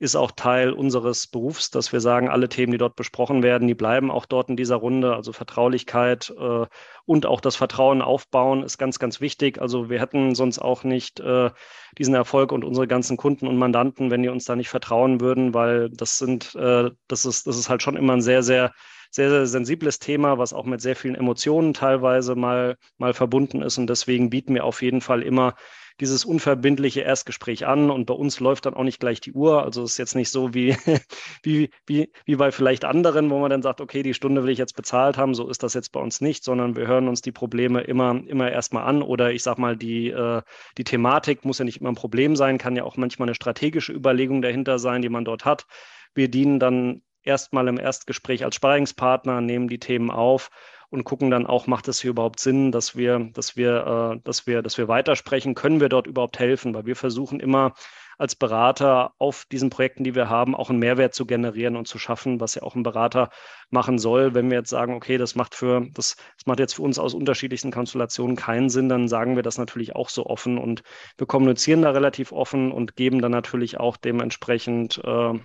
ist 0.00 0.14
auch 0.14 0.30
Teil 0.30 0.72
unseres 0.72 1.26
Berufs, 1.26 1.70
dass 1.70 1.92
wir 1.92 2.00
sagen, 2.00 2.28
alle 2.28 2.48
Themen, 2.48 2.70
die 2.70 2.78
dort 2.78 2.94
besprochen 2.94 3.42
werden, 3.42 3.66
die 3.66 3.74
bleiben 3.74 4.12
auch 4.12 4.26
dort 4.26 4.48
in 4.48 4.56
dieser 4.56 4.76
Runde. 4.76 5.16
Also 5.16 5.32
Vertraulichkeit 5.32 6.32
äh, 6.38 6.66
und 7.04 7.26
auch 7.26 7.40
das 7.40 7.56
Vertrauen 7.56 8.02
aufbauen 8.02 8.62
ist 8.62 8.78
ganz, 8.78 9.00
ganz 9.00 9.20
wichtig. 9.20 9.60
Also 9.60 9.90
wir 9.90 10.00
hätten 10.00 10.36
sonst 10.36 10.60
auch 10.60 10.84
nicht 10.84 11.18
äh, 11.18 11.50
diesen 11.98 12.14
Erfolg 12.14 12.52
und 12.52 12.64
unsere 12.64 12.86
ganzen 12.86 13.16
Kunden 13.16 13.48
und 13.48 13.56
Mandanten, 13.56 14.12
wenn 14.12 14.22
die 14.22 14.28
uns 14.28 14.44
da 14.44 14.54
nicht 14.54 14.68
vertrauen 14.68 15.20
würden, 15.20 15.54
weil 15.54 15.90
das 15.90 16.18
sind, 16.18 16.54
äh, 16.54 16.90
das 17.08 17.24
ist, 17.24 17.48
das 17.48 17.58
ist 17.58 17.68
halt 17.68 17.82
schon 17.82 17.96
immer 17.96 18.12
ein 18.12 18.22
sehr, 18.22 18.44
sehr 18.44 18.72
sehr, 19.10 19.30
sehr 19.30 19.46
sensibles 19.46 19.98
Thema, 19.98 20.38
was 20.38 20.52
auch 20.52 20.64
mit 20.64 20.80
sehr 20.80 20.96
vielen 20.96 21.14
Emotionen 21.14 21.74
teilweise 21.74 22.34
mal, 22.34 22.76
mal 22.98 23.14
verbunden 23.14 23.62
ist. 23.62 23.78
Und 23.78 23.88
deswegen 23.88 24.30
bieten 24.30 24.54
wir 24.54 24.64
auf 24.64 24.82
jeden 24.82 25.00
Fall 25.00 25.22
immer 25.22 25.54
dieses 26.00 26.24
unverbindliche 26.24 27.00
Erstgespräch 27.00 27.66
an 27.66 27.90
und 27.90 28.06
bei 28.06 28.14
uns 28.14 28.38
läuft 28.38 28.66
dann 28.66 28.74
auch 28.74 28.84
nicht 28.84 29.00
gleich 29.00 29.20
die 29.20 29.32
Uhr. 29.32 29.64
Also 29.64 29.82
es 29.82 29.92
ist 29.92 29.98
jetzt 29.98 30.14
nicht 30.14 30.30
so 30.30 30.54
wie, 30.54 30.76
wie, 31.42 31.70
wie, 31.86 32.12
wie 32.24 32.36
bei 32.36 32.52
vielleicht 32.52 32.84
anderen, 32.84 33.30
wo 33.30 33.38
man 33.40 33.50
dann 33.50 33.62
sagt, 33.62 33.80
okay, 33.80 34.02
die 34.02 34.14
Stunde 34.14 34.44
will 34.44 34.50
ich 34.50 34.58
jetzt 34.58 34.76
bezahlt 34.76 35.18
haben, 35.18 35.34
so 35.34 35.48
ist 35.48 35.62
das 35.62 35.74
jetzt 35.74 35.90
bei 35.90 36.00
uns 36.00 36.20
nicht, 36.20 36.44
sondern 36.44 36.76
wir 36.76 36.86
hören 36.86 37.08
uns 37.08 37.20
die 37.20 37.32
Probleme 37.32 37.80
immer, 37.80 38.22
immer 38.26 38.50
erstmal 38.50 38.84
an 38.84 39.02
oder 39.02 39.32
ich 39.32 39.42
sag 39.42 39.58
mal, 39.58 39.76
die, 39.76 40.10
äh, 40.10 40.42
die 40.76 40.84
Thematik 40.84 41.44
muss 41.44 41.58
ja 41.58 41.64
nicht 41.64 41.80
immer 41.80 41.90
ein 41.90 41.96
Problem 41.96 42.36
sein, 42.36 42.58
kann 42.58 42.76
ja 42.76 42.84
auch 42.84 42.96
manchmal 42.96 43.28
eine 43.28 43.34
strategische 43.34 43.92
Überlegung 43.92 44.40
dahinter 44.40 44.78
sein, 44.78 45.02
die 45.02 45.08
man 45.08 45.24
dort 45.24 45.44
hat. 45.44 45.66
Wir 46.14 46.28
dienen 46.28 46.60
dann 46.60 47.02
erstmal 47.28 47.68
im 47.68 47.78
Erstgespräch 47.78 48.44
als 48.44 48.56
Sparingspartner, 48.56 49.40
nehmen 49.40 49.68
die 49.68 49.78
Themen 49.78 50.10
auf 50.10 50.50
und 50.90 51.04
gucken 51.04 51.30
dann 51.30 51.46
auch, 51.46 51.66
macht 51.66 51.86
es 51.88 52.00
hier 52.00 52.10
überhaupt 52.10 52.40
Sinn, 52.40 52.72
dass 52.72 52.96
wir, 52.96 53.30
dass 53.34 53.56
wir, 53.56 54.16
äh, 54.16 54.20
dass 54.24 54.46
wir, 54.46 54.62
dass 54.62 54.78
wir 54.78 54.88
weitersprechen, 54.88 55.54
können 55.54 55.80
wir 55.80 55.90
dort 55.90 56.06
überhaupt 56.06 56.38
helfen, 56.38 56.74
weil 56.74 56.86
wir 56.86 56.96
versuchen 56.96 57.40
immer 57.40 57.74
als 58.16 58.34
Berater 58.34 59.12
auf 59.18 59.44
diesen 59.52 59.70
Projekten, 59.70 60.02
die 60.02 60.16
wir 60.16 60.28
haben, 60.28 60.56
auch 60.56 60.70
einen 60.70 60.80
Mehrwert 60.80 61.14
zu 61.14 61.24
generieren 61.24 61.76
und 61.76 61.86
zu 61.86 61.98
schaffen, 61.98 62.40
was 62.40 62.56
ja 62.56 62.62
auch 62.62 62.74
ein 62.74 62.82
Berater 62.82 63.30
machen 63.70 63.98
soll. 63.98 64.34
Wenn 64.34 64.50
wir 64.50 64.58
jetzt 64.58 64.70
sagen, 64.70 64.94
okay, 64.94 65.18
das 65.18 65.36
macht 65.36 65.54
für, 65.54 65.86
das, 65.94 66.16
das 66.36 66.46
macht 66.46 66.58
jetzt 66.58 66.74
für 66.74 66.82
uns 66.82 66.98
aus 66.98 67.14
unterschiedlichsten 67.14 67.70
Konstellationen 67.70 68.34
keinen 68.34 68.70
Sinn, 68.70 68.88
dann 68.88 69.06
sagen 69.06 69.36
wir 69.36 69.44
das 69.44 69.56
natürlich 69.56 69.94
auch 69.94 70.08
so 70.08 70.26
offen 70.26 70.58
und 70.58 70.82
wir 71.16 71.28
kommunizieren 71.28 71.82
da 71.82 71.90
relativ 71.90 72.32
offen 72.32 72.72
und 72.72 72.96
geben 72.96 73.22
dann 73.22 73.32
natürlich 73.32 73.78
auch 73.78 73.96
dementsprechend 73.96 75.00
äh, 75.04 75.38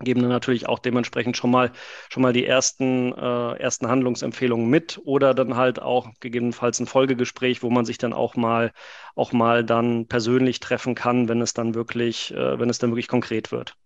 geben 0.00 0.20
dann 0.20 0.30
natürlich 0.30 0.68
auch 0.68 0.78
dementsprechend 0.78 1.36
schon 1.36 1.50
mal 1.50 1.72
schon 2.08 2.22
mal 2.22 2.32
die 2.32 2.46
ersten 2.46 3.12
äh, 3.12 3.52
ersten 3.54 3.88
Handlungsempfehlungen 3.88 4.68
mit 4.68 5.00
oder 5.04 5.34
dann 5.34 5.56
halt 5.56 5.80
auch 5.80 6.08
gegebenenfalls 6.20 6.80
ein 6.80 6.86
Folgegespräch, 6.86 7.62
wo 7.62 7.70
man 7.70 7.84
sich 7.84 7.98
dann 7.98 8.12
auch 8.12 8.36
mal 8.36 8.72
auch 9.14 9.32
mal 9.32 9.64
dann 9.64 10.06
persönlich 10.06 10.60
treffen 10.60 10.94
kann, 10.94 11.28
wenn 11.28 11.40
es 11.40 11.54
dann 11.54 11.74
wirklich 11.74 12.32
äh, 12.34 12.58
wenn 12.58 12.70
es 12.70 12.78
dann 12.78 12.90
wirklich 12.90 13.08
konkret 13.08 13.52
wird. 13.52 13.76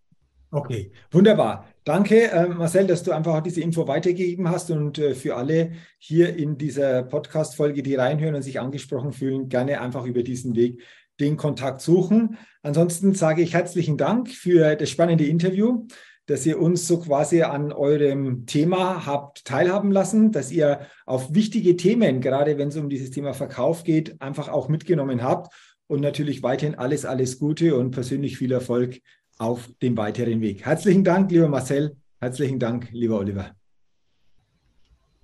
Okay, 0.53 0.91
wunderbar. 1.13 1.69
Danke, 1.85 2.29
äh, 2.31 2.49
Marcel, 2.49 2.89
dass 2.89 3.05
du 3.05 3.13
einfach 3.13 3.41
diese 3.41 3.61
Info 3.61 3.87
weitergegeben 3.87 4.51
hast 4.51 4.73
und 4.73 4.99
äh, 4.99 5.15
für 5.15 5.37
alle 5.37 5.73
hier 5.99 6.37
in 6.37 6.59
dieser 6.59 7.05
Podcast-Folge, 7.05 7.85
die 7.85 7.95
reinhören 7.95 8.35
und 8.35 8.43
sich 8.43 8.59
angesprochen 8.59 9.13
fühlen, 9.13 9.49
gerne 9.49 9.81
einfach 9.81 10.05
über 10.05 10.25
diesen 10.25 10.57
Weg 10.57 10.83
den 11.21 11.37
Kontakt 11.37 11.81
suchen. 11.81 12.39
Ansonsten 12.63 13.15
sage 13.15 13.43
ich 13.43 13.55
herzlichen 13.55 13.97
Dank 13.97 14.29
für 14.31 14.75
das 14.77 14.91
spannende 14.91 15.27
Interview, 15.27 15.87
dass 16.27 16.47
ihr 16.47 16.61
uns 16.61 16.87
so 16.87 17.01
quasi 17.01 17.43
an 17.43 17.73
eurem 17.73 18.47
Thema 18.47 19.05
habt 19.07 19.45
teilhaben 19.45 19.91
lassen, 19.91 20.33
dass 20.33 20.51
ihr 20.51 20.87
auf 21.07 21.35
wichtige 21.35 21.77
Themen, 21.77 22.21
gerade 22.21 22.57
wenn 22.57 22.69
es 22.69 22.77
um 22.77 22.89
dieses 22.89 23.11
Thema 23.11 23.35
Verkauf 23.35 23.85
geht, 23.85 24.21
einfach 24.23 24.49
auch 24.49 24.69
mitgenommen 24.69 25.23
habt 25.23 25.53
und 25.87 26.01
natürlich 26.01 26.43
weiterhin 26.43 26.77
alles, 26.77 27.05
alles 27.05 27.39
Gute 27.39 27.77
und 27.77 27.91
persönlich 27.91 28.39
viel 28.39 28.53
Erfolg 28.53 29.01
auf 29.39 29.71
dem 29.83 29.97
weiteren 29.97 30.41
Weg. 30.41 30.65
Herzlichen 30.65 31.03
Dank, 31.03 31.31
lieber 31.33 31.49
Marcel. 31.49 31.97
Herzlichen 32.21 32.59
Dank, 32.59 32.89
lieber 32.93 33.19
Oliver. 33.19 33.57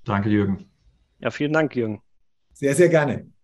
Danke, 0.05 0.29
Jürgen. 0.31 0.71
Ja, 1.21 1.31
vielen 1.31 1.53
Dank, 1.53 1.77
Jürgen. 1.77 2.01
Sehr, 2.53 2.75
sehr 2.75 2.89
gerne. 2.89 3.36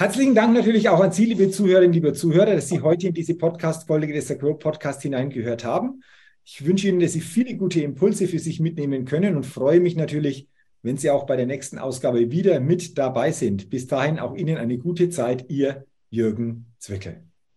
Herzlichen 0.00 0.36
Dank 0.36 0.54
natürlich 0.54 0.88
auch 0.88 1.00
an 1.00 1.10
Sie, 1.10 1.24
liebe 1.24 1.50
Zuhörerinnen, 1.50 1.92
liebe 1.92 2.12
Zuhörer, 2.12 2.54
dass 2.54 2.68
Sie 2.68 2.82
heute 2.82 3.08
in 3.08 3.14
diese 3.14 3.34
Podcast-Folge 3.34 4.12
des 4.12 4.30
Agro 4.30 4.54
Podcast 4.54 5.02
hineingehört 5.02 5.64
haben. 5.64 6.04
Ich 6.44 6.64
wünsche 6.64 6.86
Ihnen, 6.86 7.00
dass 7.00 7.14
Sie 7.14 7.20
viele 7.20 7.56
gute 7.56 7.80
Impulse 7.80 8.28
für 8.28 8.38
sich 8.38 8.60
mitnehmen 8.60 9.06
können 9.06 9.34
und 9.34 9.44
freue 9.44 9.80
mich 9.80 9.96
natürlich, 9.96 10.46
wenn 10.82 10.98
Sie 10.98 11.10
auch 11.10 11.26
bei 11.26 11.34
der 11.34 11.46
nächsten 11.46 11.78
Ausgabe 11.78 12.30
wieder 12.30 12.60
mit 12.60 12.96
dabei 12.96 13.32
sind. 13.32 13.70
Bis 13.70 13.88
dahin 13.88 14.20
auch 14.20 14.36
Ihnen 14.36 14.56
eine 14.56 14.78
gute 14.78 15.10
Zeit, 15.10 15.46
Ihr 15.48 15.84
Jürgen 16.10 16.66
Zwickel. 16.78 17.27